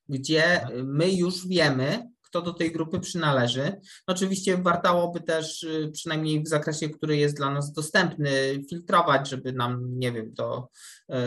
gdzie 0.10 0.68
my 0.84 1.12
już 1.12 1.48
wiemy, 1.48 2.08
kto 2.28 2.42
do 2.42 2.54
tej 2.54 2.72
grupy 2.72 3.00
przynależy. 3.00 3.80
Oczywiście 4.08 4.58
wartałoby 4.58 5.22
też, 5.22 5.64
y, 5.64 5.92
przynajmniej 5.94 6.44
w 6.44 6.48
zakresie, 6.48 6.90
który 6.90 7.18
jest 7.18 7.38
dla 7.38 7.52
nas 7.52 7.74
dostępny, 7.74 8.30
filtrować, 8.70 9.30
żeby 9.30 9.54
nam, 9.54 10.00
nie 10.00 10.12
wiem, 10.12 10.34
do 10.34 10.68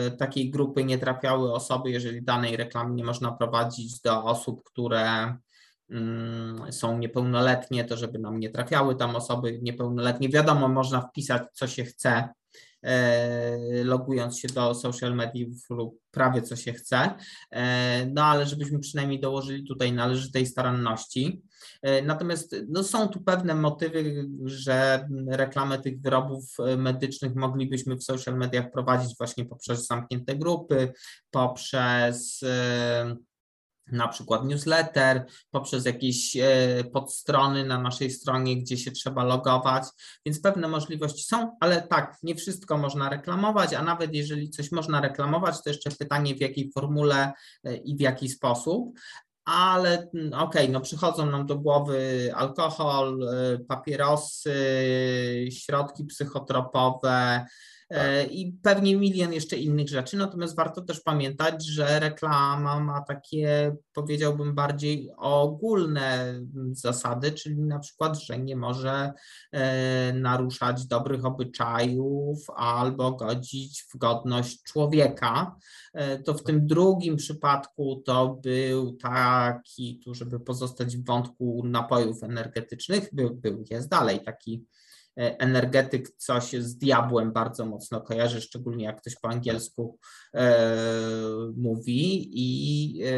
y, 0.07 0.11
takiej 0.17 0.49
grupy 0.49 0.83
nie 0.83 0.97
trafiały 0.97 1.53
osoby, 1.53 1.91
jeżeli 1.91 2.23
danej 2.23 2.57
reklamy 2.57 2.95
nie 2.95 3.03
można 3.03 3.31
prowadzić 3.31 4.01
do 4.01 4.23
osób, 4.23 4.63
które 4.63 5.35
mm, 5.89 6.71
są 6.71 6.97
niepełnoletnie, 6.97 7.85
to 7.85 7.97
żeby 7.97 8.19
nam 8.19 8.39
nie 8.39 8.49
trafiały 8.49 8.95
tam 8.95 9.15
osoby 9.15 9.59
niepełnoletnie. 9.61 10.29
Wiadomo, 10.29 10.67
można 10.67 11.01
wpisać, 11.01 11.43
co 11.53 11.67
się 11.67 11.83
chce 11.83 12.29
logując 13.83 14.39
się 14.39 14.47
do 14.47 14.75
social 14.75 15.15
mediów 15.15 15.69
lub 15.69 15.99
prawie 16.11 16.41
co 16.41 16.55
się 16.55 16.73
chce, 16.73 17.15
e, 17.51 18.05
no 18.05 18.25
ale 18.25 18.45
żebyśmy 18.45 18.79
przynajmniej 18.79 19.19
dołożyli 19.19 19.67
tutaj 19.67 19.93
należytej 19.93 20.45
staranności. 20.45 21.41
E, 21.81 22.01
natomiast 22.01 22.55
no, 22.69 22.83
są 22.83 23.07
tu 23.07 23.21
pewne 23.21 23.55
motywy, 23.55 24.27
że 24.45 25.07
reklamę 25.27 25.79
tych 25.79 26.01
wyrobów 26.01 26.55
medycznych 26.77 27.35
moglibyśmy 27.35 27.95
w 27.95 28.03
social 28.03 28.37
mediach 28.37 28.71
prowadzić 28.71 29.17
właśnie 29.17 29.45
poprzez 29.45 29.87
zamknięte 29.87 30.35
grupy, 30.35 30.93
poprzez 31.31 32.43
na 33.91 34.07
przykład 34.07 34.45
newsletter, 34.45 35.25
poprzez 35.51 35.85
jakieś 35.85 36.37
e, 36.37 36.83
podstrony 36.93 37.65
na 37.65 37.81
naszej 37.81 38.11
stronie, 38.11 38.57
gdzie 38.57 38.77
się 38.77 38.91
trzeba 38.91 39.23
logować, 39.23 39.83
więc 40.25 40.41
pewne 40.41 40.67
możliwości 40.67 41.23
są, 41.23 41.57
ale 41.59 41.81
tak, 41.81 42.17
nie 42.23 42.35
wszystko 42.35 42.77
można 42.77 43.09
reklamować, 43.09 43.73
a 43.73 43.83
nawet 43.83 44.13
jeżeli 44.13 44.49
coś 44.49 44.71
można 44.71 45.01
reklamować, 45.01 45.63
to 45.63 45.69
jeszcze 45.69 45.91
pytanie 45.91 46.35
w 46.35 46.41
jakiej 46.41 46.71
formule 46.73 47.31
e, 47.63 47.75
i 47.75 47.97
w 47.97 47.99
jaki 47.99 48.29
sposób. 48.29 48.99
Ale 49.45 50.09
mm, 50.13 50.33
okej, 50.33 50.61
okay, 50.63 50.69
no 50.69 50.81
przychodzą 50.81 51.25
nam 51.25 51.45
do 51.45 51.59
głowy 51.59 52.31
alkohol, 52.35 53.23
e, 53.23 53.59
papierosy, 53.59 54.55
środki 55.51 56.05
psychotropowe. 56.05 57.45
I 58.31 58.53
pewnie 58.63 58.95
milion 58.95 59.33
jeszcze 59.33 59.57
innych 59.57 59.89
rzeczy. 59.89 60.17
Natomiast 60.17 60.55
warto 60.55 60.81
też 60.81 60.99
pamiętać, 60.99 61.65
że 61.65 61.99
reklama 61.99 62.79
ma 62.79 63.01
takie, 63.01 63.75
powiedziałbym, 63.93 64.55
bardziej 64.55 65.11
ogólne 65.17 66.39
zasady, 66.71 67.31
czyli 67.31 67.59
na 67.59 67.79
przykład, 67.79 68.19
że 68.19 68.39
nie 68.39 68.55
może 68.55 69.13
e, 69.51 70.13
naruszać 70.13 70.85
dobrych 70.85 71.25
obyczajów 71.25 72.49
albo 72.55 73.11
godzić 73.11 73.83
w 73.93 73.97
godność 73.97 74.63
człowieka. 74.63 75.55
E, 75.93 76.19
to 76.19 76.33
w 76.33 76.43
tym 76.43 76.67
drugim 76.67 77.15
przypadku 77.15 78.03
to 78.05 78.39
był 78.43 78.93
taki, 78.93 79.99
tu 80.03 80.13
żeby 80.13 80.39
pozostać 80.39 80.97
w 80.97 81.05
wątku 81.05 81.63
napojów 81.65 82.23
energetycznych, 82.23 83.09
był, 83.13 83.35
był 83.35 83.63
jest 83.69 83.89
dalej 83.89 84.23
taki 84.23 84.65
E, 84.75 84.80
energetyk 85.15 86.09
coś 86.17 86.51
z 86.51 86.77
diabłem 86.77 87.31
bardzo 87.31 87.65
mocno 87.65 88.01
kojarzy, 88.01 88.41
szczególnie 88.41 88.85
jak 88.85 89.01
ktoś 89.01 89.15
po 89.15 89.29
angielsku 89.29 89.99
e, 90.35 90.65
mówi. 91.57 92.29
I 92.33 93.03
e, 93.03 93.13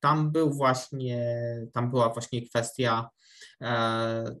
tam 0.00 0.32
był 0.32 0.50
właśnie, 0.50 1.46
tam 1.72 1.90
była 1.90 2.08
właśnie 2.08 2.48
kwestia 2.48 3.08
e, 3.62 4.36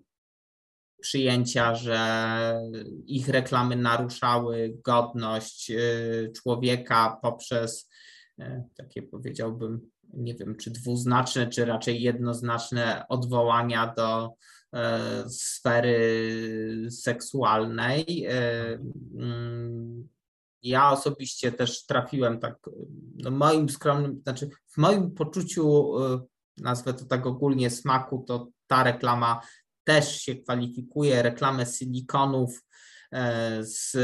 przyjęcia, 1.00 1.74
że 1.74 2.60
ich 3.06 3.28
reklamy 3.28 3.76
naruszały 3.76 4.76
godność 4.84 5.70
e, 5.70 5.76
człowieka 6.32 7.18
poprzez 7.22 7.90
e, 8.38 8.64
takie 8.76 9.02
powiedziałbym, 9.02 9.90
nie 10.14 10.34
wiem, 10.34 10.56
czy 10.56 10.70
dwuznaczne, 10.70 11.46
czy 11.46 11.64
raczej 11.64 12.02
jednoznaczne 12.02 13.04
odwołania 13.08 13.94
do 13.96 14.34
E, 14.63 14.63
sfery 15.28 16.86
seksualnej. 16.90 18.26
E, 18.28 18.72
mm, 19.18 20.08
ja 20.62 20.90
osobiście 20.90 21.52
też 21.52 21.86
trafiłem 21.86 22.40
tak, 22.40 22.56
no 23.16 23.30
moim 23.30 23.68
skromnym, 23.68 24.20
znaczy 24.22 24.50
w 24.66 24.76
moim 24.76 25.10
poczuciu, 25.10 25.94
e, 26.04 26.20
nazwę 26.58 26.94
to 26.94 27.04
tak 27.04 27.26
ogólnie 27.26 27.70
smaku, 27.70 28.24
to 28.28 28.48
ta 28.66 28.84
reklama 28.84 29.40
też 29.84 30.20
się 30.20 30.34
kwalifikuje, 30.34 31.22
reklamę 31.22 31.66
silikonów 31.66 32.64
z 33.60 33.96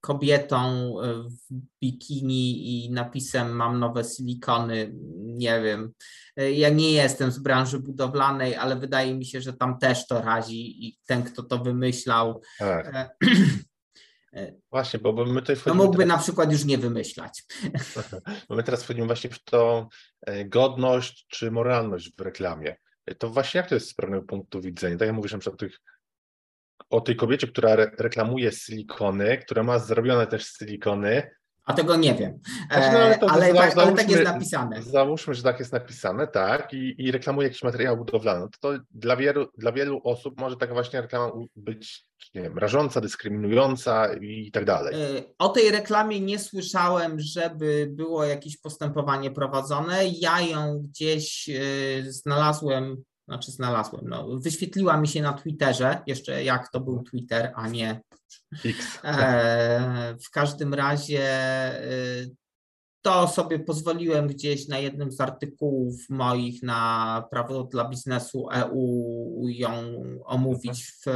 kobietą 0.00 0.94
e, 1.00 1.12
w 1.22 1.54
bikini 1.82 2.84
i 2.86 2.90
napisem 2.90 3.52
mam 3.52 3.78
nowe 3.78 4.04
silikony, 4.04 4.92
nie 5.16 5.62
wiem. 5.62 5.92
E, 6.36 6.52
ja 6.52 6.68
nie 6.68 6.92
jestem 6.92 7.32
z 7.32 7.38
branży 7.38 7.78
budowlanej, 7.78 8.56
ale 8.56 8.76
wydaje 8.76 9.14
mi 9.14 9.24
się, 9.24 9.40
że 9.40 9.52
tam 9.52 9.78
też 9.78 10.06
to 10.06 10.22
razi 10.22 10.86
i 10.86 10.98
ten, 11.06 11.22
kto 11.22 11.42
to 11.42 11.58
wymyślał. 11.58 12.40
Tak. 12.58 12.86
E, 12.86 13.10
właśnie, 14.72 14.98
bo 14.98 15.24
my 15.24 15.40
tutaj 15.40 15.56
wchodzimy. 15.56 15.78
No 15.78 15.84
mógłby 15.84 16.04
teraz... 16.04 16.18
na 16.18 16.22
przykład 16.22 16.52
już 16.52 16.64
nie 16.64 16.78
wymyślać. 16.78 17.44
Bo 18.48 18.56
my 18.56 18.62
teraz 18.62 18.82
wchodzimy 18.82 19.06
właśnie 19.06 19.30
w 19.30 19.44
to 19.44 19.88
godność 20.46 21.26
czy 21.28 21.50
moralność 21.50 22.12
w 22.16 22.20
reklamie. 22.20 22.76
To 23.18 23.30
właśnie 23.30 23.58
jak 23.58 23.68
to 23.68 23.74
jest 23.74 23.90
z 23.90 23.94
pewnego 23.94 24.22
punktu 24.22 24.60
widzenia? 24.60 24.96
Tak 24.96 25.06
jak 25.06 25.16
mówisz 25.16 25.32
na 25.32 25.38
przykład 25.38 25.62
o 25.62 25.66
tych 25.66 25.80
o 26.90 27.00
tej 27.00 27.16
kobiecie, 27.16 27.46
która 27.46 27.72
re 27.72 27.90
reklamuje 27.98 28.52
silikony, 28.52 29.38
która 29.38 29.62
ma 29.62 29.78
zrobione 29.78 30.26
też 30.26 30.46
silikony. 30.46 31.30
A 31.66 31.72
tego 31.72 31.96
nie 31.96 32.14
wiem, 32.14 32.38
znaczy, 32.70 32.92
no, 32.92 32.98
ale, 32.98 33.16
e, 33.16 33.30
ale, 33.30 33.52
za, 33.52 33.58
tak, 33.58 33.78
ale 33.78 33.92
tak 33.92 34.10
jest 34.10 34.24
napisane. 34.24 34.82
Załóżmy, 34.82 35.34
że 35.34 35.42
tak 35.42 35.58
jest 35.58 35.72
napisane, 35.72 36.26
tak, 36.26 36.74
i, 36.74 36.94
i 36.98 37.12
reklamuje 37.12 37.48
jakiś 37.48 37.62
materiał 37.62 37.96
budowlany. 37.96 38.46
To, 38.60 38.72
to 38.72 38.82
dla, 38.90 39.16
wielu, 39.16 39.46
dla 39.58 39.72
wielu 39.72 40.00
osób 40.04 40.40
może 40.40 40.56
taka 40.56 40.74
właśnie 40.74 41.00
reklama 41.00 41.32
być, 41.56 42.04
nie 42.34 42.42
wiem, 42.42 42.58
rażąca, 42.58 43.00
dyskryminująca 43.00 44.14
i 44.14 44.50
tak 44.50 44.64
dalej. 44.64 44.94
E, 44.94 45.22
o 45.38 45.48
tej 45.48 45.70
reklamie 45.70 46.20
nie 46.20 46.38
słyszałem, 46.38 47.20
żeby 47.20 47.88
było 47.90 48.24
jakieś 48.24 48.56
postępowanie 48.56 49.30
prowadzone. 49.30 50.06
Ja 50.06 50.40
ją 50.40 50.82
gdzieś 50.82 51.48
e, 51.48 52.12
znalazłem 52.12 53.02
znaczy 53.28 53.50
znalazłem, 53.50 54.08
no, 54.08 54.38
wyświetliła 54.38 54.96
mi 54.96 55.08
się 55.08 55.22
na 55.22 55.32
Twitterze, 55.32 56.02
jeszcze 56.06 56.44
jak 56.44 56.70
to 56.72 56.80
był 56.80 57.02
Twitter, 57.02 57.52
a 57.54 57.68
nie 57.68 58.00
X. 58.64 58.98
E, 59.04 60.16
w 60.26 60.30
każdym 60.30 60.74
razie 60.74 61.22
e, 61.22 62.26
to 63.02 63.28
sobie 63.28 63.58
pozwoliłem 63.58 64.26
gdzieś 64.26 64.68
na 64.68 64.78
jednym 64.78 65.12
z 65.12 65.20
artykułów 65.20 65.94
moich 66.08 66.62
na 66.62 67.24
prawo 67.30 67.64
dla 67.64 67.88
biznesu 67.88 68.48
EU 68.52 69.48
ją 69.48 69.72
omówić 70.24 70.86
w, 70.86 71.06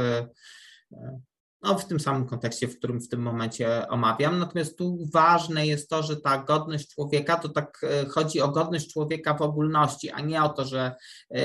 no, 1.61 1.79
w 1.79 1.87
tym 1.87 1.99
samym 1.99 2.25
kontekście, 2.25 2.67
w 2.67 2.77
którym 2.77 3.01
w 3.01 3.07
tym 3.07 3.21
momencie 3.21 3.87
omawiam. 3.87 4.39
Natomiast 4.39 4.77
tu 4.77 4.97
ważne 5.13 5.67
jest 5.67 5.89
to, 5.89 6.03
że 6.03 6.17
ta 6.17 6.43
godność 6.43 6.95
człowieka 6.95 7.35
to 7.35 7.49
tak 7.49 7.81
e, 7.83 8.05
chodzi 8.05 8.41
o 8.41 8.47
godność 8.47 8.93
człowieka 8.93 9.33
w 9.33 9.41
ogólności, 9.41 10.09
a 10.09 10.21
nie 10.21 10.43
o 10.43 10.49
to, 10.49 10.65
że 10.65 10.95
e, 11.31 11.41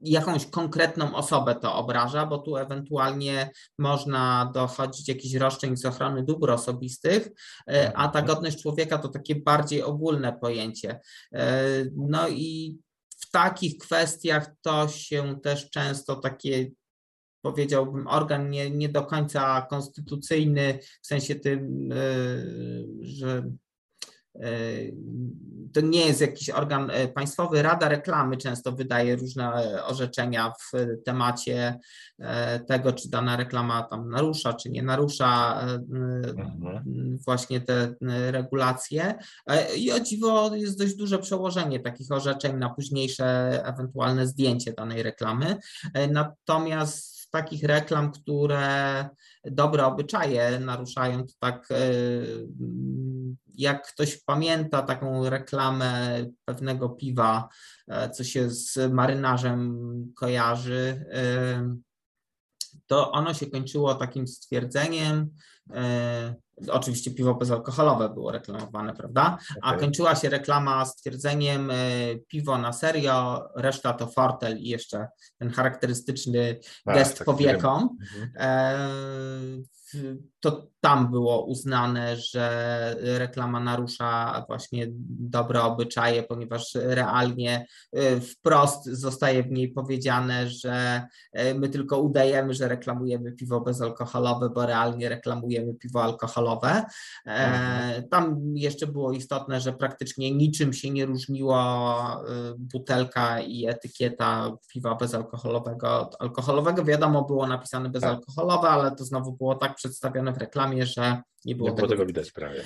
jakąś 0.00 0.46
konkretną 0.46 1.14
osobę 1.14 1.54
to 1.54 1.74
obraża, 1.74 2.26
bo 2.26 2.38
tu 2.38 2.56
ewentualnie 2.56 3.50
można 3.78 4.50
dochodzić 4.54 5.08
jakichś 5.08 5.34
roszczeń 5.34 5.76
z 5.76 5.84
ochrony 5.84 6.22
dóbr 6.22 6.50
osobistych, 6.50 7.28
e, 7.70 7.92
a 7.96 8.08
ta 8.08 8.18
mhm. 8.18 8.26
godność 8.26 8.62
człowieka 8.62 8.98
to 8.98 9.08
takie 9.08 9.36
bardziej 9.36 9.82
ogólne 9.82 10.32
pojęcie. 10.32 11.00
No 11.96 12.28
i 12.28 12.78
w 13.20 13.30
takich 13.30 13.78
kwestiach 13.78 14.50
to 14.62 14.88
się 14.88 15.40
też 15.42 15.70
często 15.70 16.16
takie 16.16 16.70
powiedziałbym, 17.42 18.06
organ 18.06 18.50
nie, 18.50 18.70
nie 18.70 18.88
do 18.88 19.02
końca 19.02 19.66
konstytucyjny, 19.70 20.78
w 21.02 21.06
sensie 21.06 21.34
tym, 21.34 21.92
e, 21.92 21.96
że 23.00 23.28
e, 23.28 23.52
to 25.72 25.80
nie 25.80 26.06
jest 26.06 26.20
jakiś 26.20 26.50
organ 26.50 26.90
e, 26.90 27.08
państwowy. 27.08 27.62
Rada 27.62 27.88
Reklamy 27.88 28.36
często 28.36 28.72
wydaje 28.72 29.16
różne 29.16 29.52
orzeczenia 29.84 30.52
w 30.60 30.72
temacie 31.04 31.78
tego, 32.68 32.92
czy 32.92 33.10
dana 33.10 33.36
reklama 33.36 33.82
tam 33.82 34.10
narusza, 34.10 34.52
czy 34.52 34.70
nie 34.70 34.82
narusza 34.82 35.60
mhm. 35.60 37.18
właśnie 37.26 37.60
te 37.60 37.94
regulacje. 38.30 39.14
I 39.76 39.92
o 39.92 40.00
dziwo 40.00 40.56
jest 40.56 40.78
dość 40.78 40.96
duże 40.96 41.18
przełożenie 41.18 41.80
takich 41.80 42.12
orzeczeń 42.12 42.56
na 42.56 42.70
późniejsze 42.70 43.24
ewentualne 43.64 44.26
zdjęcie 44.26 44.72
danej 44.72 45.02
reklamy. 45.02 45.56
Natomiast 46.10 47.20
takich 47.30 47.64
reklam, 47.64 48.12
które 48.12 49.08
dobre 49.44 49.86
obyczaje 49.86 50.60
naruszają, 50.60 51.26
to 51.26 51.32
tak 51.38 51.68
e, 51.70 51.74
jak 53.54 53.92
ktoś 53.92 54.16
pamięta 54.16 54.82
taką 54.82 55.30
reklamę 55.30 56.24
pewnego 56.44 56.88
piwa, 56.88 57.48
e, 57.88 58.10
co 58.10 58.24
się 58.24 58.50
z 58.50 58.92
marynarzem 58.92 59.78
kojarzy, 60.16 61.04
e, 61.12 61.76
to 62.86 63.12
ono 63.12 63.34
się 63.34 63.46
kończyło 63.46 63.94
takim 63.94 64.28
stwierdzeniem, 64.28 65.30
Oczywiście 66.70 67.10
piwo 67.10 67.34
bezalkoholowe 67.34 68.08
było 68.08 68.32
reklamowane, 68.32 68.94
prawda? 68.94 69.38
A 69.62 69.68
okay. 69.68 69.80
kończyła 69.80 70.14
się 70.14 70.28
reklama 70.28 70.84
stwierdzeniem 70.84 71.72
piwo 72.28 72.58
na 72.58 72.72
serio, 72.72 73.44
reszta 73.56 73.92
to 73.92 74.06
fortel 74.06 74.58
i 74.58 74.68
jeszcze 74.68 75.08
ten 75.38 75.50
charakterystyczny 75.50 76.58
tak, 76.84 76.94
gest 76.94 77.18
tak 77.18 77.24
powieką. 77.24 77.96
Mhm. 78.00 78.30
E, 78.36 79.80
to 80.40 80.66
tam 80.80 81.10
było 81.10 81.44
uznane, 81.44 82.16
że 82.16 82.96
reklama 83.00 83.60
narusza 83.60 84.44
właśnie 84.48 84.86
dobre 85.08 85.62
obyczaje, 85.62 86.22
ponieważ 86.22 86.74
realnie 86.74 87.66
y, 87.98 88.20
wprost 88.20 88.84
zostaje 88.84 89.42
w 89.42 89.50
niej 89.50 89.68
powiedziane, 89.68 90.48
że 90.48 91.06
y, 91.38 91.54
my 91.54 91.68
tylko 91.68 91.98
udajemy, 91.98 92.54
że 92.54 92.68
reklamujemy 92.68 93.32
piwo 93.32 93.60
bezalkoholowe, 93.60 94.50
bo 94.50 94.66
realnie 94.66 95.08
reklamujemy 95.08 95.74
piwo 95.74 96.02
alkoholowe. 96.02 96.49
E, 97.26 97.30
mhm. 97.30 98.08
Tam 98.08 98.40
jeszcze 98.54 98.86
było 98.86 99.12
istotne, 99.12 99.60
że 99.60 99.72
praktycznie 99.72 100.34
niczym 100.34 100.72
się 100.72 100.90
nie 100.90 101.06
różniła 101.06 102.22
y, 102.52 102.54
butelka 102.58 103.40
i 103.40 103.66
etykieta 103.66 104.56
piwa 104.72 104.94
bezalkoholowego 104.94 106.00
od 106.00 106.16
alkoholowego. 106.18 106.84
Wiadomo, 106.84 107.24
było 107.24 107.46
napisane 107.46 107.84
tak. 107.84 107.92
bezalkoholowe, 107.92 108.68
ale 108.68 108.96
to 108.96 109.04
znowu 109.04 109.32
było 109.32 109.54
tak 109.54 109.74
przedstawione 109.74 110.32
w 110.32 110.38
reklamie, 110.38 110.86
że 110.86 111.22
nie 111.44 111.54
było, 111.54 111.70
nie 111.70 111.76
tego, 111.76 111.88
tego 111.88 112.06
widać 112.06 112.32
prawie. 112.32 112.64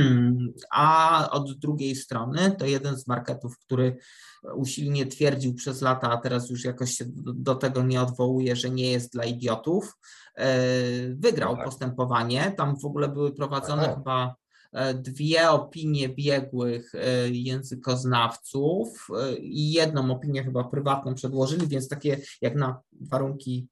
A 0.70 1.28
od 1.30 1.58
drugiej 1.58 1.96
strony 1.96 2.56
to 2.58 2.66
jeden 2.66 2.98
z 2.98 3.06
marketów, 3.06 3.58
który 3.58 3.96
usilnie 4.54 5.06
twierdził 5.06 5.54
przez 5.54 5.82
lata, 5.82 6.10
a 6.10 6.16
teraz 6.16 6.50
już 6.50 6.64
jakoś 6.64 6.90
się 6.90 7.04
do 7.34 7.54
tego 7.54 7.82
nie 7.82 8.02
odwołuje, 8.02 8.56
że 8.56 8.70
nie 8.70 8.90
jest 8.90 9.12
dla 9.12 9.24
idiotów, 9.24 9.98
e, 10.36 10.58
wygrał 11.14 11.50
no 11.50 11.56
tak. 11.56 11.64
postępowanie. 11.64 12.54
Tam 12.56 12.76
w 12.76 12.84
ogóle 12.84 13.08
były 13.08 13.32
prowadzone 13.32 13.82
Aha. 13.82 13.94
chyba 13.94 14.36
e, 14.72 14.94
dwie 14.94 15.50
opinie 15.50 16.08
biegłych 16.08 16.94
e, 16.94 17.28
językoznawców 17.28 19.08
i 19.38 19.72
jedną 19.72 20.10
opinię 20.10 20.44
chyba 20.44 20.64
prywatną 20.64 21.14
przedłożyli, 21.14 21.66
więc 21.66 21.88
takie 21.88 22.20
jak 22.40 22.54
na 22.54 22.80
warunki 23.00 23.68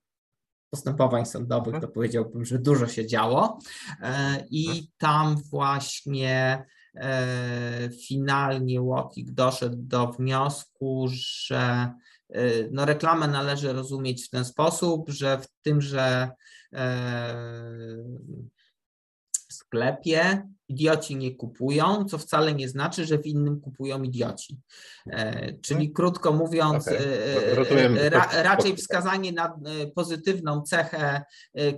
postępowań 0.71 1.27
sądowych, 1.27 1.75
mhm. 1.75 1.83
to 1.83 1.89
powiedziałbym, 1.89 2.45
że 2.45 2.59
dużo 2.59 2.87
się 2.87 3.07
działo. 3.07 3.59
E, 4.03 4.47
I 4.51 4.67
mhm. 4.67 4.87
tam 4.99 5.37
właśnie 5.51 6.65
e, 6.95 7.91
finalnie 8.09 8.81
Łokik 8.81 9.31
doszedł 9.31 9.77
do 9.79 10.07
wniosku, 10.07 11.07
że 11.11 11.93
e, 12.29 12.43
no, 12.71 12.85
reklamę 12.85 13.29
należy 13.29 13.73
rozumieć 13.73 14.27
w 14.27 14.31
ten 14.31 14.45
sposób, 14.45 15.11
że 15.11 15.39
w 15.39 15.49
tym, 15.63 15.81
że 15.81 16.31
sklepie 19.69 20.43
idioci 20.69 21.17
nie 21.17 21.35
kupują, 21.35 22.05
co 22.05 22.19
wcale 22.19 22.55
nie 22.55 22.69
znaczy, 22.69 23.07
że 23.07 23.19
w 23.19 23.27
innym 23.27 23.61
kupują 23.61 24.03
idioci. 24.03 24.59
E, 25.11 25.53
czyli 25.53 25.81
mhm. 25.81 25.93
krótko 25.95 26.33
mówiąc, 26.33 26.89
okay. 26.89 26.99
E, 26.99 28.11
ra, 28.11 28.29
raczej 28.43 28.77
wskazanie 28.77 29.33
na 29.33 29.47
e, 29.47 29.87
pozytywną 29.87 30.63
cechę 30.63 31.23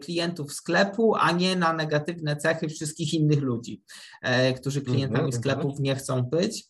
klientów 0.01 0.53
sklepu, 0.53 1.14
a 1.14 1.32
nie 1.32 1.57
na 1.57 1.72
negatywne 1.72 2.36
cechy 2.36 2.68
wszystkich 2.68 3.14
innych 3.14 3.41
ludzi, 3.41 3.82
którzy 4.57 4.82
klientami 4.82 5.20
mm 5.20 5.30
-hmm. 5.30 5.36
sklepów 5.36 5.80
nie 5.80 5.97
chcą 5.97 6.22
być. 6.22 6.66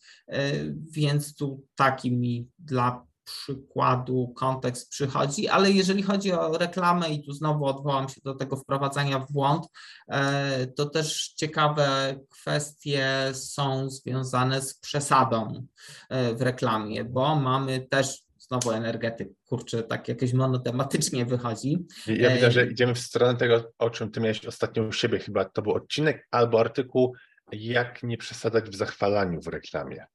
Więc 0.91 1.35
tu 1.35 1.65
taki 1.75 2.11
mi 2.11 2.47
dla 2.59 3.05
przykładu 3.23 4.33
kontekst 4.35 4.89
przychodzi, 4.89 5.47
ale 5.47 5.71
jeżeli 5.71 6.03
chodzi 6.03 6.31
o 6.31 6.57
reklamę 6.57 7.09
i 7.09 7.23
tu 7.23 7.33
znowu 7.33 7.65
odwołam 7.65 8.09
się 8.09 8.21
do 8.23 8.35
tego 8.35 8.57
wprowadzania 8.57 9.19
w 9.19 9.31
błąd, 9.31 9.67
e, 10.07 10.67
to 10.67 10.85
też 10.85 11.33
ciekawe 11.35 12.15
kwestie 12.29 13.07
są 13.33 13.89
związane 13.89 14.61
z 14.61 14.79
przesadą 14.79 15.67
e, 16.09 16.35
w 16.35 16.41
reklamie, 16.41 17.03
bo 17.03 17.35
mamy 17.35 17.87
też 17.89 18.23
znowu 18.39 18.71
energetyk, 18.71 19.29
kurczę, 19.45 19.83
tak 19.83 20.07
jakoś 20.07 20.33
monotematycznie 20.33 21.25
wychodzi. 21.25 21.85
Ja 22.07 22.33
widzę, 22.33 22.51
że 22.51 22.67
idziemy 22.67 22.95
w 22.95 22.99
stronę 22.99 23.37
tego, 23.37 23.71
o 23.79 23.89
czym 23.89 24.11
ty 24.11 24.19
miałeś 24.19 24.45
ostatnio 24.45 24.83
u 24.83 24.91
siebie 24.91 25.19
chyba, 25.19 25.45
to 25.45 25.61
był 25.61 25.73
odcinek 25.73 26.27
albo 26.31 26.59
artykuł, 26.59 27.15
jak 27.51 28.03
nie 28.03 28.17
przesadzać 28.17 28.69
w 28.69 28.75
zachwalaniu 28.75 29.41
w 29.41 29.47
reklamie. 29.47 30.05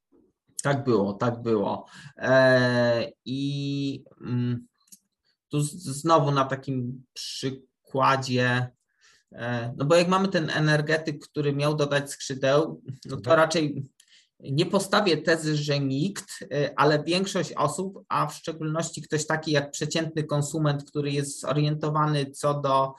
Tak 0.66 0.84
było, 0.84 1.12
tak 1.12 1.42
było. 1.42 1.86
E, 2.18 3.12
I 3.24 4.04
mm, 4.20 4.66
tu 5.48 5.60
znowu 5.62 6.30
na 6.30 6.44
takim 6.44 7.04
przykładzie, 7.12 8.70
e, 9.32 9.74
no 9.76 9.84
bo 9.84 9.94
jak 9.94 10.08
mamy 10.08 10.28
ten 10.28 10.50
energetyk, 10.50 11.28
który 11.28 11.52
miał 11.52 11.76
dodać 11.76 12.10
skrzydeł, 12.10 12.82
no 13.04 13.16
to 13.16 13.30
mhm. 13.30 13.36
raczej 13.36 13.86
nie 14.40 14.66
postawię 14.66 15.16
tezy, 15.16 15.56
że 15.56 15.80
nikt, 15.80 16.26
e, 16.52 16.70
ale 16.76 17.04
większość 17.04 17.52
osób, 17.52 18.04
a 18.08 18.26
w 18.26 18.34
szczególności 18.34 19.02
ktoś 19.02 19.26
taki 19.26 19.52
jak 19.52 19.70
przeciętny 19.70 20.24
konsument, 20.24 20.84
który 20.84 21.10
jest 21.10 21.40
zorientowany 21.40 22.30
co 22.30 22.60
do 22.60 22.94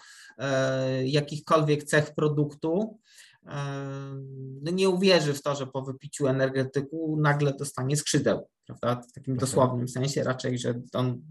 jakichkolwiek 1.03 1.83
cech 1.83 2.15
produktu, 2.15 2.99
nie 4.61 4.89
uwierzy 4.89 5.33
w 5.33 5.41
to, 5.41 5.55
że 5.55 5.67
po 5.67 5.81
wypiciu 5.81 6.27
energetyku 6.27 7.17
nagle 7.21 7.53
dostanie 7.53 7.97
skrzydeł, 7.97 8.47
prawda? 8.65 9.01
W 9.01 9.13
takim 9.13 9.37
dosłownym 9.37 9.87
sensie, 9.87 10.23
raczej, 10.23 10.59
że 10.59 10.81
on 10.93 11.21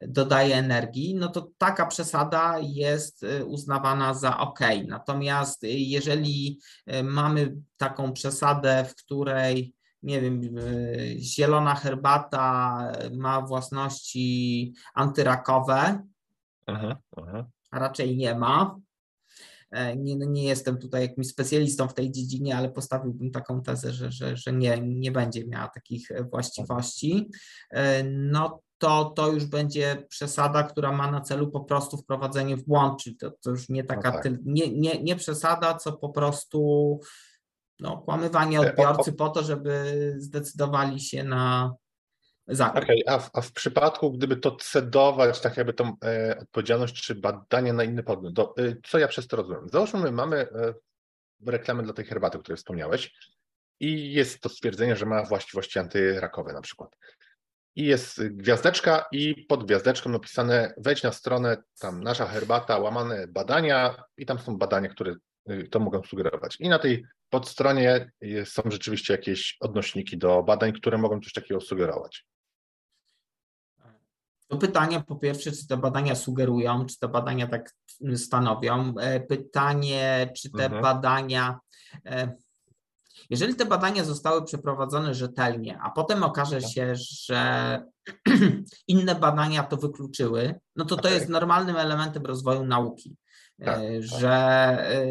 dodaje 0.00 0.56
energii, 0.56 1.14
no 1.14 1.28
to 1.28 1.50
taka 1.58 1.86
przesada 1.86 2.58
jest 2.62 3.22
y, 3.22 3.44
uznawana 3.44 4.14
za 4.14 4.38
ok. 4.38 4.60
Natomiast 4.88 5.62
jeżeli 5.62 6.60
y, 6.94 7.02
mamy 7.02 7.56
taką 7.76 8.12
przesadę, 8.12 8.84
w 8.84 8.94
której 8.94 9.74
nie 10.02 10.20
wiem, 10.20 10.58
y, 10.58 11.16
zielona 11.18 11.74
herbata 11.74 12.92
ma 13.12 13.40
własności 13.40 14.74
antyrakowe, 14.94 16.06
aha, 16.66 16.96
aha. 17.16 17.46
a 17.70 17.78
raczej 17.78 18.16
nie 18.16 18.34
ma, 18.34 18.76
nie, 19.96 20.16
no 20.16 20.26
nie 20.26 20.44
jestem 20.44 20.78
tutaj 20.78 21.02
jakimś 21.02 21.28
specjalistą 21.28 21.88
w 21.88 21.94
tej 21.94 22.10
dziedzinie, 22.10 22.56
ale 22.56 22.70
postawiłbym 22.70 23.30
taką 23.30 23.62
tezę, 23.62 23.92
że, 23.92 24.12
że, 24.12 24.36
że 24.36 24.52
nie, 24.52 24.80
nie 24.80 25.12
będzie 25.12 25.46
miała 25.46 25.68
takich 25.68 26.10
e, 26.10 26.24
właściwości. 26.24 27.30
E, 27.70 28.04
no 28.04 28.62
to, 28.78 29.04
to 29.04 29.32
już 29.32 29.46
będzie 29.46 30.06
przesada, 30.08 30.62
która 30.62 30.92
ma 30.92 31.10
na 31.10 31.20
celu 31.20 31.50
po 31.50 31.60
prostu 31.60 31.96
wprowadzenie 31.96 32.56
w 32.56 32.64
błąd, 32.64 33.02
czyli 33.02 33.16
to, 33.16 33.30
to 33.30 33.50
już 33.50 33.68
nie 33.68 33.84
taka, 33.84 34.10
no 34.10 34.22
tak. 34.22 34.32
nie, 34.44 34.72
nie, 34.72 35.02
nie 35.02 35.16
przesada, 35.16 35.74
co 35.74 35.92
po 35.92 36.08
prostu 36.08 37.00
no, 37.80 37.98
kłamywanie 37.98 38.60
odbiorcy 38.60 39.12
po 39.12 39.28
to, 39.28 39.42
żeby 39.42 40.14
zdecydowali 40.18 41.00
się 41.00 41.24
na 41.24 41.74
zakup. 42.50 42.82
Okay, 42.82 42.96
a, 43.06 43.18
w, 43.18 43.30
a 43.32 43.40
w 43.40 43.52
przypadku, 43.52 44.12
gdyby 44.12 44.36
to 44.36 44.56
cedować, 44.56 45.40
tak 45.40 45.56
jakby 45.56 45.72
tą 45.72 45.96
e, 46.04 46.38
odpowiedzialność 46.38 47.02
czy 47.02 47.14
badanie 47.14 47.72
na 47.72 47.84
inny 47.84 48.02
podmiot, 48.02 48.34
to, 48.34 48.54
e, 48.58 48.76
co 48.84 48.98
ja 48.98 49.08
przez 49.08 49.26
to 49.26 49.36
rozumiem? 49.36 49.68
Załóżmy, 49.68 50.12
mamy 50.12 50.36
e, 50.36 50.74
reklamę 51.46 51.82
dla 51.82 51.92
tej 51.92 52.04
herbaty, 52.04 52.38
o 52.38 52.40
której 52.40 52.56
wspomniałeś 52.56 53.12
i 53.80 54.12
jest 54.12 54.40
to 54.40 54.48
stwierdzenie, 54.48 54.96
że 54.96 55.06
ma 55.06 55.24
właściwości 55.24 55.78
antyrakowe 55.78 56.52
na 56.52 56.60
przykład. 56.60 56.96
I 57.76 57.84
jest 57.84 58.26
gwiazdeczka 58.28 59.06
i 59.12 59.34
pod 59.34 59.64
gwiazdeczką 59.64 60.10
napisane 60.10 60.74
wejdź 60.76 61.02
na 61.02 61.12
stronę 61.12 61.56
tam 61.80 62.02
nasza 62.02 62.26
herbata, 62.26 62.78
łamane 62.78 63.26
badania 63.28 64.04
i 64.16 64.26
tam 64.26 64.38
są 64.38 64.58
badania, 64.58 64.88
które 64.88 65.14
y, 65.50 65.68
to 65.70 65.80
mogą 65.80 66.02
sugerować. 66.02 66.56
I 66.60 66.68
na 66.68 66.78
tej 66.78 67.04
podstronie 67.30 68.10
są 68.44 68.62
rzeczywiście 68.66 69.14
jakieś 69.14 69.56
odnośniki 69.60 70.18
do 70.18 70.42
badań, 70.42 70.72
które 70.72 70.98
mogą 70.98 71.20
coś 71.20 71.32
takiego 71.32 71.60
sugerować. 71.60 72.26
To 74.50 74.56
pytanie 74.56 75.02
po 75.06 75.16
pierwsze, 75.16 75.52
czy 75.52 75.66
te 75.66 75.76
badania 75.76 76.14
sugerują, 76.14 76.86
czy 76.86 76.98
te 76.98 77.08
badania 77.08 77.46
tak 77.46 77.74
stanowią. 78.14 78.94
E, 79.00 79.20
pytanie, 79.20 80.32
czy 80.36 80.50
te 80.50 80.64
mhm. 80.64 80.82
badania 80.82 81.58
e, 82.06 82.36
jeżeli 83.30 83.54
te 83.54 83.64
badania 83.64 84.04
zostały 84.04 84.44
przeprowadzone 84.44 85.14
rzetelnie, 85.14 85.78
a 85.82 85.90
potem 85.90 86.22
okaże 86.22 86.60
tak. 86.60 86.70
się, 86.70 86.94
że 86.96 87.82
inne 88.88 89.14
badania 89.14 89.62
to 89.62 89.76
wykluczyły, 89.76 90.60
no 90.76 90.84
to 90.84 90.96
to 90.96 91.08
jest 91.08 91.28
normalnym 91.28 91.76
elementem 91.76 92.26
rozwoju 92.26 92.64
nauki. 92.64 93.16
Tak, 93.64 93.78
e, 93.78 94.00
tak. 94.00 94.20
że 94.20 94.30
e, 94.30 95.04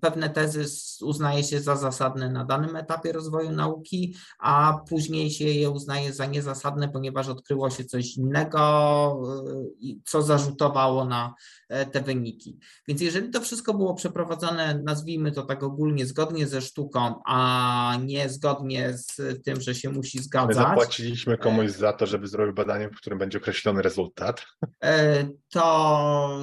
pewne 0.00 0.30
tezy 0.30 0.64
uznaje 1.02 1.44
się 1.44 1.60
za 1.60 1.76
zasadne 1.76 2.30
na 2.30 2.44
danym 2.44 2.76
etapie 2.76 3.12
rozwoju 3.12 3.50
nauki, 3.50 4.16
a 4.38 4.80
później 4.88 5.30
się 5.30 5.44
je 5.44 5.70
uznaje 5.70 6.12
za 6.12 6.26
niezasadne, 6.26 6.88
ponieważ 6.88 7.28
odkryło 7.28 7.70
się 7.70 7.84
coś 7.84 8.16
innego, 8.16 8.60
e, 9.82 9.94
co 10.04 10.22
zarzutowało 10.22 11.04
na 11.04 11.34
te 11.92 12.00
wyniki. 12.00 12.58
Więc 12.88 13.00
jeżeli 13.00 13.30
to 13.30 13.40
wszystko 13.40 13.74
było 13.74 13.94
przeprowadzone, 13.94 14.82
nazwijmy 14.84 15.32
to 15.32 15.42
tak 15.42 15.62
ogólnie, 15.62 16.06
zgodnie 16.06 16.46
ze 16.46 16.60
sztuką, 16.60 17.14
a 17.26 17.98
nie 18.04 18.28
zgodnie 18.28 18.98
z 18.98 19.42
tym, 19.44 19.60
że 19.60 19.74
się 19.74 19.90
musi 19.90 20.18
zgadzać. 20.18 20.56
My 20.56 20.62
zapłaciliśmy 20.62 21.38
komuś 21.38 21.70
za 21.70 21.92
to, 21.92 22.06
żeby 22.06 22.28
zrobił 22.28 22.54
badanie, 22.54 22.90
w 22.90 22.96
którym 22.96 23.18
będzie 23.18 23.38
określony 23.38 23.82
rezultat. 23.82 24.46
To 25.50 26.38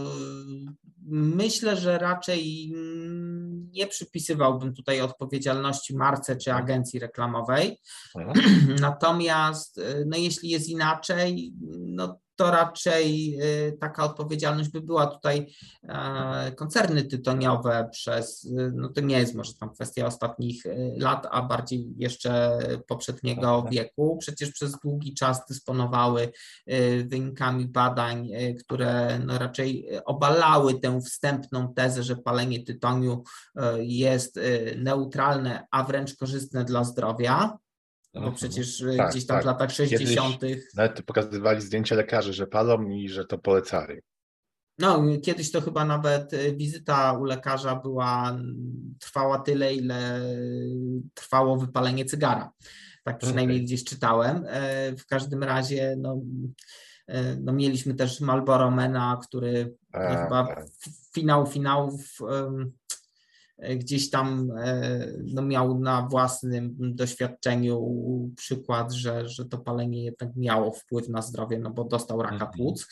Myślę, 1.08 1.78
że 1.78 1.98
raczej 1.98 2.74
nie 3.72 3.88
przypisywałbym 3.88 4.74
tutaj 4.74 5.02
odpowiedzialności 5.02 5.96
marce 5.96 6.36
czy 6.36 6.54
agencji 6.54 7.00
reklamowej. 7.00 7.80
Natomiast 8.82 9.82
no 10.06 10.18
jeśli 10.18 10.50
jest 10.50 10.70
inaczej, 10.70 11.54
no 11.80 12.20
to 12.36 12.52
raczej 12.52 13.38
y, 13.42 13.78
taka 13.82 14.04
odpowiedzialność 14.04 14.70
by 14.70 14.82
była 14.82 15.08
tutaj 15.08 15.56
e, 15.84 16.52
koncerny 16.52 17.04
tytoniowe 17.04 17.90
przez, 17.92 18.46
y, 18.46 18.72
no 18.76 18.90
to 18.90 19.02
nie 19.02 19.20
jest 19.20 19.36
może 19.36 19.54
tam 19.54 19.74
kwestia 19.74 20.06
ostatnich 20.06 20.66
y, 20.66 20.96
lat, 20.98 21.28
a 21.32 21.42
bardziej 21.42 21.94
jeszcze 21.98 22.60
poprzedniego 22.88 23.56
tak, 23.56 23.64
tak. 23.64 23.74
wieku. 23.74 24.18
Przecież 24.18 24.52
przez 24.52 24.80
długi 24.80 25.14
czas 25.14 25.46
dysponowały 25.50 26.32
wynikami 27.06 27.66
badań, 27.66 28.30
które 28.60 29.20
no 29.20 29.38
raczej 29.38 29.90
obalały 30.06 30.80
tę 30.80 31.02
wstępną 31.02 31.74
tezę, 31.74 32.04
że 32.04 32.16
palenie 32.16 32.64
tytoniu 32.64 33.24
jest 33.78 34.40
neutralne, 34.78 35.68
a 35.72 35.84
wręcz 35.84 36.16
korzystne 36.16 36.66
dla 36.66 36.84
zdrowia. 36.84 37.58
No 38.14 38.22
bo 38.22 38.32
przecież 38.32 38.82
e, 38.82 38.98
tak, 38.98 39.12
gdzieś 39.12 39.26
tam 39.26 39.38
tak. 39.38 39.44
w 39.44 39.48
latach 39.48 39.72
60. 39.72 40.40
Kiedyś 40.40 40.64
nawet 40.76 41.02
pokazywali 41.02 41.62
zdjęcia 41.62 41.96
lekarzy, 41.96 42.34
że 42.34 42.48
palą 42.48 42.90
i 42.90 43.10
że 43.10 43.26
to 43.26 43.38
polecali. 43.38 44.00
No, 44.80 45.04
kiedyś 45.24 45.52
to 45.52 45.62
chyba 45.62 45.86
nawet 45.86 46.34
e, 46.34 46.56
wizyta 46.56 47.14
u 47.14 47.24
lekarza 47.24 47.76
była, 47.76 48.38
trwała 49.00 49.40
tyle, 49.40 49.74
ile 49.74 50.22
trwało 51.14 51.58
wypalenie 51.58 52.06
cygara. 52.06 52.52
Tak 53.04 53.18
przynajmniej 53.18 53.58
okay. 53.58 53.66
gdzieś 53.66 53.84
czytałem. 53.84 54.46
E, 54.48 54.96
w 54.96 55.06
każdym 55.06 55.44
razie, 55.44 55.96
no, 55.98 56.22
no 57.42 57.54
mieliśmy 57.54 57.94
też 57.94 58.22
Malboro 58.22 58.72
Mena, 58.72 59.20
który 59.28 59.76
no, 59.94 60.00
chyba 60.24 60.48
tak. 60.48 60.66
finał 61.14 61.48
finałów 61.48 62.18
gdzieś 63.76 64.10
tam 64.10 64.52
e, 64.58 65.08
no, 65.24 65.42
miał 65.42 65.80
na 65.80 66.02
własnym 66.02 66.76
doświadczeniu 66.80 67.94
przykład, 68.38 68.94
że, 68.94 69.30
że 69.30 69.46
to 69.46 69.58
palenie 69.58 70.04
jednak 70.04 70.36
miało 70.36 70.72
wpływ 70.72 71.10
na 71.10 71.22
zdrowie, 71.22 71.60
no 71.60 71.70
bo 71.70 71.84
dostał 71.84 72.22
raka 72.22 72.34
mhm. 72.34 72.52
płuc 72.52 72.88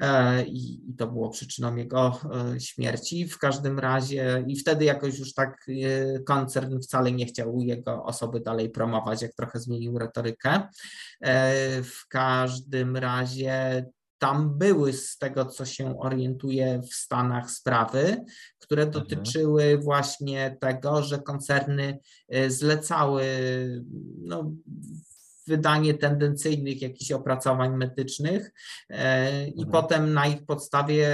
e, 0.00 0.44
i, 0.44 0.90
i 0.90 0.94
to 0.94 1.06
było 1.06 1.30
przyczyną 1.30 1.76
jego 1.76 2.20
e, 2.54 2.60
śmierci. 2.60 3.28
W 3.28 3.38
każdym 3.38 3.78
razie 3.78 4.44
i 4.46 4.56
wtedy 4.56 4.84
jakoś 4.84 5.18
już 5.18 5.34
tak 5.34 5.66
koncern 6.26 6.80
wcale 6.80 7.12
nie 7.12 7.26
chciał 7.26 7.60
jego 7.60 8.04
osoby 8.04 8.40
dalej 8.40 8.70
promować, 8.70 9.22
jak 9.22 9.34
trochę 9.34 9.60
zmienił 9.60 9.98
retorykę. 9.98 10.68
W 11.82 12.08
każdym 12.08 12.96
razie 12.96 13.84
tam 14.20 14.58
były 14.58 14.92
z 14.92 15.18
tego, 15.18 15.44
co 15.44 15.64
się 15.64 15.98
orientuje 15.98 16.80
w 16.82 16.94
Stanach 16.94 17.50
sprawy, 17.50 18.24
które 18.58 18.82
mhm. 18.82 19.04
dotyczyły 19.04 19.78
właśnie 19.78 20.56
tego, 20.60 21.02
że 21.02 21.18
koncerny 21.18 21.98
y, 22.34 22.50
zlecały 22.50 23.24
no, 24.18 24.52
wydanie 25.46 25.94
tendencyjnych 25.94 26.82
jakichś 26.82 27.12
opracowań 27.12 27.76
medycznych 27.76 28.52
e, 28.88 29.46
i 29.48 29.62
mhm. 29.62 29.70
potem 29.70 30.12
na 30.12 30.26
ich 30.26 30.46
podstawie 30.46 31.08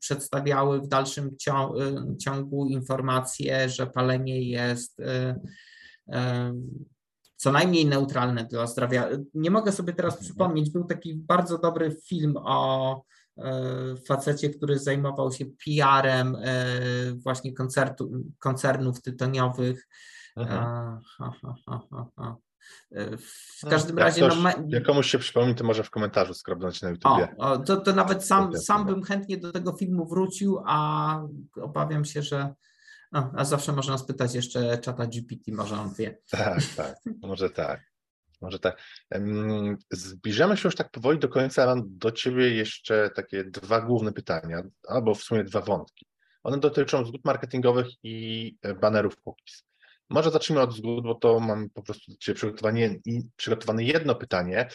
przedstawiały 0.00 0.80
w 0.80 0.88
dalszym 0.88 1.26
y, 1.26 2.16
ciągu 2.18 2.66
informacje, 2.66 3.68
że 3.68 3.86
palenie 3.86 4.42
jest 4.42 5.00
y, 5.00 5.34
co 7.36 7.52
najmniej 7.52 7.86
neutralne 7.86 8.44
dla 8.44 8.66
zdrowia. 8.66 9.08
Nie 9.34 9.50
mogę 9.50 9.72
sobie 9.72 9.92
teraz 9.92 10.14
mhm. 10.14 10.24
przypomnieć, 10.24 10.70
był 10.70 10.84
taki 10.84 11.14
bardzo 11.14 11.58
dobry 11.58 11.96
film 12.08 12.34
o 12.36 13.02
e, 13.38 13.52
facecie, 14.08 14.50
który 14.50 14.78
zajmował 14.78 15.32
się 15.32 15.44
PR-em 15.64 16.36
e, 16.42 16.66
właśnie 17.12 17.52
koncertu, 17.54 18.10
koncernów 18.38 19.02
tytoniowych. 19.02 19.88
W 23.18 23.62
no, 23.64 23.70
każdym 23.70 23.96
jak 23.96 24.06
razie. 24.06 24.26
Ktoś, 24.26 24.42
no, 24.42 24.50
jak 24.68 24.84
komuś 24.84 25.10
się 25.10 25.18
przypomni, 25.18 25.54
to 25.54 25.64
może 25.64 25.84
w 25.84 25.90
komentarzu 25.90 26.34
skrobnąć 26.34 26.82
na 26.82 26.90
YouTube. 26.90 27.12
O, 27.38 27.58
to, 27.58 27.76
to 27.76 27.92
nawet 27.92 28.26
sam, 28.26 28.58
sam 28.58 28.86
bym 28.86 29.02
chętnie 29.02 29.36
do 29.36 29.52
tego 29.52 29.72
filmu 29.72 30.06
wrócił, 30.06 30.62
a 30.66 31.20
obawiam 31.62 32.04
się, 32.04 32.22
że 32.22 32.54
no, 33.16 33.32
a 33.36 33.44
zawsze 33.44 33.72
można 33.72 33.98
spytać 33.98 34.34
jeszcze 34.34 34.78
czata 34.78 35.06
GPT, 35.06 35.52
może 35.52 35.76
on 35.76 35.94
wie. 35.94 36.18
Tak, 36.30 36.60
tak, 36.76 36.96
może 37.22 37.50
tak. 37.50 37.80
Może 38.40 38.58
tak. 38.58 38.82
Zbliżamy 39.90 40.56
się 40.56 40.68
już 40.68 40.76
tak 40.76 40.90
powoli 40.90 41.18
do 41.18 41.28
końca. 41.28 41.66
Mam 41.66 41.82
do 41.86 42.12
Ciebie 42.12 42.54
jeszcze 42.54 43.10
takie 43.10 43.44
dwa 43.44 43.80
główne 43.80 44.12
pytania, 44.12 44.62
albo 44.88 45.14
w 45.14 45.22
sumie 45.22 45.44
dwa 45.44 45.60
wątki. 45.60 46.06
One 46.42 46.58
dotyczą 46.58 47.04
zgód 47.04 47.24
marketingowych 47.24 47.86
i 48.02 48.56
banerów 48.80 49.16
cookies. 49.24 49.64
Może 50.10 50.30
zacznijmy 50.30 50.62
od 50.62 50.76
zgód, 50.76 51.04
bo 51.04 51.14
to 51.14 51.40
mam 51.40 51.70
po 51.70 51.82
prostu 51.82 52.12
do 52.12 52.18
Ciebie 52.18 52.40
przygotowane 53.36 53.84
jedno 53.84 54.14
pytanie. 54.14 54.68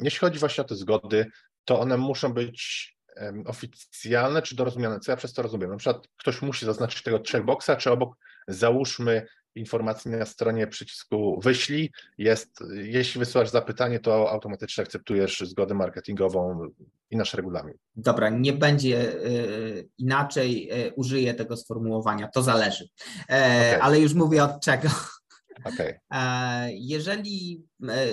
Jeśli 0.00 0.18
chodzi 0.18 0.38
właśnie 0.38 0.64
o 0.64 0.66
te 0.66 0.76
zgody, 0.76 1.26
to 1.64 1.80
one 1.80 1.96
muszą 1.96 2.32
być 2.32 2.95
oficjalne 3.46 4.42
czy 4.42 4.56
dorozumiane. 4.56 5.00
Co 5.00 5.12
ja 5.12 5.16
przez 5.16 5.32
to 5.32 5.42
rozumiem? 5.42 5.70
Na 5.70 5.76
przykład 5.76 6.08
ktoś 6.16 6.42
musi 6.42 6.66
zaznaczyć 6.66 7.02
tego 7.02 7.20
checkboxa, 7.32 7.70
czy 7.78 7.90
obok 7.90 8.16
załóżmy 8.48 9.26
informacji 9.56 10.10
na 10.10 10.26
stronie 10.26 10.66
przycisku 10.66 11.40
wyślij 11.42 11.90
jest, 12.18 12.64
jeśli 12.74 13.18
wysyłasz 13.18 13.48
zapytanie, 13.48 14.00
to 14.00 14.30
automatycznie 14.30 14.84
akceptujesz 14.84 15.40
zgodę 15.40 15.74
marketingową 15.74 16.68
i 17.10 17.16
nasz 17.16 17.34
regulamin. 17.34 17.74
Dobra, 17.96 18.28
nie 18.28 18.52
będzie 18.52 19.24
y, 19.26 19.88
inaczej, 19.98 20.70
y, 20.86 20.92
użyję 20.94 21.34
tego 21.34 21.56
sformułowania, 21.56 22.28
to 22.28 22.42
zależy, 22.42 22.88
e, 23.28 23.66
okay. 23.68 23.82
ale 23.82 24.00
już 24.00 24.14
mówię 24.14 24.44
od 24.44 24.60
czego. 24.60 24.88
Okay. 25.64 26.00
E, 26.12 26.68
jeżeli 26.72 27.64
e, 27.88 28.06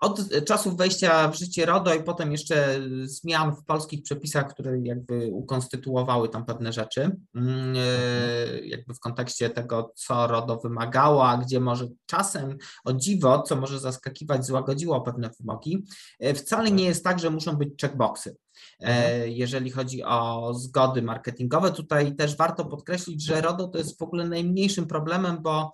od 0.00 0.20
czasów 0.44 0.76
wejścia 0.76 1.28
w 1.28 1.38
życie 1.38 1.66
RODO 1.66 1.94
i 1.94 2.02
potem 2.02 2.32
jeszcze 2.32 2.80
zmian 3.04 3.56
w 3.56 3.64
polskich 3.64 4.02
przepisach, 4.02 4.48
które 4.48 4.78
jakby 4.82 5.30
ukonstytuowały 5.32 6.28
tam 6.28 6.44
pewne 6.44 6.72
rzeczy, 6.72 7.16
mm, 7.34 7.74
e, 7.76 8.60
jakby 8.60 8.94
w 8.94 9.00
kontekście 9.00 9.50
tego, 9.50 9.92
co 9.96 10.26
RODO 10.26 10.56
wymagało, 10.56 11.28
a 11.28 11.36
gdzie 11.36 11.60
może 11.60 11.88
czasem 12.06 12.56
o 12.84 12.92
dziwo, 12.92 13.42
co 13.42 13.56
może 13.56 13.78
zaskakiwać, 13.78 14.46
złagodziło 14.46 15.00
pewne 15.00 15.30
wymogi, 15.40 15.84
e, 16.20 16.34
wcale 16.34 16.70
nie 16.70 16.84
jest 16.84 17.04
tak, 17.04 17.18
że 17.18 17.30
muszą 17.30 17.56
być 17.56 17.80
checkboxy. 17.80 18.36
Mhm. 18.80 19.30
Jeżeli 19.30 19.70
chodzi 19.70 20.04
o 20.04 20.54
zgody 20.54 21.02
marketingowe, 21.02 21.72
tutaj 21.72 22.16
też 22.16 22.36
warto 22.36 22.64
podkreślić, 22.64 23.24
że 23.24 23.40
RODO 23.40 23.68
to 23.68 23.78
jest 23.78 23.98
w 23.98 24.02
ogóle 24.02 24.28
najmniejszym 24.28 24.86
problemem, 24.86 25.42
bo 25.42 25.72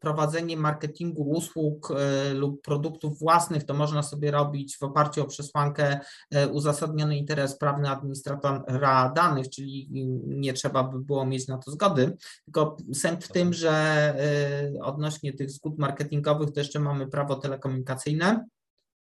prowadzenie 0.00 0.56
marketingu 0.56 1.22
usług 1.22 1.90
e, 1.90 2.34
lub 2.34 2.62
produktów 2.62 3.18
własnych 3.18 3.64
to 3.64 3.74
można 3.74 4.02
sobie 4.02 4.30
robić 4.30 4.76
w 4.76 4.82
oparciu 4.82 5.22
o 5.22 5.26
przesłankę 5.26 6.00
e, 6.30 6.48
uzasadniony 6.48 7.16
interes 7.16 7.58
prawny 7.58 7.88
administratora 7.88 9.12
danych, 9.16 9.50
czyli 9.50 9.88
nie 10.26 10.52
trzeba 10.52 10.84
by 10.84 11.00
było 11.00 11.26
mieć 11.26 11.48
na 11.48 11.58
to 11.58 11.70
zgody, 11.70 12.16
tylko 12.44 12.76
sęk 12.94 13.24
w 13.24 13.32
tym, 13.32 13.52
że 13.52 13.70
e, 13.70 14.82
odnośnie 14.82 15.32
tych 15.32 15.50
zgód 15.50 15.78
marketingowych 15.78 16.50
to 16.52 16.60
jeszcze 16.60 16.80
mamy 16.80 17.06
prawo 17.06 17.36
telekomunikacyjne. 17.36 18.46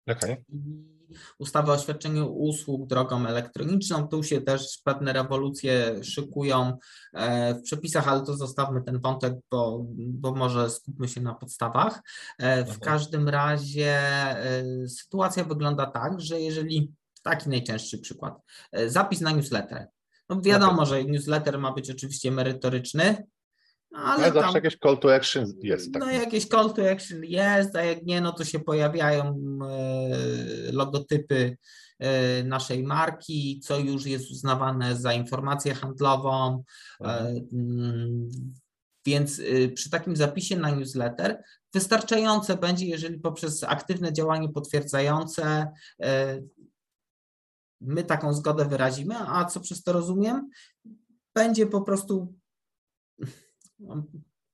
Okay 0.06 0.36
ustawę 1.38 1.72
o 1.72 1.78
świadczeniu 1.78 2.32
usług 2.32 2.86
drogą 2.86 3.26
elektroniczną. 3.26 4.08
Tu 4.08 4.22
się 4.22 4.40
też 4.40 4.80
pewne 4.84 5.12
rewolucje 5.12 6.04
szykują 6.04 6.78
e, 7.14 7.54
w 7.54 7.62
przepisach, 7.62 8.08
ale 8.08 8.22
to 8.22 8.36
zostawmy 8.36 8.82
ten 8.82 9.00
wątek, 9.00 9.34
bo, 9.50 9.86
bo 9.96 10.34
może 10.34 10.70
skupmy 10.70 11.08
się 11.08 11.20
na 11.20 11.34
podstawach. 11.34 12.02
E, 12.38 12.64
w 12.64 12.80
każdym 12.80 13.28
razie 13.28 13.98
e, 13.98 14.64
sytuacja 14.88 15.44
wygląda 15.44 15.86
tak, 15.86 16.20
że 16.20 16.40
jeżeli 16.40 16.92
taki 17.22 17.48
najczęstszy 17.48 17.98
przykład, 17.98 18.34
zapis 18.86 19.20
na 19.20 19.30
newsletter. 19.30 19.86
No 20.28 20.40
wiadomo, 20.40 20.86
że 20.86 21.04
newsletter 21.04 21.58
ma 21.58 21.72
być 21.72 21.90
oczywiście 21.90 22.30
merytoryczny, 22.30 23.26
ale, 23.92 24.24
ale 24.24 24.32
zawsze 24.32 24.58
jakieś 24.58 24.78
call 24.78 24.98
to 24.98 25.14
action 25.14 25.52
jest. 25.62 25.92
Tak? 25.92 26.02
No 26.02 26.10
jakieś 26.10 26.46
call 26.46 26.72
to 26.72 26.90
action 26.90 27.24
jest, 27.24 27.76
a 27.76 27.82
jak 27.82 28.02
nie, 28.02 28.20
no 28.20 28.32
to 28.32 28.44
się 28.44 28.60
pojawiają 28.60 29.38
e, 29.62 30.72
logotypy 30.72 31.56
e, 31.98 32.44
naszej 32.44 32.82
marki, 32.82 33.60
co 33.64 33.78
już 33.78 34.06
jest 34.06 34.30
uznawane 34.30 34.96
za 34.96 35.12
informację 35.12 35.74
handlową. 35.74 36.64
E, 37.00 37.04
mhm. 37.04 37.48
Mm, 37.52 38.28
więc 39.06 39.42
przy 39.74 39.90
takim 39.90 40.16
zapisie 40.16 40.56
na 40.56 40.70
newsletter 40.70 41.42
wystarczające 41.74 42.56
będzie, 42.56 42.86
jeżeli 42.86 43.20
poprzez 43.20 43.64
aktywne 43.64 44.12
działanie 44.12 44.48
potwierdzające 44.48 45.68
my 47.80 48.04
taką 48.04 48.32
zgodę 48.32 48.64
wyrazimy, 48.64 49.14
a 49.18 49.44
co 49.44 49.60
przez 49.60 49.82
to 49.82 49.92
rozumiem, 49.92 50.50
będzie 51.34 51.66
po 51.66 51.82
prostu 51.82 52.34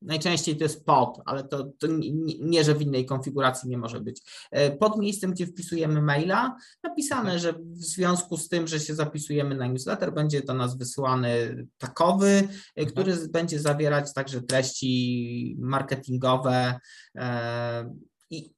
Najczęściej 0.04 0.56
to 0.56 0.64
jest 0.64 0.84
pod, 0.84 1.20
ale 1.26 1.44
to, 1.44 1.64
to 1.78 1.86
nie, 1.86 2.10
nie, 2.40 2.64
że 2.64 2.74
w 2.74 2.82
innej 2.82 3.06
konfiguracji 3.06 3.70
nie 3.70 3.78
może 3.78 4.00
być. 4.00 4.22
E, 4.50 4.70
pod 4.70 4.98
miejscem, 4.98 5.32
gdzie 5.32 5.46
wpisujemy 5.46 6.02
maila, 6.02 6.56
napisane, 6.82 7.38
że 7.38 7.52
w 7.52 7.84
związku 7.84 8.36
z 8.36 8.48
tym, 8.48 8.66
że 8.66 8.80
się 8.80 8.94
zapisujemy 8.94 9.54
na 9.54 9.66
newsletter, 9.66 10.14
będzie 10.14 10.42
do 10.42 10.54
nas 10.54 10.78
wysyłany 10.78 11.66
takowy, 11.78 12.28
e, 12.28 12.48
mhm. 12.76 12.88
który 12.90 13.28
będzie 13.28 13.60
zawierać 13.60 14.14
także 14.14 14.42
treści 14.42 15.56
marketingowe 15.58 16.80
e, 17.16 17.94
i, 18.30 18.50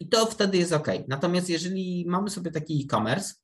i 0.00 0.08
to 0.08 0.26
wtedy 0.26 0.58
jest 0.58 0.72
ok. 0.72 0.88
Natomiast 1.08 1.48
jeżeli 1.48 2.04
mamy 2.08 2.30
sobie 2.30 2.50
taki 2.50 2.82
e-commerce, 2.84 3.34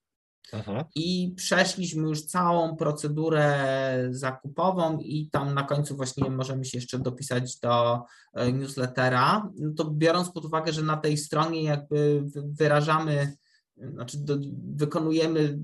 I 0.94 1.32
przeszliśmy 1.36 2.08
już 2.08 2.22
całą 2.22 2.76
procedurę 2.76 4.08
zakupową 4.10 4.98
i 4.98 5.28
tam 5.30 5.54
na 5.54 5.62
końcu 5.62 5.96
właśnie 5.96 6.30
możemy 6.30 6.64
się 6.64 6.78
jeszcze 6.78 6.98
dopisać 6.98 7.58
do 7.58 8.02
e, 8.34 8.52
newslettera. 8.52 9.50
No 9.58 9.72
to 9.76 9.90
biorąc 9.90 10.30
pod 10.30 10.44
uwagę, 10.44 10.72
że 10.72 10.82
na 10.82 10.96
tej 10.96 11.16
stronie 11.16 11.62
jakby 11.62 12.22
wyrażamy, 12.34 13.36
znaczy 13.76 14.18
do, 14.18 14.36
wykonujemy 14.74 15.58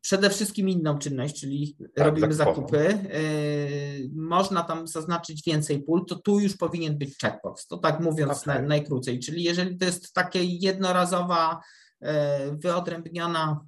przede 0.00 0.30
wszystkim 0.30 0.68
inną 0.68 0.98
czynność, 0.98 1.40
czyli 1.40 1.76
tak, 1.94 2.06
robimy 2.06 2.34
zakupy. 2.34 2.88
E, 2.88 3.20
można 4.14 4.62
tam 4.62 4.86
zaznaczyć 4.86 5.42
więcej 5.46 5.82
pól, 5.82 6.04
to 6.06 6.16
tu 6.16 6.40
już 6.40 6.56
powinien 6.56 6.98
być 6.98 7.18
checkbox. 7.18 7.66
To 7.66 7.78
tak 7.78 8.00
mówiąc 8.00 8.42
okay. 8.42 8.62
najkrócej. 8.62 9.18
Czyli 9.18 9.42
jeżeli 9.42 9.78
to 9.78 9.84
jest 9.84 10.12
takie 10.12 10.44
jednorazowa 10.44 11.60
E, 12.02 12.56
wyodrębniona 12.56 13.60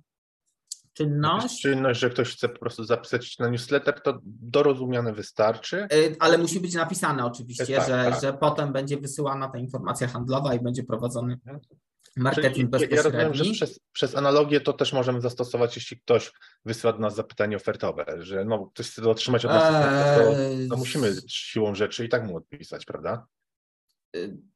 czynność. 0.93 1.63
Czynność, 1.63 2.01
że 2.01 2.11
ktoś 2.11 2.37
chce 2.37 2.49
po 2.49 2.59
prostu 2.59 2.85
zapisać 2.85 3.39
na 3.39 3.49
newsletter, 3.49 4.01
to 4.01 4.19
dorozumiane 4.25 5.13
wystarczy. 5.13 5.83
E, 5.83 5.89
ale 6.19 6.39
musi 6.39 6.61
być 6.61 6.75
napisane 6.75 7.25
oczywiście, 7.25 7.77
tak, 7.77 7.87
że, 7.87 8.11
tak, 8.11 8.21
że 8.21 8.33
potem 8.33 8.73
będzie 8.73 8.97
wysyłana 8.97 9.49
ta 9.49 9.59
informacja 9.59 10.09
handlowa 10.09 10.55
i 10.55 10.61
będzie 10.61 10.85
prowadzony 10.85 11.33
mhm. 11.33 11.61
Marketing 12.17 12.55
Czyli 12.55 12.69
bezpośredni. 12.69 13.19
Ja 13.19 13.25
rozumiem, 13.25 13.35
że 13.35 13.53
przez, 13.53 13.81
przez 13.93 14.17
analogię 14.17 14.61
to 14.61 14.73
też 14.73 14.93
możemy 14.93 15.21
zastosować, 15.21 15.77
jeśli 15.77 16.01
ktoś 16.01 16.33
wysyła 16.65 16.93
do 16.93 16.99
nas 16.99 17.15
zapytanie 17.15 17.57
ofertowe, 17.57 18.17
że 18.19 18.45
no, 18.45 18.67
ktoś 18.67 18.91
chce 18.91 19.11
otrzymać 19.11 19.45
od 19.45 19.51
nas 19.51 19.75
eee... 19.75 20.69
to, 20.69 20.75
to 20.75 20.79
musimy 20.79 21.12
siłą 21.29 21.75
rzeczy 21.75 22.05
i 22.05 22.09
tak 22.09 22.25
mu 22.25 22.37
odpisać, 22.37 22.85
prawda? 22.85 23.27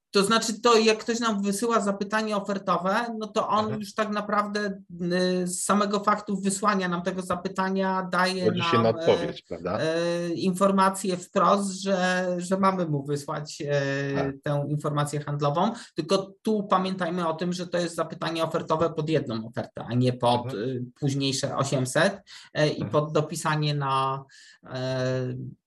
E, 0.09 0.19
to 0.19 0.25
znaczy, 0.25 0.61
to 0.61 0.79
jak 0.79 0.99
ktoś 0.99 1.21
nam 1.21 1.43
wysyła 1.43 1.81
zapytanie 1.81 2.37
ofertowe, 2.37 3.15
no 3.19 3.27
to 3.27 3.49
on 3.49 3.65
mhm. 3.65 3.81
już 3.81 3.95
tak 3.95 4.11
naprawdę 4.11 4.81
y, 5.13 5.47
z 5.47 5.65
samego 5.65 6.01
faktu 6.01 6.41
wysłania 6.41 6.89
nam 6.89 7.03
tego 7.03 7.23
zapytania 7.23 8.09
daje 8.13 8.45
Godzi 8.45 8.61
nam 8.73 8.83
na 8.83 8.89
odpowiedź, 8.89 9.43
prawda? 9.49 9.79
E, 9.81 10.29
informację 10.29 11.17
wprost, 11.17 11.83
że, 11.83 12.27
że 12.39 12.57
mamy 12.57 12.87
mu 12.87 13.05
wysłać 13.05 13.63
e, 13.67 14.15
tak. 14.15 14.35
tę 14.43 14.67
informację 14.69 15.21
handlową. 15.21 15.73
Tylko 15.95 16.33
tu 16.43 16.63
pamiętajmy 16.63 17.29
o 17.29 17.35
tym, 17.35 17.53
że 17.53 17.67
to 17.67 17.79
jest 17.79 17.95
zapytanie 17.95 18.45
ofertowe 18.45 18.91
pod 18.91 19.09
jedną 19.09 19.47
ofertę, 19.47 19.85
a 19.89 19.95
nie 19.95 20.13
pod 20.13 20.45
mhm. 20.45 20.63
Y, 20.63 20.85
późniejsze 21.01 21.57
800 21.57 22.23
e, 22.55 22.69
i 22.69 22.83
mhm. 22.83 22.91
pod 22.91 23.13
dopisanie 23.13 23.75
na 23.75 24.25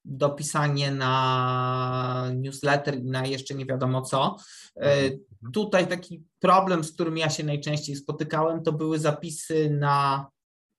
dopisanie 0.06 0.92
na 0.92 2.32
newsletter 2.36 3.00
i 3.00 3.04
na 3.04 3.26
jeszcze 3.26 3.54
nie 3.54 3.66
wiadomo 3.66 4.02
co. 4.02 4.36
E, 4.76 5.04
mhm. 5.04 5.20
Tutaj 5.54 5.88
taki 5.88 6.24
problem, 6.40 6.84
z 6.84 6.94
którym 6.94 7.18
ja 7.18 7.30
się 7.30 7.44
najczęściej 7.44 7.96
spotykałem, 7.96 8.64
to 8.64 8.72
były 8.72 9.00
zapisy 9.00 9.70
na 9.70 10.28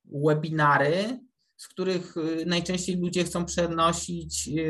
webinary, 0.04 1.20
z 1.56 1.68
których 1.68 2.14
e, 2.16 2.44
najczęściej 2.44 2.96
ludzie 2.96 3.24
chcą 3.24 3.44
przenosić 3.44 4.48
e, 4.48 4.62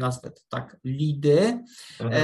nazwę 0.00 0.30
to 0.30 0.40
tak, 0.48 0.76
lidy, 0.84 1.64
mhm. 2.00 2.22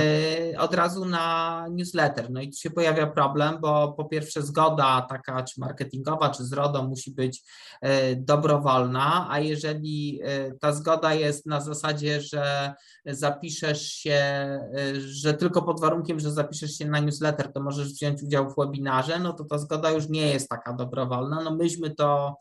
e, 0.54 0.58
od 0.60 0.74
razu 0.74 1.04
na 1.04 1.66
newsletter. 1.70 2.30
No 2.30 2.40
i 2.40 2.50
tu 2.50 2.58
się 2.58 2.70
pojawia 2.70 3.06
problem, 3.06 3.58
bo 3.60 3.92
po 3.92 4.04
pierwsze 4.04 4.42
zgoda 4.42 5.06
taka, 5.08 5.42
czy 5.42 5.60
marketingowa, 5.60 6.30
czy 6.30 6.44
z 6.44 6.52
RODO 6.52 6.82
musi 6.82 7.10
być 7.10 7.42
e, 7.80 8.16
dobrowolna, 8.16 9.26
a 9.30 9.40
jeżeli 9.40 10.20
e, 10.24 10.52
ta 10.52 10.72
zgoda 10.72 11.14
jest 11.14 11.46
na 11.46 11.60
zasadzie, 11.60 12.20
że 12.20 12.74
zapiszesz 13.06 13.82
się, 13.82 14.20
że 14.98 15.34
tylko 15.34 15.62
pod 15.62 15.80
warunkiem, 15.80 16.20
że 16.20 16.32
zapiszesz 16.32 16.78
się 16.78 16.86
na 16.86 17.00
newsletter, 17.00 17.52
to 17.52 17.60
możesz 17.60 17.92
wziąć 17.92 18.22
udział 18.22 18.50
w 18.50 18.56
webinarze, 18.58 19.18
no 19.18 19.32
to 19.32 19.44
ta 19.44 19.58
zgoda 19.58 19.90
już 19.90 20.08
nie 20.08 20.32
jest 20.32 20.48
taka 20.48 20.72
dobrowolna. 20.72 21.40
No 21.40 21.56
myśmy 21.56 21.90
to 21.90 22.36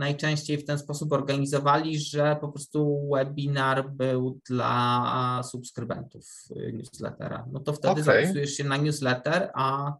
najczęściej 0.00 0.58
w 0.58 0.64
ten 0.64 0.78
sposób 0.78 1.12
organizowali, 1.12 1.98
że 1.98 2.36
po 2.40 2.48
prostu 2.48 3.08
webinar 3.14 3.90
był 3.90 4.40
dla 4.48 5.42
subskrybentów 5.44 6.26
newslettera. 6.72 7.46
No 7.52 7.60
to 7.60 7.72
wtedy 7.72 8.02
okay. 8.02 8.04
zapisujesz 8.04 8.50
się 8.50 8.64
na 8.64 8.76
newsletter, 8.76 9.50
a. 9.54 9.94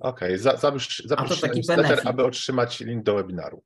Okej, 0.00 0.40
okay. 0.40 0.58
zapisz, 0.58 1.02
zapisz 1.06 1.40
się 1.40 1.46
na 1.46 1.54
newsletter, 1.54 1.84
benefit. 1.84 2.06
aby 2.06 2.24
otrzymać 2.24 2.80
link 2.80 3.04
do 3.04 3.14
webinaru. 3.14 3.62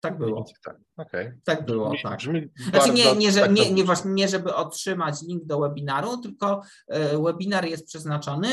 Tak 0.00 0.18
było. 0.18 0.44
Tak, 0.64 0.76
okay. 0.96 1.40
tak 1.44 1.64
było, 1.64 1.90
brzmi, 1.90 2.02
tak. 2.02 2.18
Brzmi 2.18 2.50
znaczy 2.70 2.92
nie, 2.92 3.16
nie, 3.16 3.32
że, 3.32 3.40
tak 3.40 3.52
nie, 3.52 3.72
nie, 3.72 3.84
właśnie, 3.84 4.10
nie, 4.10 4.28
żeby 4.28 4.54
otrzymać 4.54 5.22
link 5.22 5.44
do 5.44 5.60
webinaru, 5.60 6.16
tylko 6.16 6.62
e, 6.88 7.22
webinar 7.22 7.64
jest 7.64 7.86
przeznaczony 7.86 8.48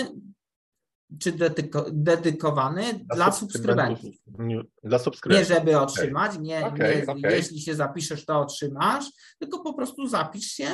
czy 1.20 1.32
dedyko, 1.32 1.86
dedykowany 1.92 2.84
dla, 2.94 3.16
dla 3.16 3.32
subskrybentów. 3.32 4.16
Dla 4.84 5.00
subskrybentów. 5.00 5.50
Nie, 5.50 5.56
żeby 5.56 5.80
otrzymać, 5.80 6.32
okay. 6.32 6.44
nie, 6.44 6.66
okay, 6.66 6.96
nie 6.96 7.04
okay. 7.08 7.36
jeśli 7.36 7.62
się 7.62 7.76
zapiszesz, 7.76 8.26
to 8.26 8.40
otrzymasz, 8.40 9.06
tylko 9.40 9.60
po 9.64 9.74
prostu 9.74 10.08
zapisz 10.08 10.46
się, 10.46 10.68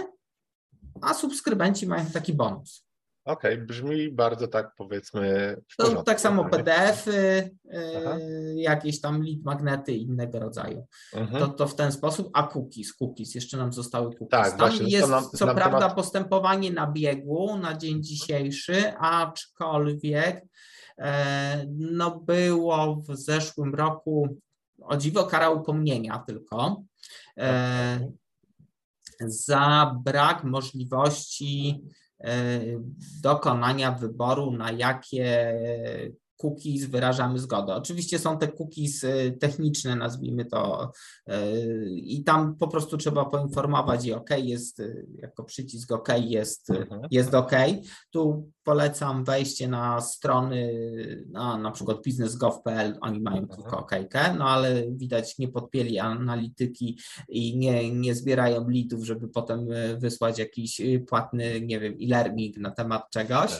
a 1.01 1.13
subskrybenci 1.13 1.87
mają 1.87 2.05
taki 2.05 2.33
bonus. 2.33 2.85
Okej, 3.25 3.53
okay, 3.53 3.65
brzmi 3.65 4.11
bardzo 4.11 4.47
tak 4.47 4.75
powiedzmy. 4.77 5.55
To 5.77 6.03
tak 6.03 6.21
samo 6.21 6.49
PDF-y, 6.49 7.51
yy, 7.63 8.61
jakieś 8.61 9.01
tam 9.01 9.23
lead 9.23 9.43
magnety 9.43 9.93
innego 9.93 10.39
rodzaju. 10.39 10.87
Mhm. 11.13 11.41
To, 11.41 11.47
to 11.47 11.67
w 11.67 11.75
ten 11.75 11.91
sposób, 11.91 12.29
a 12.33 12.47
cookies, 12.47 12.93
cookies, 12.93 13.35
jeszcze 13.35 13.57
nam 13.57 13.73
zostały 13.73 14.05
cookies. 14.05 14.29
Tak, 14.29 14.49
tam 14.49 14.57
właśnie, 14.57 14.87
jest 14.87 15.09
nam, 15.09 15.23
co 15.23 15.45
nam 15.45 15.55
prawda 15.55 15.79
temat... 15.79 15.95
postępowanie 15.95 16.71
na 16.71 16.91
biegu 16.91 17.57
na 17.57 17.77
dzień 17.77 18.03
dzisiejszy, 18.03 18.97
aczkolwiek 18.97 20.45
e, 20.97 21.65
no 21.69 22.19
było 22.19 22.95
w 22.95 23.15
zeszłym 23.15 23.75
roku 23.75 24.37
o 24.81 24.97
dziwo 24.97 25.23
kara 25.23 25.49
upomnienia 25.49 26.23
tylko 26.27 26.83
e, 27.37 28.11
za 29.19 29.95
brak 30.03 30.43
możliwości 30.43 31.81
dokonania 33.21 33.91
wyboru, 33.91 34.51
na 34.51 34.71
jakie 34.71 35.53
cookies 36.41 36.85
wyrażamy 36.85 37.39
zgodę. 37.39 37.75
Oczywiście 37.75 38.19
są 38.19 38.37
te 38.37 38.47
cookies 38.47 39.03
y, 39.03 39.37
techniczne, 39.39 39.95
nazwijmy 39.95 40.45
to, 40.45 40.91
y, 41.29 41.89
i 41.89 42.23
tam 42.23 42.55
po 42.55 42.67
prostu 42.67 42.97
trzeba 42.97 43.25
poinformować 43.25 44.05
i 44.05 44.13
OK 44.13 44.29
jest, 44.37 44.79
y, 44.79 45.07
jako 45.21 45.43
przycisk 45.43 45.91
OK 45.91 46.07
jest, 46.17 46.69
mhm. 46.69 47.01
jest 47.11 47.33
OK. 47.33 47.51
Tu 48.11 48.51
polecam 48.63 49.23
wejście 49.23 49.67
na 49.67 50.01
strony, 50.01 50.73
na, 51.29 51.57
na 51.57 51.71
przykład 51.71 52.01
biznesgov.pl, 52.03 52.97
oni 53.01 53.19
mają 53.19 53.41
mhm. 53.41 53.61
tylko 53.61 53.79
OK, 53.79 53.91
no 54.37 54.49
ale 54.49 54.91
widać 54.91 55.37
nie 55.37 55.47
podpieli 55.47 55.99
analityki 55.99 56.99
i 57.29 57.57
nie, 57.57 57.93
nie 57.93 58.15
zbierają 58.15 58.69
leadów, 58.69 59.05
żeby 59.05 59.27
potem 59.27 59.67
wysłać 59.97 60.39
jakiś 60.39 60.81
płatny, 61.07 61.61
nie 61.61 61.79
wiem, 61.79 61.93
e-learning 62.01 62.57
na 62.57 62.71
temat 62.71 63.09
czegoś. 63.09 63.51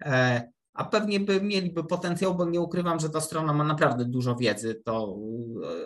Mhm 0.00 0.52
a 0.74 0.84
pewnie 0.84 1.20
by 1.20 1.40
mieliby 1.40 1.84
potencjał, 1.84 2.34
bo 2.34 2.44
nie 2.44 2.60
ukrywam, 2.60 3.00
że 3.00 3.10
ta 3.10 3.20
strona 3.20 3.52
ma 3.52 3.64
naprawdę 3.64 4.04
dużo 4.04 4.36
wiedzy. 4.36 4.82
To 4.84 5.16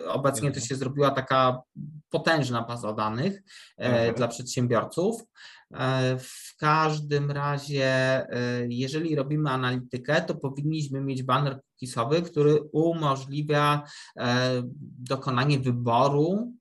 e, 0.05 0.09
obecnie 0.09 0.49
to 0.49 0.55
mhm. 0.55 0.65
się 0.65 0.75
zrobiła 0.75 1.11
taka 1.11 1.61
potężna 2.09 2.61
baza 2.61 2.93
danych 2.93 3.43
e, 3.77 3.83
mhm. 3.83 4.15
dla 4.15 4.27
przedsiębiorców. 4.27 5.21
E, 5.73 6.17
w 6.19 6.55
każdym 6.57 7.31
razie, 7.31 8.25
jeżeli 8.69 9.15
robimy 9.15 9.49
analitykę, 9.49 10.21
to 10.21 10.35
powinniśmy 10.35 11.01
mieć 11.01 11.23
banner 11.23 11.61
cookisowy, 11.61 12.21
który 12.21 12.61
umożliwia 12.71 13.83
dokonanie 15.09 15.59
wyboru, 15.59 16.53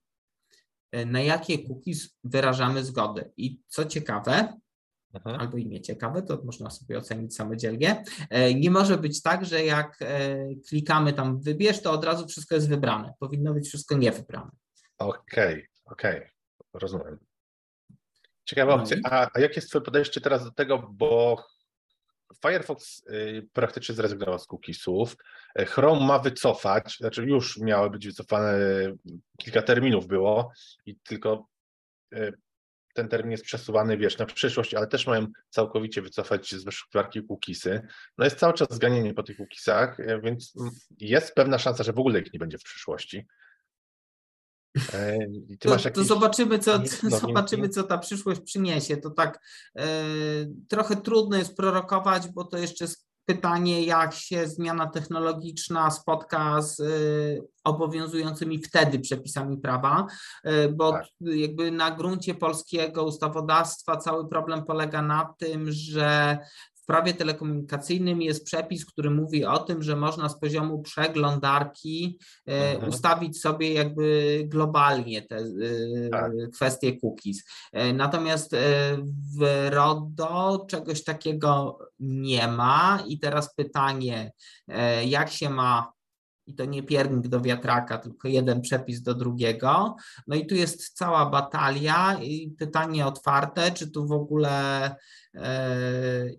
na 1.06 1.20
jakie 1.20 1.58
cookies 1.58 2.16
wyrażamy 2.24 2.84
zgodę. 2.84 3.30
I 3.36 3.60
co 3.68 3.84
ciekawe, 3.84 4.52
Aha. 5.24 5.36
albo 5.40 5.56
imię 5.56 5.80
ciekawe, 5.80 6.22
to 6.22 6.42
można 6.44 6.70
sobie 6.70 6.98
ocenić 6.98 7.36
samodzielnie. 7.36 8.04
E, 8.30 8.54
nie 8.54 8.70
może 8.70 8.98
być 8.98 9.22
tak, 9.22 9.44
że 9.44 9.64
jak 9.64 9.96
e, 10.00 10.36
klikamy 10.68 11.12
tam 11.12 11.40
wybierz, 11.40 11.82
to 11.82 11.92
od 11.92 12.04
razu 12.04 12.28
wszystko 12.28 12.54
jest 12.54 12.68
wybrane. 12.68 13.12
Powinno 13.18 13.54
być 13.54 13.68
wszystko 13.68 13.96
niewybrane. 13.96 14.50
Okej, 14.98 15.54
okay, 15.54 15.66
okej, 15.84 16.16
okay. 16.16 16.30
rozumiem. 16.74 17.18
Ciekawa 18.44 18.76
no 18.76 18.82
opcja. 18.82 18.96
A, 19.04 19.28
a 19.34 19.40
jakie 19.40 19.54
jest 19.54 19.68
Twoje 19.68 19.84
podejście 19.84 20.20
teraz 20.20 20.44
do 20.44 20.50
tego, 20.50 20.90
bo 20.92 21.44
Firefox 22.42 23.02
y, 23.06 23.48
praktycznie 23.52 23.94
zrezygnował 23.94 24.38
z 24.38 24.46
cookiesów. 24.46 25.16
E, 25.54 25.64
Chrome 25.64 26.06
ma 26.06 26.18
wycofać, 26.18 26.96
znaczy 26.96 27.24
już 27.24 27.58
miały 27.58 27.90
być 27.90 28.06
wycofane, 28.06 28.58
kilka 29.38 29.62
terminów 29.62 30.06
było 30.06 30.52
i 30.86 30.96
tylko 30.96 31.48
ten 32.96 33.08
termin 33.08 33.30
jest 33.30 33.44
przesuwany, 33.44 33.96
wiesz, 33.96 34.18
na 34.18 34.26
przyszłość, 34.26 34.74
ale 34.74 34.86
też 34.86 35.06
mają 35.06 35.26
całkowicie 35.50 36.02
wycofać 36.02 36.54
z 36.54 36.64
wyszukiwarki 36.64 37.20
cookiesy. 37.28 37.82
No 38.18 38.24
jest 38.24 38.38
cały 38.38 38.52
czas 38.52 38.68
zganienie 38.70 39.14
po 39.14 39.22
tych 39.22 39.36
cookiesach, 39.36 40.00
e, 40.00 40.20
więc 40.20 40.54
jest 41.00 41.34
pewna 41.34 41.58
szansa, 41.58 41.84
że 41.84 41.92
w 41.92 41.98
ogóle 41.98 42.20
ich 42.20 42.32
nie 42.32 42.38
będzie 42.38 42.58
w 42.58 42.62
przyszłości. 42.62 43.26
E, 44.92 45.18
to, 45.60 45.70
jakieś... 45.70 45.92
to, 45.92 46.04
zobaczymy, 46.04 46.58
co, 46.58 46.80
zobaczymy, 47.20 47.68
co 47.68 47.82
ta 47.82 47.98
przyszłość 47.98 48.40
przyniesie. 48.40 48.96
To 48.96 49.10
tak 49.10 49.40
e, 49.78 49.84
trochę 50.68 50.96
trudno 50.96 51.36
jest 51.36 51.56
prorokować, 51.56 52.28
bo 52.28 52.44
to 52.44 52.58
jeszcze 52.58 52.86
pytanie, 53.26 53.84
jak 53.84 54.14
się 54.14 54.48
zmiana 54.48 54.86
technologiczna 54.86 55.90
spotka 55.90 56.62
z 56.62 56.80
y, 56.80 57.42
obowiązującymi 57.64 58.58
wtedy 58.58 58.98
przepisami 58.98 59.58
prawa, 59.58 60.06
y, 60.46 60.68
bo 60.68 60.92
tak. 60.92 61.06
jakby 61.20 61.70
na 61.70 61.90
gruncie 61.90 62.34
polskiego 62.34 63.04
ustawodawstwa 63.04 63.96
cały 63.96 64.28
problem 64.28 64.64
polega 64.64 65.02
na 65.02 65.34
tym, 65.38 65.72
że 65.72 66.38
prawie 66.86 67.14
telekomunikacyjnym 67.14 68.22
jest 68.22 68.44
przepis, 68.44 68.86
który 68.86 69.10
mówi 69.10 69.44
o 69.44 69.58
tym, 69.58 69.82
że 69.82 69.96
można 69.96 70.28
z 70.28 70.40
poziomu 70.40 70.82
przeglądarki 70.82 72.18
e, 72.48 72.72
mhm. 72.72 72.90
ustawić 72.90 73.40
sobie 73.40 73.72
jakby 73.72 74.42
globalnie 74.46 75.22
te 75.22 75.36
e, 75.36 76.08
tak. 76.10 76.32
kwestie 76.54 76.96
cookies. 77.00 77.44
E, 77.72 77.92
natomiast 77.92 78.56
w 79.38 79.68
RODO 79.70 80.66
czegoś 80.68 81.04
takiego 81.04 81.78
nie 82.00 82.48
ma 82.48 83.02
i 83.08 83.18
teraz 83.18 83.54
pytanie, 83.54 84.32
jak 85.04 85.30
się 85.30 85.50
ma 85.50 85.92
i 86.46 86.54
to 86.54 86.64
nie 86.64 86.82
piernik 86.82 87.28
do 87.28 87.40
wiatraka, 87.40 87.98
tylko 87.98 88.28
jeden 88.28 88.60
przepis 88.60 89.02
do 89.02 89.14
drugiego. 89.14 89.96
No 90.26 90.36
i 90.36 90.46
tu 90.46 90.54
jest 90.54 90.96
cała 90.98 91.30
batalia 91.30 92.18
i 92.22 92.50
pytanie 92.58 93.06
otwarte, 93.06 93.70
czy 93.70 93.90
tu 93.90 94.06
w 94.06 94.12
ogóle 94.12 94.96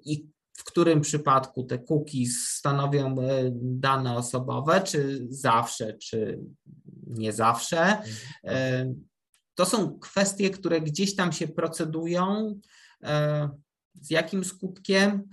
i 0.05 0.27
którym 0.67 1.01
przypadku 1.01 1.63
te 1.63 1.79
cookies 1.79 2.47
stanowią 2.47 3.15
e, 3.19 3.51
dane 3.61 4.15
osobowe, 4.15 4.81
czy 4.81 5.27
zawsze, 5.29 5.93
czy 5.93 6.39
nie 7.07 7.33
zawsze. 7.33 8.01
E, 8.43 8.93
to 9.55 9.65
są 9.65 9.99
kwestie, 9.99 10.49
które 10.49 10.81
gdzieś 10.81 11.15
tam 11.15 11.31
się 11.31 11.47
procedują. 11.47 12.59
E, 13.03 13.49
z 14.01 14.11
jakim 14.11 14.43
skutkiem? 14.45 15.29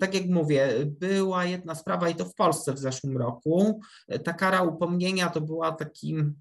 Tak 0.00 0.14
jak 0.14 0.26
mówię, 0.26 0.68
była 0.86 1.44
jedna 1.44 1.74
sprawa 1.74 2.08
i 2.08 2.14
to 2.14 2.24
w 2.24 2.34
Polsce 2.34 2.72
w 2.72 2.78
zeszłym 2.78 3.16
roku. 3.16 3.80
Ta 4.24 4.32
kara 4.32 4.62
upomnienia 4.62 5.30
to 5.30 5.40
była 5.40 5.72
takim 5.72 6.34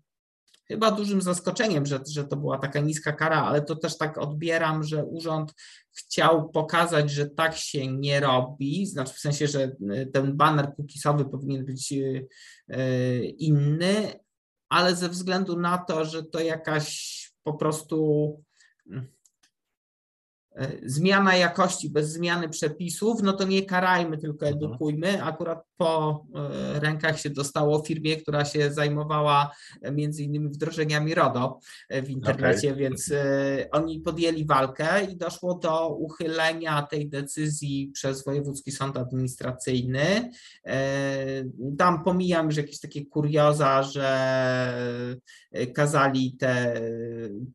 chyba 0.67 0.91
dużym 0.91 1.21
zaskoczeniem, 1.21 1.85
że, 1.85 1.99
że 2.11 2.23
to 2.23 2.35
była 2.35 2.57
taka 2.57 2.79
niska 2.79 3.11
kara, 3.11 3.43
ale 3.43 3.61
to 3.61 3.75
też 3.75 3.97
tak 3.97 4.17
odbieram, 4.17 4.83
że 4.83 5.05
urząd 5.05 5.53
chciał 5.91 6.49
pokazać, 6.49 7.11
że 7.11 7.29
tak 7.29 7.55
się 7.55 7.87
nie 7.87 8.19
robi, 8.19 8.85
znaczy 8.85 9.13
w 9.13 9.19
sensie, 9.19 9.47
że 9.47 9.63
y, 9.63 10.09
ten 10.13 10.37
banner 10.37 10.75
cookisowy 10.77 11.25
powinien 11.25 11.65
być 11.65 11.91
y, 11.91 12.27
y, 12.71 13.25
inny, 13.37 14.13
ale 14.69 14.95
ze 14.95 15.09
względu 15.09 15.59
na 15.59 15.77
to, 15.77 16.05
że 16.05 16.23
to 16.23 16.39
jakaś 16.39 17.19
po 17.43 17.53
prostu 17.53 18.27
E, 18.91 19.01
zmiana 20.85 21.35
jakości 21.35 21.89
bez 21.89 22.11
zmiany 22.11 22.49
przepisów, 22.49 23.23
no 23.23 23.33
to 23.33 23.43
nie 23.43 23.65
karajmy, 23.65 24.17
tylko 24.17 24.47
mhm. 24.47 24.57
edukujmy. 24.57 25.23
Akurat 25.23 25.63
po 25.77 26.25
e, 26.35 26.79
rękach 26.79 27.19
się 27.19 27.29
dostało 27.29 27.83
firmie, 27.83 28.17
która 28.17 28.45
się 28.45 28.73
zajmowała 28.73 29.51
e, 29.81 29.91
między 29.91 30.23
innymi 30.23 30.49
wdrożeniami 30.49 31.15
RODO 31.15 31.59
w 32.03 32.09
internecie, 32.09 32.67
okay. 32.67 32.79
więc 32.79 33.13
oni 33.71 33.99
podjęli 33.99 34.45
walkę 34.45 35.05
i 35.11 35.17
doszło 35.17 35.53
do 35.53 35.89
uchylenia 35.89 36.81
tej 36.81 37.09
decyzji 37.09 37.91
przez 37.93 38.25
Wojewódzki 38.25 38.71
Sąd 38.71 38.97
Administracyjny. 38.97 40.31
Tam 41.77 42.03
pomijam 42.03 42.45
już 42.45 42.57
jakieś 42.57 42.79
takie 42.79 43.05
kurioza, 43.05 43.83
że 43.83 44.03
kazali 45.73 46.37
te 46.39 46.81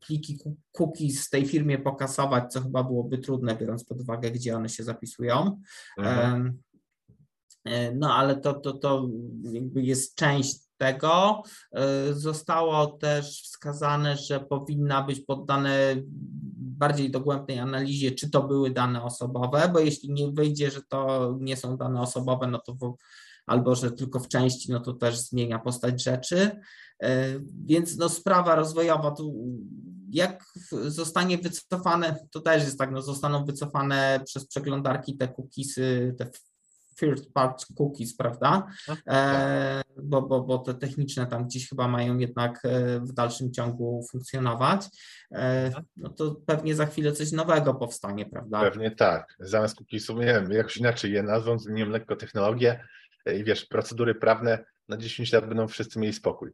pliki 0.07 0.39
cookies 0.71 1.23
z 1.23 1.29
tej 1.29 1.45
firmie 1.45 1.77
pokasować, 1.77 2.53
co 2.53 2.61
chyba 2.61 2.83
byłoby 2.89 3.17
trudne, 3.17 3.55
biorąc 3.55 3.83
pod 3.83 4.01
uwagę, 4.01 4.31
gdzie 4.31 4.55
one 4.55 4.69
się 4.69 4.83
zapisują. 4.83 5.61
Mhm. 5.97 6.59
E, 7.65 7.95
no 7.95 8.15
ale 8.15 8.35
to, 8.35 8.53
to, 8.53 8.73
to 8.73 9.09
jakby 9.43 9.81
jest 9.81 10.15
część 10.15 10.57
tego. 10.77 11.43
E, 11.71 12.13
zostało 12.13 12.87
też 12.87 13.41
wskazane, 13.43 14.17
że 14.17 14.39
powinna 14.39 15.03
być 15.03 15.19
poddane 15.19 15.95
bardziej 16.79 17.11
dogłębnej 17.11 17.59
analizie, 17.59 18.11
czy 18.11 18.29
to 18.29 18.43
były 18.43 18.69
dane 18.69 19.03
osobowe, 19.03 19.69
bo 19.73 19.79
jeśli 19.79 20.13
nie 20.13 20.31
wyjdzie, 20.31 20.71
że 20.71 20.81
to 20.81 21.35
nie 21.39 21.57
są 21.57 21.77
dane 21.77 22.01
osobowe, 22.01 22.47
no 22.47 22.59
to 22.59 22.73
w, 22.73 22.95
albo 23.45 23.75
że 23.75 23.91
tylko 23.91 24.19
w 24.19 24.27
części, 24.27 24.71
no 24.71 24.79
to 24.79 24.93
też 24.93 25.19
zmienia 25.19 25.59
postać 25.59 26.03
rzeczy. 26.03 26.51
E, 27.03 27.39
więc 27.65 27.97
no 27.97 28.09
sprawa 28.09 28.55
rozwojowa 28.55 29.11
tu 29.11 29.33
jak 30.11 30.43
zostanie 30.87 31.37
wycofane, 31.37 32.15
to 32.31 32.39
też 32.39 32.63
jest 32.63 32.79
tak, 32.79 32.91
no 32.91 33.01
zostaną 33.01 33.45
wycofane 33.45 34.19
przez 34.25 34.47
przeglądarki 34.47 35.17
te 35.17 35.27
cookiesy, 35.27 36.15
te 36.17 36.29
first 36.99 37.33
part 37.33 37.65
cookies, 37.77 38.15
prawda? 38.17 38.67
E, 39.07 39.81
bo, 40.03 40.21
bo, 40.21 40.41
bo 40.41 40.57
te 40.57 40.73
techniczne 40.73 41.27
tam 41.27 41.45
gdzieś 41.47 41.69
chyba 41.69 41.87
mają 41.87 42.17
jednak 42.17 42.59
e, 42.65 42.99
w 42.99 43.13
dalszym 43.13 43.53
ciągu 43.53 44.05
funkcjonować. 44.11 44.85
E, 45.31 45.71
no 45.97 46.09
to 46.09 46.35
pewnie 46.45 46.75
za 46.75 46.85
chwilę 46.85 47.11
coś 47.11 47.31
nowego 47.31 47.73
powstanie, 47.73 48.25
prawda? 48.25 48.61
Pewnie 48.61 48.91
tak. 48.91 49.35
Zamiast 49.39 49.75
cookiesów, 49.75 50.19
nie 50.19 50.25
wiem, 50.25 50.51
jakoś 50.51 50.77
inaczej 50.77 51.11
je 51.11 51.23
nazwą, 51.23 51.59
zmienią 51.59 51.89
lekko 51.89 52.15
technologię 52.15 52.83
i 53.35 53.43
wiesz, 53.43 53.65
procedury 53.65 54.15
prawne 54.15 54.65
na 54.89 54.97
10 54.97 55.33
lat 55.33 55.47
będą 55.47 55.67
wszyscy 55.67 55.99
mieli 55.99 56.13
spokój. 56.13 56.51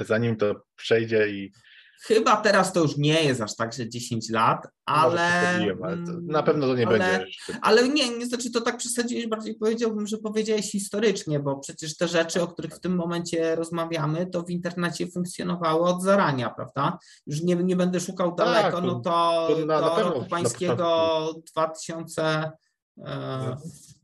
Zanim 0.00 0.36
to 0.36 0.62
przejdzie 0.76 1.28
i 1.28 1.52
Chyba 2.00 2.36
teraz 2.36 2.72
to 2.72 2.80
już 2.80 2.96
nie 2.96 3.24
jest 3.24 3.40
aż 3.40 3.56
tak, 3.56 3.72
że 3.72 3.88
10 3.88 4.30
lat, 4.30 4.66
ale. 4.84 5.48
ale 5.82 5.96
na 6.22 6.42
pewno 6.42 6.66
to 6.66 6.76
nie 6.76 6.86
ale, 6.86 6.98
będzie. 6.98 7.26
Ale 7.62 7.88
nie, 7.88 8.18
nie 8.18 8.26
znaczy 8.26 8.50
to 8.50 8.60
tak 8.60 8.76
przesadziłeś, 8.76 9.26
bardziej 9.26 9.54
powiedziałbym, 9.54 10.06
że 10.06 10.18
powiedziałeś 10.18 10.70
historycznie, 10.70 11.40
bo 11.40 11.56
przecież 11.56 11.96
te 11.96 12.08
rzeczy, 12.08 12.42
o 12.42 12.48
których 12.48 12.74
w 12.74 12.80
tym 12.80 12.96
momencie 12.96 13.56
rozmawiamy, 13.56 14.26
to 14.26 14.42
w 14.42 14.50
internecie 14.50 15.06
funkcjonowały 15.06 15.80
od 15.80 16.02
zarania, 16.02 16.50
prawda? 16.50 16.98
Już 17.26 17.42
nie, 17.42 17.54
nie 17.54 17.76
będę 17.76 18.00
szukał 18.00 18.34
tak, 18.34 18.46
daleko, 18.46 18.80
no 18.80 19.00
to, 19.00 19.48
to 19.50 19.66
na, 19.66 19.80
do 19.80 19.96
na 19.96 20.02
roku 20.02 20.24
pańskiego 20.30 21.34
2000. 21.52 22.50
E, 22.98 23.56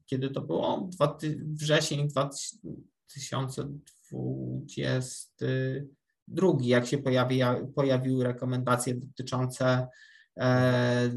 kiedy 0.07 0.31
to 0.31 0.41
było? 0.41 0.89
Dwa, 0.91 1.19
wrzesień 1.45 2.09
2022, 6.33 6.69
jak 6.69 6.87
się 6.87 6.99
pojawi, 6.99 7.41
pojawiły 7.75 8.25
rekomendacje 8.25 8.95
dotyczące 8.95 9.87
e, 10.41 11.11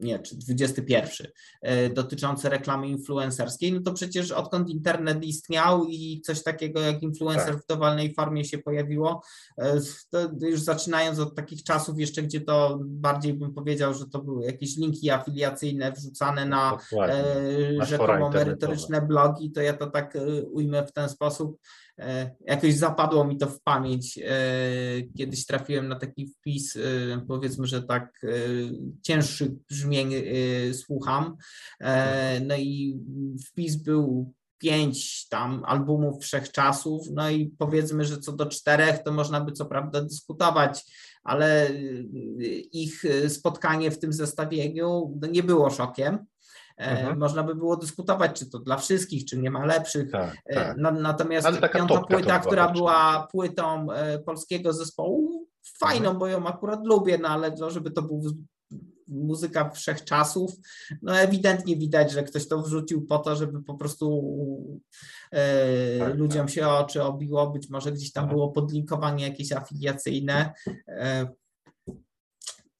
nie, 0.00 0.18
czy 0.18 0.36
21, 0.36 1.26
e, 1.62 1.90
dotyczące 1.90 2.48
reklamy 2.48 2.88
influencerskiej, 2.88 3.72
no 3.72 3.80
to 3.80 3.92
przecież 3.92 4.32
odkąd 4.32 4.70
internet 4.70 5.24
istniał 5.24 5.84
i 5.84 6.20
coś 6.24 6.42
takiego 6.42 6.80
jak 6.80 7.02
influencer 7.02 7.54
tak. 7.54 7.62
w 7.62 7.66
dowolnej 7.66 8.14
formie 8.14 8.44
się 8.44 8.58
pojawiło, 8.58 9.22
e, 9.58 9.80
to 10.10 10.18
już 10.40 10.60
zaczynając 10.60 11.18
od 11.18 11.34
takich 11.34 11.62
czasów 11.62 11.98
jeszcze, 11.98 12.22
gdzie 12.22 12.40
to 12.40 12.78
bardziej 12.84 13.34
bym 13.34 13.54
powiedział, 13.54 13.94
że 13.94 14.06
to 14.06 14.22
były 14.22 14.44
jakieś 14.44 14.76
linki 14.76 15.10
afiliacyjne 15.10 15.92
wrzucane 15.92 16.46
na 16.46 16.78
rzekomo 17.80 18.30
merytoryczne 18.30 19.02
blogi, 19.02 19.52
to 19.52 19.60
ja 19.60 19.72
to 19.72 19.86
tak 19.86 20.18
ujmę 20.52 20.86
w 20.86 20.92
ten 20.92 21.08
sposób, 21.08 21.58
jakoś 22.40 22.74
zapadło 22.74 23.24
mi 23.24 23.36
to 23.38 23.46
w 23.46 23.62
pamięć. 23.62 24.18
E, 24.18 24.30
kiedyś 25.18 25.46
trafiłem 25.46 25.88
na 25.88 25.96
taki 25.96 26.26
wpis, 26.26 26.76
e, 26.76 26.80
powiedzmy, 27.28 27.66
że 27.66 27.82
tak 27.82 28.20
cięższy 29.02 29.56
brzmień 29.70 30.14
słucham. 30.72 31.36
No 32.46 32.56
i 32.56 33.00
wpis 33.46 33.76
był 33.76 34.32
pięć 34.58 35.28
tam 35.28 35.62
albumów 35.66 36.22
wszechczasów, 36.22 37.06
no 37.12 37.30
i 37.30 37.46
powiedzmy, 37.58 38.04
że 38.04 38.18
co 38.18 38.32
do 38.32 38.46
czterech 38.46 39.02
to 39.02 39.12
można 39.12 39.40
by 39.40 39.52
co 39.52 39.66
prawda 39.66 40.02
dyskutować, 40.02 40.84
ale 41.22 41.70
ich 42.72 43.04
spotkanie 43.28 43.90
w 43.90 43.98
tym 43.98 44.12
zestawieniu 44.12 45.18
no 45.20 45.28
nie 45.28 45.42
było 45.42 45.70
szokiem. 45.70 46.26
Mhm. 46.76 47.18
Można 47.18 47.42
by 47.42 47.54
było 47.54 47.76
dyskutować, 47.76 48.38
czy 48.38 48.50
to 48.50 48.58
dla 48.58 48.76
wszystkich, 48.76 49.24
czy 49.24 49.38
nie 49.38 49.50
ma 49.50 49.64
lepszych. 49.64 50.10
Tak, 50.10 50.36
tak. 50.54 50.76
Natomiast 50.76 51.48
piąta 51.74 52.00
płyta, 52.00 52.38
która 52.38 52.72
była 52.72 53.28
płytą 53.32 53.92
e, 53.92 54.18
polskiego 54.18 54.72
zespołu, 54.72 55.48
fajną, 55.78 56.10
mhm. 56.10 56.18
bo 56.18 56.26
ją 56.26 56.46
akurat 56.46 56.86
lubię, 56.86 57.18
no 57.18 57.28
ale 57.28 57.56
żeby 57.68 57.90
to 57.90 58.02
był 58.02 58.22
muzyka 59.08 59.70
wszechczasów, 59.70 60.52
no 61.02 61.18
ewidentnie 61.18 61.76
widać, 61.76 62.12
że 62.12 62.22
ktoś 62.22 62.48
to 62.48 62.62
wrzucił 62.62 63.06
po 63.06 63.18
to, 63.18 63.36
żeby 63.36 63.62
po 63.62 63.74
prostu 63.74 64.24
e, 65.32 65.98
tak, 65.98 66.16
ludziom 66.16 66.46
tak. 66.46 66.54
się 66.54 66.68
oczy 66.68 67.02
obiło, 67.02 67.50
być 67.50 67.70
może 67.70 67.92
gdzieś 67.92 68.12
tam 68.12 68.24
mhm. 68.24 68.36
było 68.36 68.52
podlinkowanie 68.52 69.28
jakieś 69.28 69.52
afiliacyjne. 69.52 70.52
E, 70.88 71.28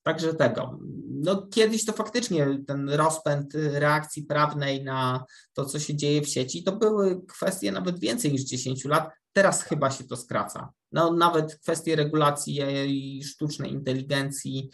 Także 0.06 0.34
tego. 0.34 0.78
No, 1.08 1.46
kiedyś 1.46 1.84
to 1.84 1.92
faktycznie 1.92 2.58
ten 2.66 2.90
rozpęd 2.90 3.54
reakcji 3.54 4.22
prawnej 4.22 4.84
na 4.84 5.24
to, 5.52 5.64
co 5.64 5.78
się 5.78 5.96
dzieje 5.96 6.22
w 6.22 6.28
sieci, 6.28 6.62
to 6.62 6.72
były 6.72 7.26
kwestie 7.26 7.72
nawet 7.72 7.98
więcej 7.98 8.32
niż 8.32 8.42
10 8.42 8.84
lat. 8.84 9.10
Teraz 9.32 9.62
chyba 9.62 9.90
się 9.90 10.04
to 10.04 10.16
skraca. 10.16 10.72
No, 10.92 11.12
nawet 11.12 11.58
kwestie 11.60 11.96
regulacji 11.96 12.60
i 12.86 13.24
sztucznej 13.24 13.72
inteligencji. 13.72 14.70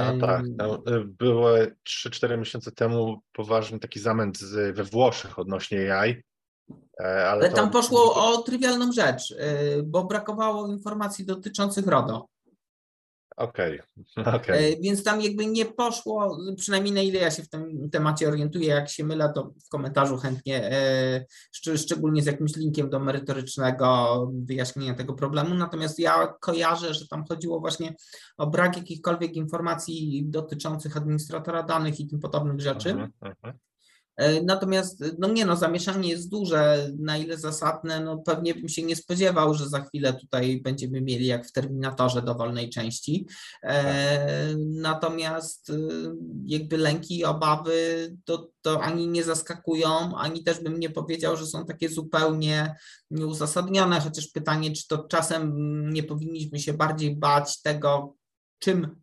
A 0.00 0.20
tak, 0.20 0.42
no, 0.56 0.82
było 1.06 1.48
3-4 1.88 2.38
miesiące 2.38 2.72
temu 2.72 3.22
poważny 3.32 3.78
taki 3.78 4.00
zamęt 4.00 4.38
we 4.74 4.84
Włoszech 4.84 5.38
odnośnie 5.38 5.98
AI. 5.98 6.22
E, 7.00 7.04
ale, 7.04 7.26
ale 7.26 7.50
to... 7.50 7.56
tam 7.56 7.70
poszło 7.70 8.14
o 8.14 8.42
trywialną 8.42 8.92
rzecz, 8.92 9.34
e, 9.38 9.82
bo 9.82 10.04
brakowało 10.04 10.68
informacji 10.68 11.26
dotyczących 11.26 11.86
RODO. 11.86 12.31
Okej, 13.36 13.80
okay. 14.16 14.34
okay. 14.34 14.76
Więc 14.80 15.04
tam 15.04 15.20
jakby 15.20 15.46
nie 15.46 15.64
poszło, 15.64 16.38
przynajmniej 16.56 16.94
na 16.94 17.00
ile 17.00 17.20
ja 17.20 17.30
się 17.30 17.42
w 17.42 17.48
tym 17.48 17.90
temacie 17.90 18.28
orientuję, 18.28 18.68
jak 18.68 18.88
się 18.88 19.04
mylę, 19.04 19.32
to 19.34 19.52
w 19.66 19.68
komentarzu 19.68 20.16
chętnie, 20.16 20.72
e, 20.72 21.24
szczególnie 21.52 22.22
z 22.22 22.26
jakimś 22.26 22.56
linkiem 22.56 22.90
do 22.90 23.00
merytorycznego 23.00 24.30
wyjaśnienia 24.32 24.94
tego 24.94 25.14
problemu. 25.14 25.54
Natomiast 25.54 25.98
ja 25.98 26.34
kojarzę, 26.40 26.94
że 26.94 27.08
tam 27.08 27.24
chodziło 27.28 27.60
właśnie 27.60 27.94
o 28.36 28.46
brak 28.46 28.76
jakichkolwiek 28.76 29.36
informacji 29.36 30.24
dotyczących 30.26 30.96
administratora 30.96 31.62
danych 31.62 32.00
i 32.00 32.06
tym 32.06 32.20
podobnych 32.20 32.60
rzeczy. 32.60 32.94
Uh 32.94 33.00
-huh, 33.00 33.08
uh 33.22 33.34
-huh. 33.42 33.52
E, 34.16 34.42
natomiast, 34.42 35.04
no 35.18 35.28
nie 35.28 35.44
no, 35.44 35.56
zamieszanie 35.56 36.10
jest 36.10 36.30
duże, 36.30 36.90
na 36.98 37.16
ile 37.16 37.36
zasadne, 37.36 38.00
no 38.00 38.18
pewnie 38.18 38.54
bym 38.54 38.68
się 38.68 38.82
nie 38.82 38.96
spodziewał, 38.96 39.54
że 39.54 39.68
za 39.68 39.80
chwilę 39.80 40.14
tutaj 40.14 40.60
będziemy 40.60 41.00
mieli 41.00 41.26
jak 41.26 41.46
w 41.46 41.52
Terminatorze 41.52 42.22
dowolnej 42.22 42.70
części. 42.70 43.26
E, 43.62 44.54
natomiast 44.56 45.70
e, 45.70 45.74
jakby 46.44 46.76
lęki 46.76 47.18
i 47.18 47.24
obawy 47.24 47.72
to, 48.24 48.50
to 48.62 48.82
ani 48.82 49.08
nie 49.08 49.24
zaskakują, 49.24 50.16
ani 50.16 50.44
też 50.44 50.60
bym 50.60 50.80
nie 50.80 50.90
powiedział, 50.90 51.36
że 51.36 51.46
są 51.46 51.66
takie 51.66 51.88
zupełnie 51.88 52.74
nieuzasadnione, 53.10 54.00
chociaż 54.00 54.28
pytanie, 54.28 54.72
czy 54.72 54.88
to 54.88 54.98
czasem 54.98 55.52
nie 55.92 56.02
powinniśmy 56.02 56.58
się 56.58 56.72
bardziej 56.72 57.16
bać 57.16 57.62
tego, 57.62 58.14
czym 58.58 59.01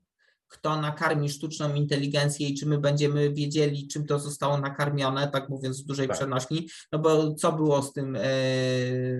kto 0.50 0.82
nakarmi 0.82 1.30
sztuczną 1.30 1.74
inteligencję 1.74 2.50
i 2.50 2.58
czy 2.58 2.66
my 2.66 2.78
będziemy 2.78 3.34
wiedzieli, 3.34 3.88
czym 3.88 4.06
to 4.06 4.20
zostało 4.20 4.58
nakarmione, 4.58 5.28
tak 5.28 5.50
mówiąc 5.50 5.82
w 5.82 5.86
dużej 5.86 6.08
tak. 6.08 6.18
przenośni, 6.18 6.70
no 6.92 7.00
bo 7.00 7.34
co 7.34 7.52
było 7.52 7.82
z 7.82 7.94
tym, 7.94 8.16
e, 8.16 8.22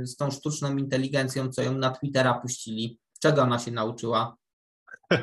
z 0.04 0.16
tą 0.16 0.32
sztuczną 0.32 0.78
inteligencją, 0.78 1.50
co 1.50 1.62
ją 1.62 1.78
na 1.78 1.92
Twittera 1.92 2.34
puścili? 2.34 3.00
Czego 3.22 3.42
ona 3.42 3.60
się 3.60 3.72
nauczyła? 3.72 4.36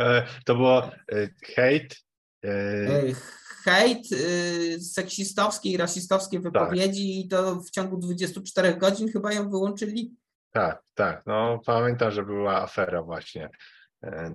E, 0.00 0.26
to 0.44 0.54
było 0.54 0.84
e, 0.84 1.28
hejt. 1.54 1.96
Hejt, 3.64 4.08
seksistowskie 4.92 5.70
i 5.70 5.76
rasistowskie 5.76 6.40
tak. 6.40 6.52
wypowiedzi 6.52 7.16
tak. 7.16 7.24
i 7.24 7.28
to 7.28 7.60
w 7.60 7.70
ciągu 7.70 7.96
24 7.96 8.74
godzin 8.74 9.12
chyba 9.12 9.32
ją 9.32 9.50
wyłączyli. 9.50 10.14
Tak, 10.50 10.82
tak. 10.94 11.22
No 11.26 11.60
pamiętam, 11.66 12.10
że 12.10 12.22
była 12.22 12.62
afera 12.62 13.02
właśnie 13.02 13.50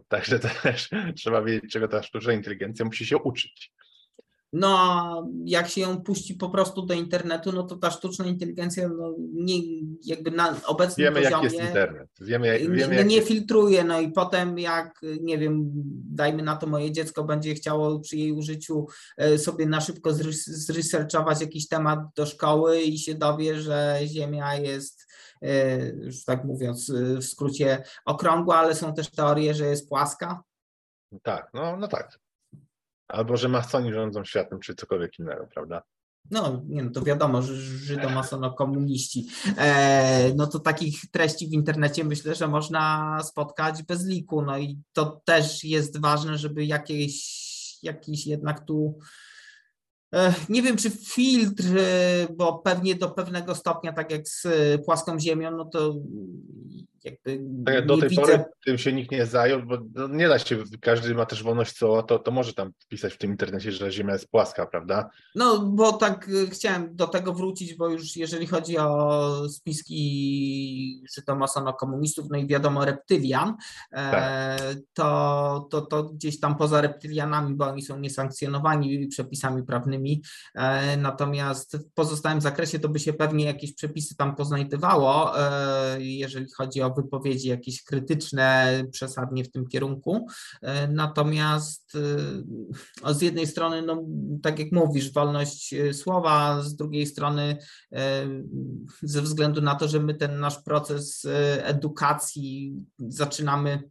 także 0.07 0.39
też 0.63 0.89
trzeba 1.15 1.41
wiedzieć, 1.41 1.72
czego 1.72 1.88
ta 1.88 2.03
sztuczna 2.03 2.34
inteligencja 2.34 2.86
musi 2.86 3.05
się 3.05 3.18
uczyć. 3.18 3.72
No, 4.54 5.30
jak 5.45 5.70
się 5.70 5.82
ją 5.82 6.02
puści 6.02 6.36
po 6.36 6.50
prostu 6.50 6.82
do 6.82 6.93
internetu, 6.93 7.52
no 7.52 7.64
to 7.64 7.76
ta 7.76 7.91
sztuczna 7.91 8.26
inteligencja 8.26 8.89
no, 8.89 9.16
nie, 9.34 9.60
jakby 10.06 10.32
na 10.32 10.56
obecnym 10.66 11.06
wiemy, 11.06 11.22
poziomie... 11.22 11.50
Wiemy, 11.50 11.54
jak 11.54 11.54
jest 11.54 11.68
internet. 11.68 12.10
Wiemy, 12.22 12.48
jak, 12.48 12.72
wiemy, 12.72 12.95
nie, 12.95 13.04
nie 13.04 13.22
filtruje, 13.22 13.84
no 13.84 14.00
i 14.00 14.12
potem 14.12 14.60
jak, 14.60 15.02
nie 15.22 15.38
wiem, 15.38 15.72
dajmy 16.12 16.43
na 16.43 16.56
to, 16.56 16.68
moje 16.68 16.91
dziecko 16.91 17.24
będzie 17.24 17.56
chciało 17.56 18.00
przy 18.00 18.18
jej 18.18 18.32
użyciu 18.32 18.86
e, 19.18 19.38
sobie 19.38 19.66
na 19.66 19.82
szybko 19.82 20.14
zresearchować 20.45 21.41
jakiś 21.41 21.68
temat 21.68 22.00
do 22.16 22.26
szkoły 22.26 22.82
i 22.82 22.98
się 22.98 23.16
dowie, 23.16 23.62
że 23.62 24.00
Ziemia 24.06 24.56
jest 24.56 25.08
E, 25.41 25.88
już 25.89 26.24
tak 26.24 26.43
mówiąc 26.43 26.91
w 26.91 27.24
skrócie, 27.24 27.84
okrągła, 28.06 28.58
ale 28.58 28.76
są 28.76 28.93
też 28.93 29.12
teorie, 29.12 29.54
że 29.54 29.66
jest 29.66 29.89
płaska. 29.89 30.43
Tak, 31.24 31.50
no, 31.54 31.78
no 31.78 31.88
tak. 31.88 32.20
Albo 33.08 33.38
że 33.38 33.49
masoni 33.49 33.93
rządzą 33.93 34.26
światem, 34.26 34.60
czy 34.60 34.76
cokolwiek 34.76 35.20
innego, 35.20 35.47
prawda? 35.53 35.82
No, 36.32 36.62
nie 36.68 36.84
no, 36.84 36.91
to 36.91 37.01
wiadomo, 37.01 37.41
żydomasono 37.41 38.53
komuniści. 38.53 39.28
E, 39.58 40.34
no 40.36 40.47
to 40.47 40.60
takich 40.60 41.12
treści 41.12 41.47
w 41.47 41.53
internecie 41.53 42.03
myślę, 42.03 42.36
że 42.36 42.47
można 42.47 43.18
spotkać 43.24 43.84
bez 43.84 44.05
liku. 44.05 44.41
No 44.41 44.58
i 44.58 44.80
to 44.93 45.22
też 45.26 45.64
jest 45.64 46.01
ważne, 46.01 46.38
żeby 46.38 46.66
jakieś, 46.66 47.84
jakiś 47.84 48.28
jednak 48.28 48.66
tu 48.66 48.99
nie 50.49 50.62
wiem, 50.62 50.78
czy 50.78 50.89
filtr, 50.89 51.64
bo 52.36 52.60
pewnie 52.60 52.95
do 52.95 53.10
pewnego 53.10 53.55
stopnia, 53.55 53.93
tak 53.93 54.12
jak 54.12 54.28
z 54.28 54.47
płaską 54.86 55.20
ziemią, 55.20 55.51
no 55.51 55.66
to 55.66 55.95
jakby 57.06 57.39
tak, 57.66 57.86
do 57.86 57.98
tej 57.98 58.10
widzę... 58.10 58.22
pory 58.22 58.45
tym 58.66 58.78
się 58.78 58.93
nikt 58.93 59.12
nie 59.12 59.26
zajął, 59.26 59.64
bo 59.64 59.78
no 59.95 60.08
nie 60.08 60.28
da 60.28 60.39
się, 60.39 60.64
każdy 60.82 61.16
ma 61.16 61.26
też 61.26 61.43
wolność 61.43 61.78
słowa, 61.78 62.04
to, 62.04 62.20
to 62.20 62.32
może 62.32 62.54
tam 62.54 62.72
pisać 62.88 63.14
w 63.14 63.18
tym 63.18 63.32
internecie, 63.32 63.72
że 63.72 63.91
Ziemia 63.91 64.14
jest 64.14 64.32
płaska, 64.32 64.66
prawda? 64.66 65.10
No, 65.36 65.60
bo 65.60 65.93
tak 65.93 66.30
y, 66.30 66.50
chciałem 66.50 66.95
do 66.95 67.08
tego 67.08 67.34
wrócić, 67.34 67.76
bo 67.76 67.89
już 67.89 68.16
jeżeli 68.16 68.48
chodzi 68.48 68.78
o 68.78 69.50
spiski 69.50 71.04
żytomasono-komunistów, 71.16 72.28
no 72.32 72.38
i 72.38 72.48
wiadomo 72.48 72.86
reptylian, 72.86 73.56
e, 73.91 74.12
tak. 74.12 74.62
to, 74.93 75.67
to, 75.71 75.82
to 75.82 76.04
gdzieś 76.04 76.39
tam 76.39 76.58
poza 76.58 76.82
reptylianami, 76.82 77.55
bo 77.55 77.66
oni 77.66 77.82
są 77.82 78.00
niesankcjonowani 78.00 79.08
przepisami 79.08 79.63
prawnymi, 79.63 80.21
e, 80.55 80.97
natomiast 80.97 81.78
w 81.78 81.93
pozostałym 81.93 82.42
zakresie 82.42 82.80
to 82.80 82.89
by 82.89 83.00
się 83.00 83.13
pewnie 83.13 83.46
jakieś 83.46 83.74
przepisy 83.74 84.16
tam 84.16 84.36
poznajdywało, 84.36 85.39
e, 85.39 86.01
jeżeli 86.01 86.46
chodzi 86.58 86.82
o 86.82 86.87
o 86.88 86.93
wypowiedzi 86.93 87.50
jakieś 87.50 87.84
krytyczne 87.84 88.84
przesadnie 88.92 89.43
w 89.43 89.51
tym 89.51 89.68
kierunku. 89.68 90.28
Natomiast 90.89 91.97
z 93.12 93.22
jednej 93.22 93.47
strony, 93.47 93.82
no, 93.82 94.04
tak 94.43 94.59
jak 94.59 94.72
mówisz, 94.72 95.14
wolność 95.14 95.76
słowa, 95.93 96.62
z 96.62 96.76
drugiej 96.76 97.05
strony, 97.05 97.58
ze 99.01 99.22
względu 99.22 99.62
na 99.62 99.76
to, 99.76 99.88
że 99.88 100.00
my 100.00 100.14
ten 100.14 100.39
nasz 100.39 100.64
proces 100.64 101.28
edukacji 101.64 102.74
zaczynamy 103.00 103.84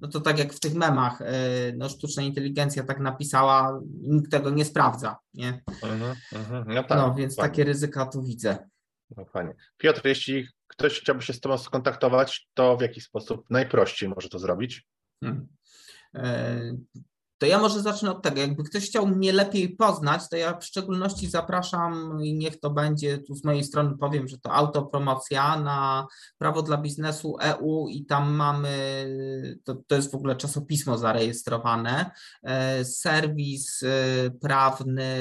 no 0.00 0.08
to 0.08 0.20
tak 0.20 0.38
jak 0.38 0.52
w 0.52 0.60
tych 0.60 0.74
memach, 0.74 1.22
e, 1.22 1.34
no 1.76 1.88
sztuczna 1.88 2.22
inteligencja 2.22 2.84
tak 2.84 3.00
napisała, 3.00 3.80
nikt 4.00 4.30
tego 4.30 4.50
nie 4.50 4.64
sprawdza, 4.64 5.16
nie? 5.34 5.62
Uh-huh, 5.66 6.14
uh-huh. 6.32 6.64
No, 6.66 6.84
tak, 6.84 6.98
no, 6.98 7.14
więc 7.14 7.36
takie 7.36 7.64
ryzyka 7.64 8.06
tu 8.06 8.22
widzę. 8.22 8.58
No 9.16 9.24
fajnie. 9.24 9.54
Piotr, 9.76 10.00
jeśli 10.04 10.48
ktoś 10.70 11.00
chciałby 11.00 11.22
się 11.22 11.32
z 11.32 11.40
Tobą 11.40 11.58
skontaktować, 11.58 12.48
to 12.54 12.76
w 12.76 12.80
jaki 12.80 13.00
sposób 13.00 13.44
najprościej 13.50 14.08
może 14.08 14.28
to 14.28 14.38
zrobić? 14.38 14.86
Hmm. 15.24 15.48
E, 16.14 16.60
to 17.38 17.46
ja 17.46 17.58
może 17.58 17.80
zacznę 17.80 18.10
od 18.10 18.22
tego. 18.22 18.40
Jakby 18.40 18.64
ktoś 18.64 18.86
chciał 18.86 19.06
mnie 19.06 19.32
lepiej 19.32 19.76
poznać, 19.76 20.28
to 20.28 20.36
ja 20.36 20.58
w 20.58 20.64
szczególności 20.64 21.30
zapraszam 21.30 22.18
i 22.22 22.34
niech 22.34 22.60
to 22.60 22.70
będzie, 22.70 23.18
tu 23.18 23.34
z 23.34 23.44
mojej 23.44 23.64
strony 23.64 23.98
powiem, 23.98 24.28
że 24.28 24.38
to 24.38 24.52
autopromocja 24.52 25.60
na 25.60 26.06
prawo 26.38 26.62
dla 26.62 26.76
biznesu 26.76 27.36
EU 27.40 27.88
i 27.88 28.04
tam 28.04 28.32
mamy, 28.32 28.70
to, 29.64 29.74
to 29.86 29.94
jest 29.96 30.12
w 30.12 30.14
ogóle 30.14 30.36
czasopismo 30.36 30.98
zarejestrowane, 30.98 32.10
e, 32.42 32.84
serwis 32.84 33.82
e, 33.82 34.30
prawny 34.30 35.16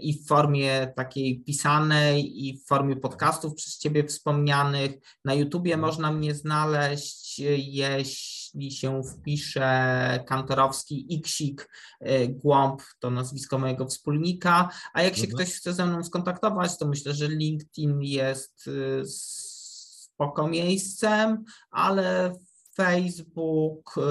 i 0.00 0.18
w 0.18 0.26
formie 0.26 0.92
takiej 0.96 1.40
pisanej, 1.40 2.46
i 2.46 2.58
w 2.58 2.66
formie 2.66 2.96
podcastów 2.96 3.54
przez 3.54 3.78
Ciebie 3.78 4.04
wspomnianych. 4.04 4.92
Na 5.24 5.34
YouTubie 5.34 5.74
mhm. 5.74 5.88
można 5.88 6.12
mnie 6.12 6.34
znaleźć, 6.34 7.38
jeśli 7.56 8.36
jeśli 8.56 8.76
się 8.76 9.02
wpisze 9.02 10.24
kantorowski 10.26 11.06
Xik 11.10 11.68
e, 12.00 12.28
Głąb, 12.28 12.82
to 12.98 13.10
nazwisko 13.10 13.58
mojego 13.58 13.86
wspólnika, 13.86 14.70
a 14.92 15.02
jak 15.02 15.16
się 15.16 15.22
mhm. 15.22 15.36
ktoś 15.36 15.54
chce 15.54 15.72
ze 15.72 15.86
mną 15.86 16.04
skontaktować, 16.04 16.78
to 16.78 16.88
myślę, 16.88 17.14
że 17.14 17.28
LinkedIn 17.28 18.02
jest 18.02 18.64
e, 18.68 19.04
spoko 19.04 20.48
miejscem, 20.48 21.44
ale 21.70 22.32
Facebook 22.74 23.94
e, 23.98 24.02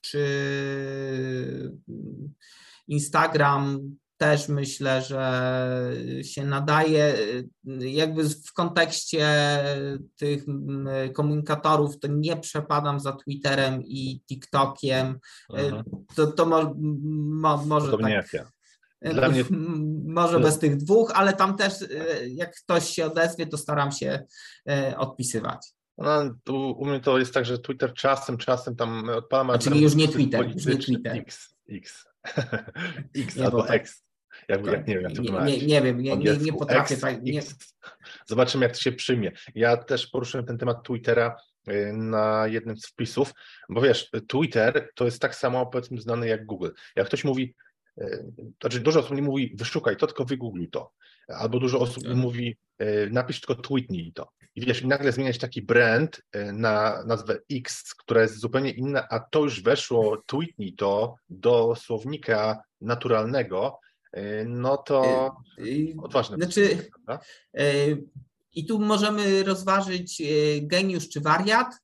czy 0.00 1.78
Instagram 2.88 3.96
też 4.18 4.48
myślę, 4.48 5.02
że 5.02 5.92
się 6.22 6.44
nadaje. 6.44 7.14
Jakby 7.80 8.28
w 8.28 8.52
kontekście 8.52 9.28
tych 10.16 10.44
komunikatorów, 11.14 11.98
to 11.98 12.08
nie 12.08 12.36
przepadam 12.36 13.00
za 13.00 13.12
Twitterem 13.12 13.82
i 13.82 14.20
TikTokiem. 14.28 15.18
Aha. 15.54 15.82
To, 16.14 16.26
to 16.26 16.46
mo, 16.46 16.74
mo, 17.16 17.64
może. 17.66 17.98
tak, 17.98 18.10
jak 18.10 18.32
ja. 18.32 18.50
Dla 19.02 19.28
mnie... 19.28 19.44
Może 20.06 20.40
bez 20.40 20.58
tych 20.58 20.76
dwóch, 20.76 21.12
ale 21.14 21.32
tam 21.32 21.56
też 21.56 21.72
jak 22.28 22.56
ktoś 22.56 22.90
się 22.90 23.06
odezwie, 23.06 23.46
to 23.46 23.58
staram 23.58 23.92
się 23.92 24.26
odpisywać. 24.96 25.66
No, 25.98 26.34
u 26.72 26.86
mnie 26.86 27.00
to 27.00 27.18
jest 27.18 27.34
tak, 27.34 27.44
że 27.44 27.58
Twitter 27.58 27.94
czasem, 27.94 28.36
czasem 28.36 28.76
tam 28.76 29.08
odpalam. 29.08 29.58
Czyli 29.58 29.80
już 29.80 29.94
nie 29.94 30.08
Twitter, 30.08 30.54
już 30.54 30.66
nie 30.66 30.76
Twitter. 30.76 31.16
X, 31.16 31.54
X. 31.68 32.04
X 33.16 33.36
nie, 33.36 33.44
albo 33.44 33.68
X. 33.68 34.07
Jak, 34.48 34.66
jak 34.66 34.86
nie 34.86 34.94
wiem, 34.94 35.02
jak 35.02 35.12
to 35.12 35.22
nie, 35.22 35.30
nie, 35.30 35.66
nie 35.66 35.82
wiem, 35.82 36.00
nie, 36.02 36.16
nie, 36.16 36.36
nie 36.36 36.52
potrafię. 36.52 36.94
X, 36.94 37.02
tak, 37.02 37.22
nie. 37.22 37.42
Zobaczymy, 38.26 38.64
jak 38.64 38.72
to 38.72 38.80
się 38.80 38.92
przyjmie. 38.92 39.32
Ja 39.54 39.76
też 39.76 40.06
poruszyłem 40.06 40.46
ten 40.46 40.58
temat 40.58 40.84
Twittera 40.84 41.36
y, 41.68 41.92
na 41.92 42.46
jednym 42.46 42.76
z 42.76 42.86
wpisów, 42.86 43.32
bo 43.68 43.80
wiesz, 43.80 44.10
Twitter 44.28 44.90
to 44.94 45.04
jest 45.04 45.22
tak 45.22 45.34
samo 45.34 45.66
powiedzmy 45.66 46.00
znany 46.00 46.28
jak 46.28 46.46
Google. 46.46 46.68
Jak 46.96 47.06
ktoś 47.06 47.24
mówi, 47.24 47.54
y, 48.00 48.24
znaczy 48.60 48.80
dużo 48.80 49.00
osób 49.00 49.16
nie 49.16 49.22
mówi 49.22 49.54
wyszukaj 49.58 49.96
to, 49.96 50.06
tylko 50.06 50.24
wygoogluj 50.24 50.70
to. 50.70 50.92
Albo 51.28 51.58
dużo 51.58 51.80
osób 51.80 52.04
mhm. 52.04 52.18
mówi 52.18 52.56
y, 52.82 53.08
napisz 53.12 53.40
tylko 53.40 53.62
tweetnij 53.62 54.12
to. 54.12 54.32
I 54.54 54.60
wiesz, 54.60 54.84
nagle 54.84 55.12
zmieniać 55.12 55.38
taki 55.38 55.62
brand 55.62 56.22
na 56.52 57.04
nazwę 57.04 57.38
X, 57.52 57.94
która 57.94 58.22
jest 58.22 58.40
zupełnie 58.40 58.70
inna, 58.70 59.08
a 59.08 59.20
to 59.20 59.44
już 59.44 59.62
weszło, 59.62 60.22
tweetnij 60.26 60.72
to 60.72 61.16
do 61.28 61.74
słownika 61.76 62.62
naturalnego, 62.80 63.80
no 64.46 64.76
to 64.76 65.30
y, 65.58 65.62
y, 65.62 65.94
odważne. 66.02 66.36
Znaczy, 66.36 66.90
i 68.52 68.66
tu 68.66 68.78
możemy 68.78 69.44
rozważyć 69.44 70.22
geniusz 70.62 71.08
czy 71.08 71.20
wariat, 71.20 71.74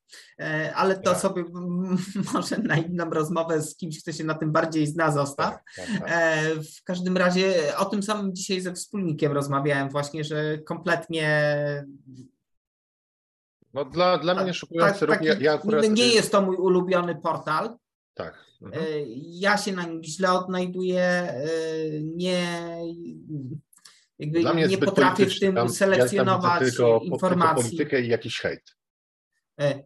ale 0.75 0.97
to 0.97 1.11
tak. 1.11 1.21
sobie 1.21 1.45
może 2.35 2.59
na 2.59 2.77
inną 2.77 3.11
rozmowę 3.11 3.63
z 3.63 3.77
kimś, 3.77 4.03
kto 4.03 4.13
się 4.13 4.25
na 4.25 4.35
tym 4.35 4.53
bardziej 4.53 4.87
zna, 4.87 5.11
zostaw. 5.11 5.55
Tak, 5.77 5.87
tak, 5.87 6.01
tak. 6.01 6.11
w 6.79 6.85
każdym 6.85 7.17
razie 7.17 7.55
o 7.77 7.85
tym 7.85 8.03
samym 8.03 8.35
dzisiaj 8.35 8.61
ze 8.61 8.73
wspólnikiem 8.73 9.33
rozmawiałem 9.33 9.89
właśnie, 9.89 10.25
że 10.25 10.59
kompletnie 10.59 11.29
no 13.75 13.85
dla, 13.85 14.19
dla 14.19 14.43
mnie 14.43 14.55
szokujące 14.55 15.07
tak, 15.07 15.25
tak, 15.27 15.41
ja 15.41 15.53
akurat... 15.53 15.91
Nie 15.91 16.09
jest 16.09 16.33
to 16.33 16.43
mój 16.43 16.57
ulubiony 16.57 17.15
portal. 17.15 17.77
Tak. 18.15 18.45
Mhm. 18.65 18.85
E, 18.85 18.87
ja 19.19 19.57
się 19.57 19.73
na 19.73 19.87
nim 19.87 20.05
źle 20.05 20.33
odnajduję, 20.33 21.03
e, 21.03 21.47
nie, 22.01 22.49
jakby 24.19 24.45
nie 24.69 24.79
potrafię 24.79 25.27
w 25.27 25.41
tym 25.41 25.55
tam, 25.55 25.69
selekcjonować 25.69 26.63
ja 26.63 26.69
tylko, 26.69 27.01
informacji. 27.05 27.57
Tylko 27.57 27.69
politykę 27.69 28.01
i 28.01 28.09
jakiś 28.09 28.41
hejt. 28.41 28.77
E, 29.61 29.85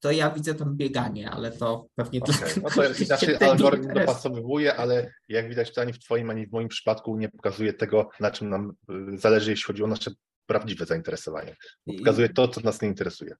to 0.00 0.10
ja 0.10 0.30
widzę 0.30 0.54
tam 0.54 0.76
bieganie, 0.76 1.30
ale 1.30 1.52
to 1.52 1.88
pewnie 1.94 2.20
okay. 2.20 2.34
dla 2.34 2.62
no 2.62 2.70
to 2.70 2.84
jest, 2.84 3.00
znaczy 3.00 3.38
algorytm 3.38 3.94
dopasowywuje, 3.94 4.76
ale 4.76 5.12
jak 5.28 5.48
widać 5.48 5.78
ani 5.78 5.92
w 5.92 5.98
Twoim, 5.98 6.30
ani 6.30 6.46
w 6.46 6.52
moim 6.52 6.68
przypadku 6.68 7.16
nie 7.16 7.28
pokazuje 7.28 7.72
tego, 7.72 8.10
na 8.20 8.30
czym 8.30 8.48
nam 8.48 8.72
y, 9.14 9.18
zależy, 9.18 9.50
jeśli 9.50 9.64
chodzi 9.64 9.82
o 9.82 9.86
nasze 9.86 10.10
prawdziwe 10.46 10.86
zainteresowanie. 10.86 11.56
Pokazuje 11.98 12.28
to, 12.28 12.48
co 12.48 12.60
nas 12.60 12.82
nie 12.82 12.88
interesuje. 12.88 13.34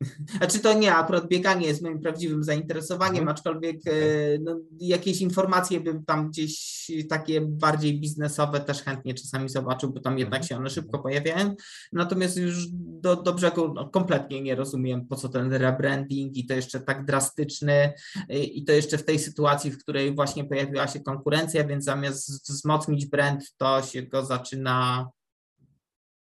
Znaczy 0.38 0.58
to 0.58 0.72
nie, 0.72 0.94
akurat 0.94 1.28
bieganie 1.28 1.66
jest 1.66 1.82
moim 1.82 2.00
prawdziwym 2.00 2.44
zainteresowaniem, 2.44 3.18
mhm. 3.18 3.28
aczkolwiek 3.28 3.76
e, 3.86 3.92
no, 4.40 4.60
jakieś 4.80 5.20
informacje 5.20 5.80
bym 5.80 6.04
tam 6.04 6.30
gdzieś 6.30 6.74
takie 7.08 7.40
bardziej 7.40 8.00
biznesowe 8.00 8.60
też 8.60 8.82
chętnie 8.82 9.14
czasami 9.14 9.48
zobaczył, 9.48 9.92
bo 9.92 10.00
tam 10.00 10.18
jednak 10.18 10.42
mhm. 10.42 10.48
się 10.48 10.56
one 10.56 10.70
szybko 10.70 10.98
pojawiają. 10.98 11.54
Natomiast 11.92 12.36
już 12.36 12.66
do, 12.70 13.16
do 13.16 13.34
brzegu 13.34 13.74
no, 13.74 13.88
kompletnie 13.88 14.42
nie 14.42 14.54
rozumiem, 14.54 15.06
po 15.06 15.16
co 15.16 15.28
ten 15.28 15.52
rebranding 15.52 16.36
i 16.36 16.46
to 16.46 16.54
jeszcze 16.54 16.80
tak 16.80 17.04
drastyczny 17.04 17.92
i 18.28 18.64
to 18.64 18.72
jeszcze 18.72 18.98
w 18.98 19.04
tej 19.04 19.18
sytuacji, 19.18 19.70
w 19.70 19.78
której 19.78 20.14
właśnie 20.14 20.44
pojawiła 20.44 20.88
się 20.88 21.00
konkurencja, 21.00 21.64
więc 21.64 21.84
zamiast 21.84 22.48
wzmocnić 22.48 23.06
brand, 23.06 23.54
to 23.56 23.82
się 23.82 24.02
go 24.02 24.24
zaczyna 24.24 25.08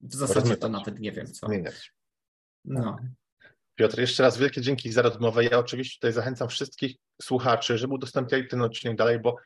w 0.00 0.14
zasadzie 0.14 0.56
to 0.56 0.68
nawet 0.68 0.98
nie 0.98 1.12
wiem 1.12 1.26
co. 1.26 1.46
No. 2.64 2.96
Piotr, 3.74 3.98
jeszcze 3.98 4.22
raz 4.22 4.38
wielkie 4.38 4.60
dzięki 4.60 4.92
za 4.92 5.02
rozmowę. 5.02 5.44
Ja 5.44 5.58
oczywiście 5.58 5.94
tutaj 5.94 6.12
zachęcam 6.12 6.48
wszystkich 6.48 6.96
słuchaczy, 7.22 7.78
żeby 7.78 7.94
udostępniali 7.94 8.48
ten 8.48 8.62
odcinek 8.62 8.96
dalej, 8.96 9.20
bo 9.20 9.36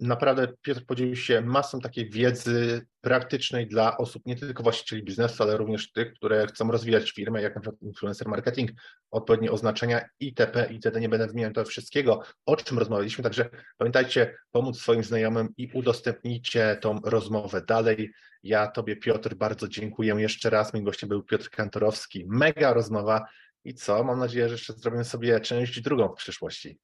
naprawdę 0.00 0.48
Piotr 0.62 0.86
podzielił 0.86 1.16
się 1.16 1.40
masą 1.40 1.80
takiej 1.80 2.10
wiedzy 2.10 2.86
praktycznej 3.00 3.66
dla 3.66 3.96
osób, 3.96 4.22
nie 4.26 4.36
tylko 4.36 4.62
właścicieli 4.62 5.02
biznesu, 5.02 5.42
ale 5.42 5.56
również 5.56 5.92
tych, 5.92 6.12
które 6.12 6.46
chcą 6.46 6.70
rozwijać 6.70 7.10
firmę, 7.10 7.42
jak 7.42 7.54
na 7.54 7.60
przykład 7.60 7.82
influencer 7.82 8.28
marketing, 8.28 8.70
odpowiednie 9.10 9.50
oznaczenia 9.52 10.00
itp. 10.20 10.68
itd. 10.70 11.00
Nie 11.00 11.08
będę 11.08 11.26
wymieniał 11.26 11.52
tego 11.52 11.66
wszystkiego, 11.66 12.22
o 12.46 12.56
czym 12.56 12.78
rozmawialiśmy, 12.78 13.24
także 13.24 13.50
pamiętajcie, 13.78 14.36
pomóc 14.50 14.80
swoim 14.80 15.04
znajomym 15.04 15.48
i 15.56 15.70
udostępnijcie 15.74 16.78
tą 16.80 17.00
rozmowę 17.04 17.62
dalej. 17.68 18.12
Ja 18.42 18.66
Tobie, 18.66 18.96
Piotr, 18.96 19.34
bardzo 19.34 19.68
dziękuję 19.68 20.14
jeszcze 20.18 20.50
raz. 20.50 20.72
Moim 20.72 20.84
gościem 20.84 21.08
był 21.08 21.22
Piotr 21.22 21.50
Kantorowski. 21.50 22.24
Mega 22.28 22.74
rozmowa. 22.74 23.26
I 23.64 23.74
co? 23.74 24.04
Mam 24.04 24.18
nadzieję, 24.18 24.48
że 24.48 24.54
jeszcze 24.54 24.72
zrobimy 24.72 25.04
sobie 25.04 25.40
część 25.40 25.80
drugą 25.80 26.08
w 26.08 26.16
przyszłości. 26.16 26.78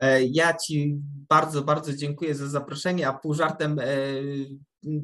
E, 0.00 0.22
ja 0.22 0.54
Ci 0.54 0.96
bardzo, 1.28 1.62
bardzo 1.62 1.92
dziękuję 1.92 2.34
za 2.34 2.48
zaproszenie, 2.48 3.08
a 3.08 3.12
pół 3.12 3.34
żartem 3.34 3.78
e, 3.78 3.84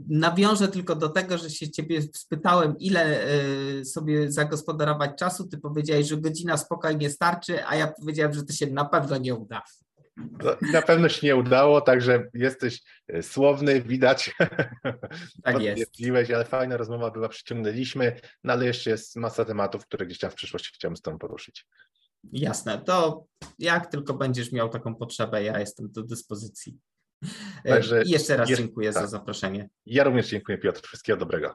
nawiążę 0.08 0.68
tylko 0.68 0.94
do 0.96 1.08
tego, 1.08 1.38
że 1.38 1.50
się 1.50 1.70
Ciebie 1.70 2.02
spytałem, 2.02 2.78
ile 2.78 3.24
e, 3.24 3.84
sobie 3.84 4.32
zagospodarować 4.32 5.10
czasu. 5.18 5.48
Ty 5.48 5.58
powiedziałeś, 5.58 6.08
że 6.08 6.16
godzina 6.16 6.56
spokojnie 6.56 7.10
starczy, 7.10 7.66
a 7.66 7.76
ja 7.76 7.92
powiedziałem, 8.00 8.32
że 8.32 8.42
to 8.42 8.52
się 8.52 8.66
na 8.66 8.84
pewno 8.84 9.16
nie 9.16 9.34
uda. 9.34 9.62
Na 10.72 10.82
pewno 10.82 11.08
się 11.08 11.26
nie 11.26 11.36
udało, 11.36 11.80
także 11.80 12.28
jesteś 12.34 12.82
słowny, 13.22 13.82
widać. 13.82 14.30
Tak 15.44 15.60
jest. 15.60 15.92
ale 16.34 16.44
fajna 16.44 16.76
rozmowa 16.76 17.10
była, 17.10 17.28
przyciągnęliśmy, 17.28 18.20
no 18.44 18.52
ale 18.52 18.66
jeszcze 18.66 18.90
jest 18.90 19.16
masa 19.16 19.44
tematów, 19.44 19.86
które 19.86 20.06
gdzieś 20.06 20.18
tam 20.18 20.30
w 20.30 20.34
przyszłości 20.34 20.70
chciałem 20.74 20.96
z 20.96 21.00
Tobą 21.00 21.18
poruszyć. 21.18 21.66
Jasne, 22.32 22.78
to 22.78 23.24
jak 23.58 23.86
tylko 23.86 24.14
będziesz 24.14 24.52
miał 24.52 24.68
taką 24.68 24.94
potrzebę, 24.94 25.42
ja 25.42 25.60
jestem 25.60 25.92
do 25.92 26.02
dyspozycji. 26.02 26.78
Także 27.64 28.02
I 28.02 28.10
jeszcze 28.10 28.36
raz 28.36 28.48
dziękuję 28.48 28.92
tak. 28.92 29.02
za 29.02 29.08
zaproszenie. 29.08 29.68
Ja 29.86 30.04
również 30.04 30.28
dziękuję 30.28 30.58
Piotr, 30.58 30.80
wszystkiego 30.82 31.18
dobrego. 31.18 31.54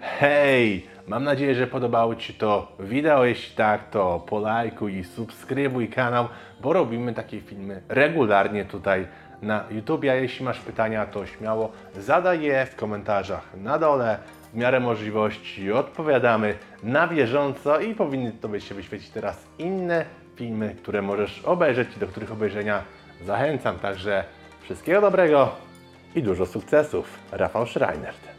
Hej! 0.00 0.86
Mam 1.06 1.24
nadzieję, 1.24 1.54
że 1.54 1.66
podobało 1.66 2.16
Ci 2.16 2.34
to 2.34 2.76
wideo. 2.80 3.24
Jeśli 3.24 3.56
tak, 3.56 3.90
to 3.90 4.24
polajkuj 4.28 4.96
i 4.96 5.04
subskrybuj 5.04 5.88
kanał, 5.88 6.28
bo 6.60 6.72
robimy 6.72 7.14
takie 7.14 7.40
filmy 7.40 7.82
regularnie 7.88 8.64
tutaj 8.64 9.08
na 9.42 9.64
YouTube. 9.70 10.04
A 10.04 10.14
jeśli 10.14 10.44
masz 10.44 10.60
pytania, 10.60 11.06
to 11.06 11.26
śmiało 11.26 11.72
zadaj 12.00 12.42
je 12.42 12.66
w 12.66 12.76
komentarzach 12.76 13.56
na 13.56 13.78
dole. 13.78 14.18
W 14.52 14.56
miarę 14.56 14.80
możliwości 14.80 15.72
odpowiadamy 15.72 16.54
na 16.82 17.08
bieżąco 17.08 17.80
i 17.80 17.94
powinny 17.94 18.32
Tobie 18.32 18.60
się 18.60 18.74
wyświecić 18.74 19.10
teraz 19.10 19.44
inne 19.58 20.04
filmy, 20.36 20.76
które 20.82 21.02
możesz 21.02 21.40
obejrzeć 21.44 21.88
i 21.96 22.00
do 22.00 22.06
których 22.06 22.32
obejrzenia 22.32 22.82
zachęcam. 23.26 23.78
Także 23.78 24.24
wszystkiego 24.62 25.00
dobrego 25.00 25.56
i 26.14 26.22
dużo 26.22 26.46
sukcesów. 26.46 27.18
Rafał 27.32 27.66
Schreinert. 27.66 28.37